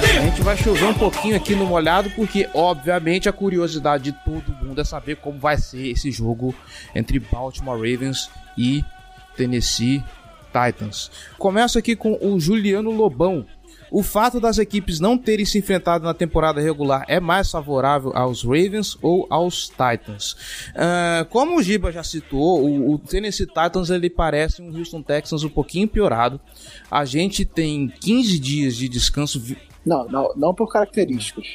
A 0.00 0.30
gente 0.30 0.42
vai 0.42 0.56
chover 0.56 0.84
um 0.84 0.94
pouquinho 0.94 1.36
aqui 1.36 1.56
no 1.56 1.66
molhado, 1.66 2.10
porque 2.10 2.48
obviamente 2.54 3.28
a 3.28 3.32
curiosidade 3.32 4.04
de 4.04 4.12
todo 4.12 4.54
mundo 4.62 4.80
é 4.80 4.84
saber 4.84 5.16
como 5.16 5.38
vai 5.38 5.58
ser 5.58 5.88
esse 5.88 6.12
jogo 6.12 6.54
entre 6.94 7.18
Baltimore 7.18 7.76
Ravens 7.76 8.30
e 8.56 8.84
Tennessee 9.36 10.04
Titans. 10.52 11.10
Começo 11.38 11.78
aqui 11.78 11.94
com 11.94 12.18
o 12.20 12.38
Juliano 12.40 12.90
Lobão. 12.90 13.46
O 13.90 14.02
fato 14.02 14.38
das 14.38 14.58
equipes 14.58 15.00
não 15.00 15.16
terem 15.16 15.46
se 15.46 15.58
enfrentado 15.58 16.04
na 16.04 16.12
temporada 16.12 16.60
regular 16.60 17.04
é 17.08 17.18
mais 17.18 17.50
favorável 17.50 18.12
aos 18.14 18.42
Ravens 18.42 18.98
ou 19.00 19.26
aos 19.30 19.68
Titans? 19.68 20.36
Ah, 20.74 21.26
como 21.30 21.58
o 21.58 21.62
Giba 21.62 21.90
já 21.90 22.02
citou, 22.02 22.62
o, 22.64 22.94
o 22.94 22.98
Tennessee 22.98 23.46
Titans 23.46 23.90
ele 23.90 24.10
parece 24.10 24.60
um 24.60 24.76
Houston 24.76 25.02
Texans 25.02 25.42
um 25.42 25.48
pouquinho 25.48 25.88
piorado. 25.88 26.40
A 26.90 27.04
gente 27.04 27.44
tem 27.44 27.88
15 27.88 28.38
dias 28.38 28.76
de 28.76 28.88
descanso 28.88 29.42
Não, 29.84 30.06
não, 30.08 30.34
não 30.36 30.54
por 30.54 30.70
características. 30.70 31.46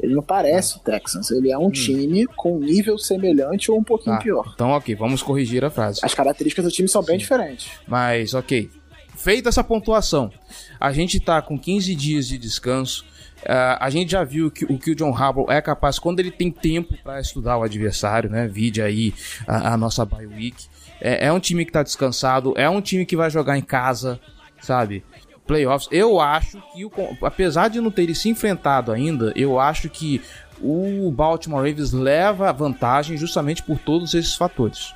Ele 0.00 0.14
não 0.14 0.22
parece 0.22 0.76
o 0.76 0.80
Texans. 0.80 1.30
Ele 1.30 1.50
é 1.50 1.58
um 1.58 1.70
time 1.70 2.26
com 2.26 2.58
nível 2.58 2.98
semelhante 2.98 3.70
ou 3.70 3.78
um 3.78 3.84
pouquinho 3.84 4.16
Tá, 4.16 4.22
pior. 4.22 4.52
Então, 4.54 4.70
ok, 4.70 4.94
vamos 4.94 5.22
corrigir 5.22 5.64
a 5.64 5.70
frase. 5.70 6.00
As 6.02 6.14
características 6.14 6.64
do 6.64 6.70
time 6.70 6.88
são 6.88 7.02
bem 7.02 7.16
diferentes. 7.18 7.70
Mas, 7.86 8.34
ok. 8.34 8.70
Feita 9.16 9.48
essa 9.48 9.62
pontuação, 9.62 10.30
a 10.78 10.92
gente 10.92 11.18
tá 11.20 11.40
com 11.40 11.58
15 11.58 11.94
dias 11.94 12.26
de 12.26 12.36
descanso. 12.36 13.04
ah, 13.46 13.78
a 13.80 13.88
gente 13.88 14.10
já 14.10 14.24
viu 14.24 14.50
que 14.50 14.64
o 14.64 14.78
que 14.78 14.90
o 14.90 14.94
John 14.94 15.14
Harbaugh 15.14 15.50
é 15.50 15.62
capaz 15.62 15.98
quando 15.98 16.18
ele 16.20 16.30
tem 16.30 16.50
tempo 16.50 16.94
para 17.02 17.20
estudar 17.20 17.56
o 17.56 17.62
adversário, 17.62 18.28
né? 18.28 18.46
Vide 18.48 18.82
aí 18.82 19.14
a, 19.46 19.74
a 19.74 19.76
nossa 19.76 20.04
bye 20.04 20.26
week. 20.26 20.66
É, 21.00 21.26
é 21.26 21.32
um 21.32 21.38
time 21.40 21.64
que 21.64 21.72
tá 21.72 21.82
descansado, 21.82 22.52
é 22.56 22.68
um 22.68 22.80
time 22.80 23.06
que 23.06 23.16
vai 23.16 23.30
jogar 23.30 23.56
em 23.56 23.62
casa, 23.62 24.20
sabe? 24.60 25.04
Playoffs. 25.46 25.88
Eu 25.92 26.20
acho 26.20 26.62
que, 26.72 26.84
o, 26.84 26.90
apesar 27.22 27.68
de 27.68 27.80
não 27.80 27.90
terem 27.90 28.14
se 28.14 28.28
enfrentado 28.28 28.92
ainda, 28.92 29.32
eu 29.36 29.58
acho 29.60 29.88
que 29.90 30.22
o 30.60 31.10
Baltimore 31.10 31.58
Ravens 31.68 31.92
leva 31.92 32.52
vantagem 32.52 33.16
justamente 33.16 33.62
por 33.62 33.78
todos 33.78 34.14
esses 34.14 34.34
fatores. 34.34 34.94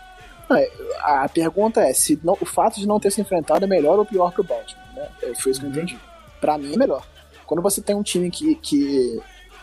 É, 0.50 0.70
A 1.02 1.28
pergunta 1.28 1.80
é 1.82 1.92
se 1.92 2.18
não- 2.24 2.36
o 2.40 2.46
fato 2.46 2.80
de 2.80 2.86
não 2.86 2.98
ter 2.98 3.10
se 3.10 3.20
enfrentado 3.20 3.64
é 3.64 3.68
melhor 3.68 3.98
ou 3.98 4.04
pior 4.06 4.32
pro 4.32 4.42
Baltimore. 4.42 4.82
Né? 4.94 5.06
É, 5.22 5.34
Foi 5.34 5.52
isso 5.52 5.60
que 5.60 5.66
eu 5.66 5.70
entendi. 5.70 5.98
Pra 6.40 6.56
mim 6.56 6.72
é 6.74 6.76
melhor. 6.76 7.04
Quando 7.46 7.62
você 7.62 7.80
tem 7.82 7.94
um 7.96 8.02
time 8.02 8.30
que. 8.30 8.54
que 8.56 9.20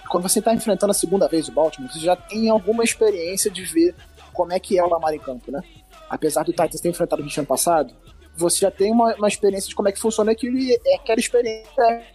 quando 0.10 0.22
você 0.24 0.40
tá 0.42 0.54
enfrentando 0.54 0.92
a 0.92 0.94
segunda 0.94 1.28
vez 1.28 1.48
o 1.48 1.52
Baltimore, 1.52 1.92
você 1.92 2.00
já 2.00 2.16
tem 2.16 2.48
alguma 2.50 2.84
experiência 2.84 3.50
de 3.50 3.64
ver 3.64 3.96
como 4.34 4.54
é 4.54 4.60
que 4.60 4.78
é 4.78 4.84
o 4.84 4.88
Lamar 4.90 5.14
em 5.14 5.20
campo, 5.20 5.52
né? 5.52 5.62
Apesar 6.08 6.44
do 6.44 6.52
Titans 6.52 6.80
ter 6.80 6.90
enfrentado 6.90 7.24
o 7.24 7.26
ano 7.26 7.48
passado, 7.48 7.92
você 8.36 8.60
já 8.60 8.72
tem 8.72 8.92
uma, 8.92 9.16
uma 9.16 9.28
experiência 9.28 9.70
de 9.70 9.76
como 9.76 9.88
é 9.88 9.92
que 9.92 10.00
funciona 10.00 10.32
aquilo 10.32 10.58
e 10.58 10.74
é 10.74 10.96
aquela 10.96 11.20
experiência 11.20 11.82
é, 11.82 12.06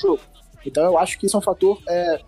jogo. 0.00 0.20
Então 0.64 0.84
eu 0.84 0.98
acho 0.98 1.18
que 1.18 1.26
isso 1.26 1.36
é 1.36 1.38
um 1.38 1.42
fator 1.42 1.80
é, 1.88 2.20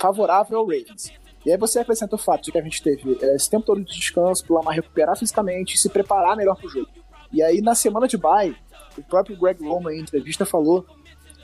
favorável 0.00 0.58
ao 0.58 0.64
Ravens. 0.64 1.12
E 1.44 1.50
aí 1.50 1.56
você 1.56 1.78
acrescenta 1.78 2.16
o 2.16 2.18
fato 2.18 2.44
de 2.44 2.52
que 2.52 2.58
a 2.58 2.62
gente 2.62 2.82
teve 2.82 3.18
é, 3.22 3.36
esse 3.36 3.48
tempo 3.48 3.64
todo 3.64 3.82
de 3.82 3.94
descanso 3.94 4.44
para 4.44 4.52
o 4.52 4.56
Lamar 4.56 4.74
recuperar 4.74 5.16
fisicamente 5.16 5.74
e 5.74 5.78
se 5.78 5.88
preparar 5.88 6.36
melhor 6.36 6.56
para 6.56 6.66
o 6.66 6.70
jogo. 6.70 6.88
E 7.32 7.42
aí 7.42 7.60
na 7.60 7.74
semana 7.74 8.06
de 8.06 8.16
bye, 8.16 8.54
o 8.98 9.02
próprio 9.02 9.38
Greg 9.38 9.62
Roman 9.64 9.94
em 9.94 10.00
entrevista 10.00 10.44
falou 10.44 10.84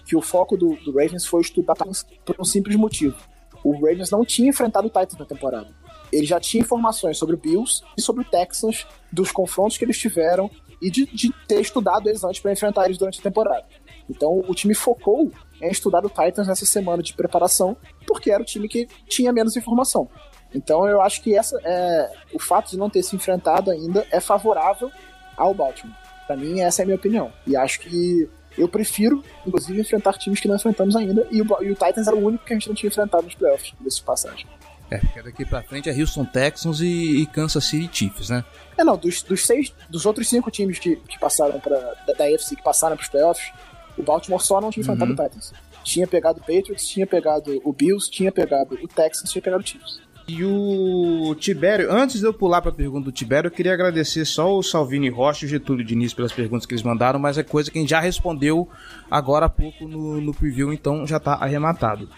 que 0.05 0.17
o 0.17 0.21
foco 0.21 0.57
do, 0.57 0.75
do 0.85 0.93
Ravens 0.93 1.25
foi 1.27 1.41
estudar 1.41 1.75
Titans 1.75 2.05
por 2.25 2.37
um 2.39 2.45
simples 2.45 2.77
motivo. 2.77 3.17
O 3.65 3.73
Ravens 3.75 4.11
não 4.11 4.25
tinha 4.25 4.49
enfrentado 4.49 4.89
o 4.89 4.91
Titans 4.91 5.19
na 5.19 5.25
temporada. 5.25 5.69
Ele 6.13 6.27
já 6.27 6.39
tinha 6.39 6.61
informações 6.61 7.17
sobre 7.17 7.37
o 7.37 7.39
Bills 7.39 7.83
e 7.97 8.03
sobre 8.03 8.23
o 8.23 8.25
Texans, 8.25 8.87
dos 9.11 9.33
confrontos 9.33 9.79
que 9.79 9.85
eles 9.85 9.99
tiveram 9.99 10.51
e 10.83 10.91
de, 10.91 11.07
de 11.07 11.33
ter 11.47 11.61
estudado 11.61 12.09
eles 12.09 12.25
antes 12.25 12.41
para 12.41 12.53
enfrentar 12.53 12.87
eles 12.87 12.99
durante 12.99 13.21
a 13.21 13.23
temporada. 13.23 13.65
Então 14.11 14.43
o 14.49 14.55
time 14.55 14.75
focou 14.75 15.31
em 15.61 15.71
estudar 15.71 16.05
o 16.05 16.09
Titans 16.09 16.49
nessa 16.49 16.67
semana 16.67 17.03
de 17.03 17.15
preparação, 17.15 17.77
porque 18.07 18.31
era 18.31 18.43
o 18.43 18.45
time 18.45 18.69
que 18.69 18.89
tinha 19.09 19.33
menos 19.33 19.57
informação. 19.57 20.09
Então 20.53 20.87
eu 20.87 21.01
acho 21.01 21.23
que 21.23 21.37
essa 21.37 21.57
é, 21.65 22.13
o 22.35 22.39
fato 22.39 22.71
de 22.73 22.77
não 22.77 22.91
ter 22.91 23.03
se 23.05 23.15
enfrentado 23.15 23.71
ainda 23.71 24.05
é 24.11 24.21
favorável 24.21 24.91
ao 25.37 25.55
Baltimore. 25.55 25.97
Para 26.27 26.37
mim, 26.37 26.61
essa 26.61 26.83
é 26.83 26.85
a 26.85 26.87
minha 26.87 26.97
opinião. 26.97 27.33
E 27.47 27.57
acho 27.57 27.81
que 27.81 28.29
eu 28.57 28.69
prefiro, 28.69 29.23
inclusive, 29.47 29.81
enfrentar 29.81 30.15
times 30.15 30.41
que 30.41 30.49
não 30.49 30.57
enfrentamos 30.57 30.95
ainda. 30.95 31.27
E 31.31 31.41
o, 31.41 31.47
e 31.63 31.71
o 31.71 31.75
Titans 31.75 32.07
era 32.07 32.17
o 32.17 32.25
único 32.25 32.45
que 32.45 32.53
a 32.53 32.57
gente 32.57 32.69
não 32.69 32.75
tinha 32.75 32.89
enfrentado 32.89 33.25
nos 33.25 33.35
playoffs, 33.35 33.73
desse 33.81 34.03
passagem. 34.03 34.47
É, 34.93 34.99
porque 34.99 35.23
daqui 35.23 35.45
pra 35.47 35.63
frente 35.63 35.89
é 35.89 35.93
Houston 35.93 36.25
Texans 36.27 36.81
e, 36.81 37.23
e 37.23 37.27
Kansas 37.27 37.65
City 37.65 37.89
Chiefs, 37.91 38.29
né? 38.29 38.45
É, 38.77 38.85
não, 38.85 38.97
dos, 38.97 39.23
dos 39.23 39.47
seis, 39.47 39.73
dos 39.89 40.05
outros 40.05 40.29
cinco 40.29 40.51
times 40.51 40.79
que, 40.79 40.97
que 40.97 41.19
passaram 41.19 41.59
para 41.59 41.79
da, 42.07 42.13
da 42.13 42.25
AFC 42.27 42.57
que 42.57 42.63
passaram 42.63 42.95
pros 42.95 43.09
playoffs, 43.09 43.53
o 43.97 44.03
Baltimore 44.03 44.41
só 44.41 44.61
não 44.61 44.71
tinha 44.71 44.83
enfrentado 44.83 45.13
o 45.13 45.17
Titans. 45.17 45.53
Tinha 45.83 46.07
pegado 46.07 46.41
o 46.41 46.41
Patriots, 46.41 46.87
tinha 46.87 47.07
pegado 47.07 47.61
o 47.65 47.73
Bills, 47.73 48.11
tinha 48.11 48.31
pegado 48.31 48.79
o 48.83 48.89
Texans, 48.89 49.31
tinha 49.31 49.43
pegado 49.43 49.63
o 49.63 49.67
Chiefs. 49.67 50.01
E 50.29 50.45
o 50.45 51.35
Tibério, 51.35 51.91
antes 51.91 52.21
de 52.21 52.27
eu 52.27 52.33
pular 52.33 52.63
pra 52.63 52.71
pergunta 52.71 53.07
do 53.07 53.13
Tibério, 53.13 53.49
eu 53.49 53.51
queria 53.51 53.73
agradecer 53.73 54.25
só 54.25 54.57
o 54.57 54.63
Salvini 54.63 55.09
Rocha 55.09 55.45
e 55.45 55.47
o 55.47 55.51
Getúlio 55.51 55.85
Diniz 55.85 56.15
pelas 56.15 56.33
perguntas 56.33 56.65
que 56.65 56.75
eles 56.75 56.83
mandaram, 56.83 57.19
mas 57.19 57.39
é 57.39 57.43
coisa 57.43 57.71
que 57.71 57.79
a 57.79 57.81
gente 57.81 57.91
já 57.91 58.01
respondeu 58.01 58.69
agora 59.11 59.47
há 59.47 59.49
pouco 59.49 59.89
no, 59.89 60.21
no 60.21 60.33
preview, 60.33 60.73
então 60.73 61.07
já 61.07 61.19
tá 61.19 61.35
arrematado. 61.35 62.09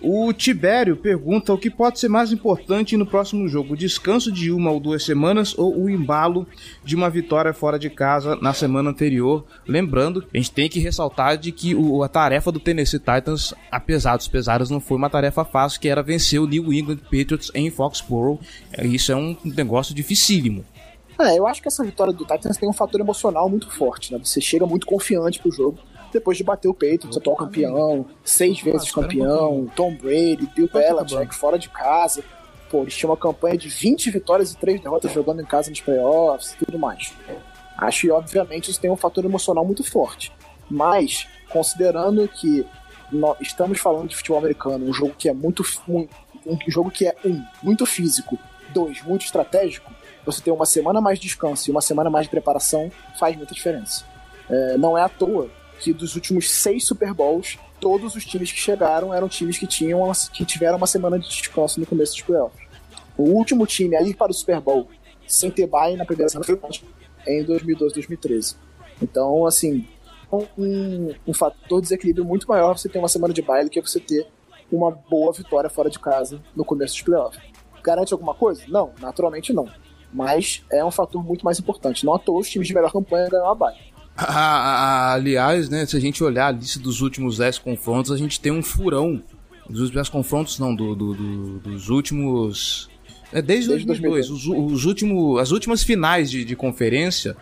O 0.00 0.32
Tibério 0.34 0.96
pergunta 0.98 1.52
o 1.52 1.56
que 1.56 1.70
pode 1.70 1.98
ser 1.98 2.08
mais 2.08 2.30
importante 2.30 2.94
no 2.96 3.06
próximo 3.06 3.48
jogo: 3.48 3.74
descanso 3.76 4.30
de 4.30 4.50
uma 4.52 4.70
ou 4.70 4.78
duas 4.78 5.02
semanas 5.02 5.56
ou 5.56 5.74
o 5.84 5.88
embalo 5.88 6.46
de 6.84 6.94
uma 6.94 7.08
vitória 7.08 7.54
fora 7.54 7.78
de 7.78 7.88
casa 7.88 8.36
na 8.36 8.52
semana 8.52 8.90
anterior. 8.90 9.44
Lembrando, 9.66 10.22
a 10.32 10.36
gente 10.36 10.50
tem 10.52 10.68
que 10.68 10.78
ressaltar 10.78 11.38
de 11.38 11.50
que 11.52 11.74
o- 11.74 12.02
a 12.02 12.08
tarefa 12.08 12.52
do 12.52 12.60
Tennessee 12.60 12.98
Titans, 12.98 13.54
apesar 13.70 14.16
dos 14.18 14.28
pesares, 14.28 14.68
não 14.68 14.80
foi 14.80 14.98
uma 14.98 15.08
tarefa 15.08 15.42
fácil, 15.44 15.80
que 15.80 15.88
era 15.88 16.02
vencer 16.02 16.38
o 16.38 16.46
New 16.46 16.70
England 16.72 16.98
Patriots 17.04 17.50
em 17.54 17.70
Foxborough. 17.70 18.38
É, 18.72 18.86
Isso 18.86 19.10
é 19.10 19.16
um 19.16 19.34
negócio 19.44 19.94
dificílimo. 19.94 20.64
É, 21.18 21.38
eu 21.38 21.46
acho 21.46 21.62
que 21.62 21.68
essa 21.68 21.84
vitória 21.84 22.12
do 22.12 22.24
Titans 22.26 22.56
tem 22.56 22.68
um 22.68 22.72
fator 22.72 23.00
emocional 23.00 23.48
muito 23.48 23.70
forte, 23.70 24.12
né? 24.12 24.18
Você 24.22 24.40
chega 24.40 24.66
muito 24.66 24.84
confiante 24.86 25.38
pro 25.38 25.50
jogo. 25.50 25.78
Depois 26.14 26.38
de 26.38 26.44
bater 26.44 26.68
o 26.68 26.72
Patriots, 26.74 27.16
atual 27.16 27.36
campeão, 27.36 28.06
seis 28.24 28.60
vezes 28.60 28.90
campeão, 28.92 29.70
Tom 29.74 29.94
Brady, 29.96 30.48
Bill 30.54 30.68
Belichick, 30.72 31.34
fora 31.34 31.58
de 31.58 31.68
casa. 31.68 32.22
Pô, 32.70 32.82
eles 32.82 32.94
tinham 32.96 33.10
uma 33.10 33.16
campanha 33.16 33.58
de 33.58 33.68
20 33.68 34.10
vitórias 34.10 34.52
e 34.52 34.56
3 34.56 34.80
derrotas 34.80 35.12
jogando 35.12 35.42
em 35.42 35.44
casa 35.44 35.70
nos 35.70 35.80
playoffs 35.80 36.52
e 36.52 36.64
tudo 36.64 36.78
mais. 36.78 37.12
Acho 37.76 38.02
que, 38.02 38.10
obviamente, 38.12 38.70
isso 38.70 38.80
tem 38.80 38.90
um 38.90 38.96
fator 38.96 39.24
emocional 39.24 39.64
muito 39.64 39.82
forte. 39.82 40.32
Mas, 40.70 41.26
considerando 41.50 42.26
que 42.28 42.64
nó- 43.12 43.36
estamos 43.40 43.80
falando 43.80 44.08
de 44.08 44.16
futebol 44.16 44.38
americano, 44.38 44.86
um 44.88 44.92
jogo 44.92 45.14
que 45.18 45.28
é 45.28 45.32
muito. 45.32 45.62
Um, 45.88 46.06
um 46.46 46.58
jogo 46.68 46.90
que 46.90 47.06
é, 47.06 47.16
um, 47.24 47.42
muito 47.62 47.84
físico, 47.86 48.38
dois, 48.72 49.02
muito 49.02 49.24
estratégico, 49.24 49.90
você 50.24 50.40
ter 50.40 50.50
uma 50.52 50.66
semana 50.66 51.00
mais 51.00 51.18
de 51.18 51.26
descanso 51.26 51.68
e 51.68 51.72
uma 51.72 51.80
semana 51.80 52.08
mais 52.10 52.26
de 52.26 52.30
preparação 52.30 52.90
faz 53.18 53.36
muita 53.36 53.52
diferença. 53.54 54.04
É, 54.48 54.76
não 54.78 54.96
é 54.96 55.02
à 55.02 55.08
toa 55.08 55.48
que 55.84 55.92
dos 55.92 56.14
últimos 56.14 56.50
seis 56.50 56.86
Super 56.86 57.12
Bowls, 57.12 57.58
todos 57.78 58.14
os 58.16 58.24
times 58.24 58.50
que 58.50 58.58
chegaram 58.58 59.12
eram 59.12 59.28
times 59.28 59.58
que, 59.58 59.66
tinham 59.66 60.00
uma- 60.02 60.14
que 60.32 60.44
tiveram 60.44 60.78
uma 60.78 60.86
semana 60.86 61.18
de 61.18 61.28
descanso 61.28 61.78
no 61.78 61.84
começo 61.86 62.12
dos 62.14 62.22
playoffs. 62.22 62.64
O 63.18 63.24
último 63.24 63.66
time 63.66 63.94
a 63.94 64.02
ir 64.02 64.14
para 64.16 64.30
o 64.30 64.34
Super 64.34 64.60
Bowl 64.60 64.88
sem 65.26 65.50
ter 65.50 65.66
bye 65.66 65.94
na 65.96 66.04
primeira 66.06 66.28
semana 66.30 66.46
foi 66.46 66.58
em 67.26 67.44
2012, 67.44 67.94
2013. 67.94 68.56
Então, 69.02 69.44
assim, 69.46 69.86
um, 70.58 71.12
um 71.26 71.34
fator 71.34 71.80
de 71.80 71.82
desequilíbrio 71.88 72.24
muito 72.24 72.46
maior 72.48 72.76
você 72.78 72.88
ter 72.88 72.98
uma 72.98 73.08
semana 73.08 73.32
de 73.34 73.42
bye 73.42 73.64
do 73.64 73.70
que 73.70 73.80
você 73.80 74.00
ter 74.00 74.26
uma 74.72 74.90
boa 74.90 75.32
vitória 75.32 75.68
fora 75.68 75.90
de 75.90 75.98
casa 75.98 76.40
no 76.56 76.64
começo 76.64 76.94
dos 76.94 77.02
playoffs. 77.02 77.40
Garante 77.82 78.12
alguma 78.14 78.34
coisa? 78.34 78.64
Não, 78.68 78.92
naturalmente 79.00 79.52
não. 79.52 79.68
Mas 80.12 80.64
é 80.72 80.84
um 80.84 80.90
fator 80.90 81.22
muito 81.22 81.44
mais 81.44 81.58
importante. 81.58 82.06
Não 82.06 82.14
à 82.14 82.18
toa 82.18 82.40
os 82.40 82.48
times 82.48 82.66
de 82.66 82.74
melhor 82.74 82.90
campanha 82.90 83.28
ganham 83.28 83.48
a 83.48 83.54
bye. 83.54 83.74
Ah, 84.16 85.12
aliás, 85.14 85.68
né, 85.68 85.84
se 85.86 85.96
a 85.96 86.00
gente 86.00 86.22
olhar 86.22 86.46
a 86.46 86.52
lista 86.52 86.78
dos 86.78 87.00
últimos 87.00 87.38
10 87.38 87.58
confrontos, 87.58 88.12
a 88.12 88.16
gente 88.16 88.40
tem 88.40 88.52
um 88.52 88.62
furão. 88.62 89.22
Dos 89.68 89.80
últimos 89.80 89.90
10 89.90 90.08
confrontos, 90.08 90.58
não, 90.58 90.74
do, 90.74 90.94
do, 90.94 91.14
do, 91.14 91.58
dos 91.60 91.88
últimos. 91.88 92.88
É, 93.32 93.42
desde, 93.42 93.68
desde 93.68 93.86
2002, 93.86 94.28
2002. 94.28 94.30
Os, 94.30 94.72
os, 94.74 94.84
últimos, 94.84 95.40
as 95.40 95.50
últimas 95.50 95.82
finais 95.82 96.30
de, 96.30 96.44
de 96.44 96.54
conferência 96.54 97.36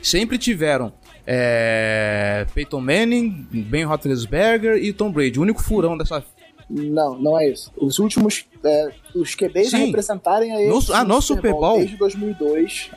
sempre 0.00 0.38
tiveram 0.38 0.92
é, 1.26 2.46
Peyton 2.54 2.80
Manning, 2.80 3.46
Ben 3.50 3.84
Roethlisberger 3.84 4.76
e 4.76 4.92
Tom 4.92 5.10
Brady. 5.10 5.38
O 5.38 5.42
único 5.42 5.62
furão 5.62 5.96
dessa. 5.96 6.24
Não, 6.70 7.18
não 7.18 7.38
é 7.38 7.48
isso. 7.48 7.72
Os 7.76 7.98
últimos, 7.98 8.44
é, 8.64 8.92
os 9.14 9.34
QBs 9.34 9.70
Sim. 9.70 9.86
representarem 9.86 10.52
a 10.52 10.60
eles 10.60 10.88
no, 10.88 10.94
ah, 10.94 11.04
no 11.04 11.20
Super 11.20 11.50
Bowl, 11.50 11.60
Bowl 11.60 11.78
desde 11.78 11.96
2002. 11.96 12.90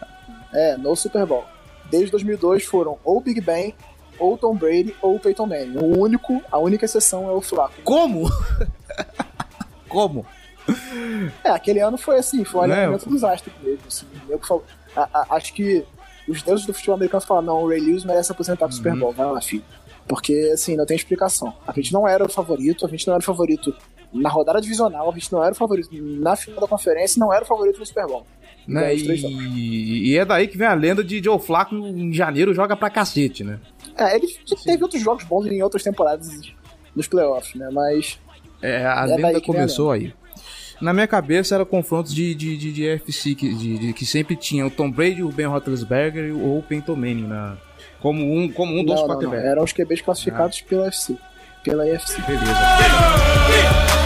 É, 0.53 0.77
no 0.77 0.95
Super 0.95 1.25
Bowl. 1.25 1.43
Desde 1.89 2.11
2002 2.11 2.65
foram 2.65 2.97
ou 3.03 3.19
Big 3.21 3.39
Ben, 3.41 3.73
ou 4.19 4.37
Tom 4.37 4.55
Brady, 4.55 4.95
ou 5.01 5.19
Peyton 5.19 5.45
Manning. 5.45 5.77
O 5.77 5.99
único, 5.99 6.41
a 6.51 6.57
única 6.57 6.85
exceção 6.85 7.29
é 7.29 7.33
o 7.33 7.41
Flaco. 7.41 7.73
Como? 7.83 8.29
Como? 9.87 10.25
É, 11.43 11.49
aquele 11.49 11.79
ano 11.79 11.97
foi 11.97 12.17
assim, 12.17 12.43
foi 12.43 12.61
um 12.61 12.67
né? 12.67 12.75
alinhamento 12.75 13.09
dos 13.09 13.23
astros 13.23 13.53
mesmo. 13.61 13.81
Assim, 13.87 14.07
eu, 14.27 14.39
a, 14.95 15.09
a, 15.13 15.35
acho 15.35 15.53
que 15.53 15.85
os 16.27 16.41
deuses 16.41 16.65
do 16.65 16.73
futebol 16.73 16.95
americano 16.95 17.21
falaram, 17.21 17.47
não, 17.47 17.63
o 17.63 17.69
Ray 17.69 17.79
Lewis 17.79 18.03
merece 18.03 18.31
aposentar 18.31 18.65
pro 18.65 18.67
uhum. 18.67 18.71
Super 18.71 18.95
Bowl, 18.95 19.13
vai 19.13 19.31
lá, 19.31 19.41
filho. 19.41 19.63
Porque, 20.07 20.51
assim, 20.53 20.75
não 20.75 20.85
tem 20.85 20.95
explicação. 20.95 21.53
A 21.67 21.71
gente 21.71 21.91
não 21.93 22.07
era 22.07 22.23
o 22.23 22.29
favorito, 22.29 22.85
a 22.85 22.89
gente 22.89 23.05
não 23.07 23.15
era 23.15 23.21
o 23.21 23.25
favorito 23.25 23.75
na 24.13 24.29
rodada 24.29 24.61
divisional, 24.61 25.09
a 25.09 25.13
gente 25.13 25.31
não 25.31 25.43
era 25.43 25.51
o 25.51 25.55
favorito 25.55 25.89
na 25.91 26.35
final 26.35 26.61
da 26.61 26.67
conferência, 26.67 27.19
não 27.19 27.33
era 27.33 27.43
o 27.43 27.47
favorito 27.47 27.79
no 27.79 27.85
Super 27.85 28.07
Bowl. 28.07 28.25
Né? 28.67 28.95
E, 28.95 30.11
e, 30.11 30.17
é 30.17 30.25
daí 30.25 30.47
que 30.47 30.57
vem 30.57 30.67
a 30.67 30.73
lenda 30.73 31.03
de 31.03 31.23
Joe 31.23 31.39
Flacco 31.39 31.75
em 31.75 32.11
janeiro 32.11 32.53
joga 32.53 32.75
pra 32.75 32.89
cacete, 32.89 33.43
né? 33.43 33.59
É, 33.97 34.15
ele 34.15 34.27
teve 34.63 34.81
outros 34.83 35.01
jogos 35.01 35.23
bons 35.23 35.45
em 35.45 35.61
outras 35.61 35.83
temporadas 35.83 36.27
nos 36.95 37.07
playoffs, 37.07 37.53
né? 37.55 37.69
Mas. 37.71 38.19
É, 38.61 38.85
a 38.85 39.05
é 39.07 39.15
lenda 39.15 39.41
começou 39.41 39.91
aí. 39.91 40.13
Na 40.81 40.93
minha 40.93 41.07
cabeça 41.07 41.55
era 41.55 41.65
confrontos 41.65 42.13
de, 42.13 42.35
de, 42.35 42.57
de, 42.57 42.73
de 42.73 42.87
FC 42.87 43.33
que, 43.35 43.53
de, 43.53 43.77
de, 43.77 43.93
que 43.93 44.05
sempre 44.05 44.35
tinha 44.35 44.65
o 44.65 44.69
Tom 44.69 44.91
Brady, 44.91 45.23
o 45.23 45.29
Ben 45.29 45.45
Roethlisberger 45.45 46.35
ou 46.35 46.59
o 46.59 46.63
Peyton 46.63 46.95
Manning 46.95 47.27
na, 47.27 47.57
como 48.01 48.21
um, 48.23 48.51
como 48.51 48.77
um 48.77 48.83
dos 48.83 49.01
quarterbacks. 49.01 49.45
Eram 49.45 49.63
os 49.63 49.71
QBs 49.71 50.01
classificados 50.01 50.61
ah. 50.63 50.69
pela 50.69 50.83
UFC. 50.83 51.17
Pela 51.63 51.83
UFC. 51.85 52.21
Beleza. 52.21 54.04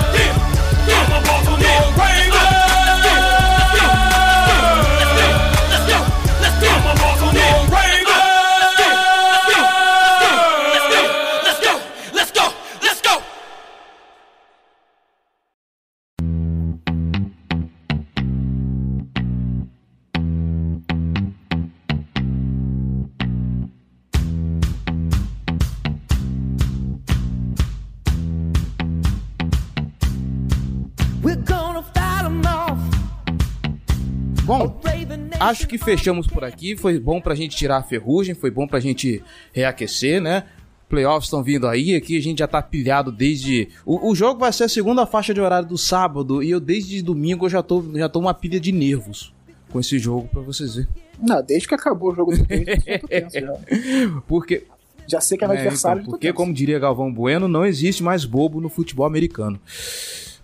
Acho 35.50 35.68
que 35.68 35.78
fechamos 35.78 36.28
por 36.28 36.44
aqui. 36.44 36.76
Foi 36.76 37.00
bom 37.00 37.20
pra 37.20 37.36
gente 37.36 37.56
tirar 37.56 37.78
a 37.78 37.84
ferrugem, 37.84 38.36
foi 38.36 38.52
bom 38.52 38.68
pra 38.68 38.80
gente 38.80 39.24
reaquecer, 39.52 40.22
né? 40.22 40.46
Playoffs 40.88 41.26
estão 41.26 41.44
vindo 41.44 41.68
aí, 41.68 41.96
aqui 41.96 42.18
a 42.18 42.22
gente 42.22 42.40
já 42.40 42.48
tá 42.48 42.62
pilhado 42.62 43.12
desde. 43.12 43.70
O, 43.86 44.10
o, 44.10 44.16
jogo 44.16 44.40
vai 44.40 44.52
ser 44.52 44.64
a 44.64 44.70
segunda 44.70 45.06
faixa 45.06 45.34
de 45.34 45.40
horário 45.40 45.70
do 45.70 45.78
sábado 45.78 46.42
e 46.42 46.50
eu 46.50 46.60
desde 46.60 47.02
domingo 47.04 47.46
eu 47.46 47.50
já 47.50 47.62
tô, 47.62 47.86
já 47.94 48.10
tô 48.10 48.20
uma 48.20 48.34
pilha 48.34 48.60
de 48.60 48.72
nervos 48.72 49.32
com 49.72 49.80
esse 49.80 50.00
jogo 50.00 50.28
pra 50.30 50.42
vocês 50.42 50.74
verem. 50.74 50.90
Não, 51.22 51.44
desde 51.44 51.68
que 51.68 51.76
acabou 51.76 52.12
o 52.12 52.16
jogo 52.16 52.36
do 52.36 52.44
tenso, 52.46 53.40
já. 53.40 53.54
Porque. 54.28 54.66
Já 55.08 55.20
sei 55.20 55.38
que 55.38 55.44
é 55.44 55.48
é, 55.48 55.52
adversário. 55.52 56.02
Então, 56.02 56.12
porque, 56.12 56.32
como 56.32 56.54
diria 56.54 56.78
Galvão 56.78 57.12
Bueno, 57.12 57.48
não 57.48 57.66
existe 57.66 58.04
mais 58.04 58.26
bobo 58.26 58.62
no 58.62 58.70
futebol 58.70 59.08
americano. 59.08 59.60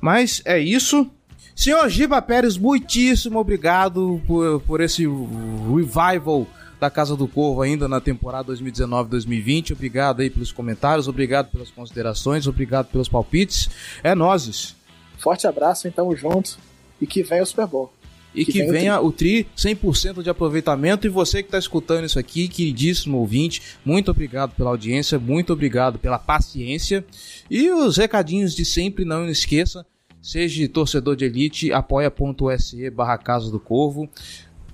Mas 0.01 0.41
é 0.43 0.58
isso. 0.58 1.08
Senhor 1.56 1.88
Giba 1.88 2.22
Pérez, 2.22 2.58
muitíssimo 2.58 3.39
obrigado 3.39 4.22
por, 4.28 4.60
por 4.62 4.82
esse 4.82 5.08
revival 5.08 6.45
da 6.82 6.89
Casa 6.89 7.16
do 7.16 7.30
Corvo 7.30 7.62
ainda 7.62 7.88
na 7.88 8.01
temporada 8.01 8.53
2019-2020. 8.53 9.72
Obrigado 9.72 10.22
aí 10.22 10.30
pelos 10.30 10.51
comentários, 10.51 11.08
obrigado 11.08 11.49
pelas 11.49 11.72
considerações, 11.72 12.45
obrigado 12.45 12.88
pelos 12.88 13.08
palpites. 13.08 13.70
É 14.03 14.14
nozes. 14.14 14.76
Forte 15.18 15.47
abraço, 15.47 15.88
então, 15.88 16.14
junto. 16.14 16.58
E 17.01 17.08
que 17.08 17.24
venha 17.24 17.41
o 17.41 17.45
Super 17.45 17.68
Bowl. 17.68 17.91
E 18.36 18.43
que, 18.43 18.51
que 18.51 18.66
venha, 18.66 18.99
o 18.99 19.10
tri 19.14 19.47
100% 19.56 20.22
de 20.22 20.30
aproveitamento. 20.30 21.08
E 21.08 21.10
você 21.10 21.41
que 21.41 21.47
está 21.47 21.58
escutando 21.58 22.03
isso 22.03 22.20
aqui, 22.20 22.49
queridíssimo 22.49 23.18
ouvinte, 23.18 23.62
muito 23.86 24.12
obrigado 24.12 24.53
pela 24.56 24.72
audiência, 24.72 25.18
muito 25.18 25.53
obrigado 25.53 25.97
pela 25.97 26.20
paciência. 26.20 27.06
E 27.49 27.72
os 27.72 27.95
recadinhos 27.95 28.53
de 28.53 28.66
sempre, 28.66 29.06
não 29.06 29.30
esqueça 29.30 29.86
Seja 30.26 30.67
torcedor 30.67 31.15
de 31.15 31.23
elite, 31.23 31.71
apoia.se 31.71 32.89
barra 32.89 33.15
Casa 33.15 33.51
do 33.51 33.59
Corvo. 33.59 34.09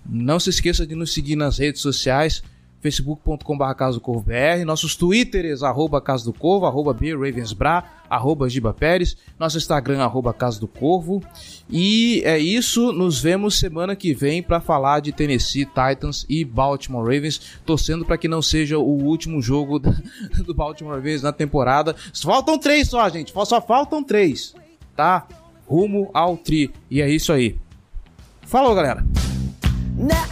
Não 0.09 0.39
se 0.39 0.49
esqueça 0.49 0.87
de 0.87 0.95
nos 0.95 1.13
seguir 1.13 1.35
nas 1.35 1.57
redes 1.57 1.81
sociais, 1.81 2.41
facebook.com.br 2.79 3.73
Casa 3.75 3.97
do 3.97 4.01
Corvo 4.01 4.21
BR, 4.21 4.63
nossos 4.65 4.95
twitters, 4.95 5.61
arroba 5.61 5.99
Casa 5.99 6.23
do 6.23 6.31
Corvo, 6.31 6.65
arroba 6.65 6.93
Ravensbra, 6.93 7.83
arroba 8.09 8.47
Giba 8.47 8.73
Pérez, 8.73 9.17
nosso 9.37 9.57
Instagram, 9.57 10.01
arroba 10.01 10.33
Casa 10.33 10.57
do 10.57 10.69
Corvo. 10.69 11.21
E 11.69 12.21
é 12.23 12.39
isso, 12.39 12.93
nos 12.93 13.19
vemos 13.19 13.59
semana 13.59 13.93
que 13.93 14.13
vem 14.13 14.41
para 14.41 14.61
falar 14.61 15.01
de 15.01 15.11
Tennessee 15.11 15.65
Titans 15.65 16.25
e 16.29 16.45
Baltimore 16.45 17.03
Ravens, 17.03 17.59
torcendo 17.65 18.05
para 18.05 18.17
que 18.17 18.29
não 18.29 18.41
seja 18.41 18.77
o 18.77 19.03
último 19.03 19.41
jogo 19.41 19.79
do 20.45 20.53
Baltimore 20.53 20.95
Ravens 20.95 21.21
na 21.21 21.33
temporada. 21.33 21.93
Faltam 22.13 22.57
três 22.57 22.87
só, 22.87 23.09
gente, 23.09 23.33
só 23.33 23.59
faltam 23.59 24.01
três, 24.01 24.55
tá? 24.95 25.27
Rumo 25.71 26.11
ao 26.13 26.35
tri. 26.35 26.69
E 26.89 27.01
é 27.01 27.09
isso 27.09 27.31
aí. 27.31 27.55
Falou, 28.41 28.75
galera! 28.75 29.05
Now 29.97 30.31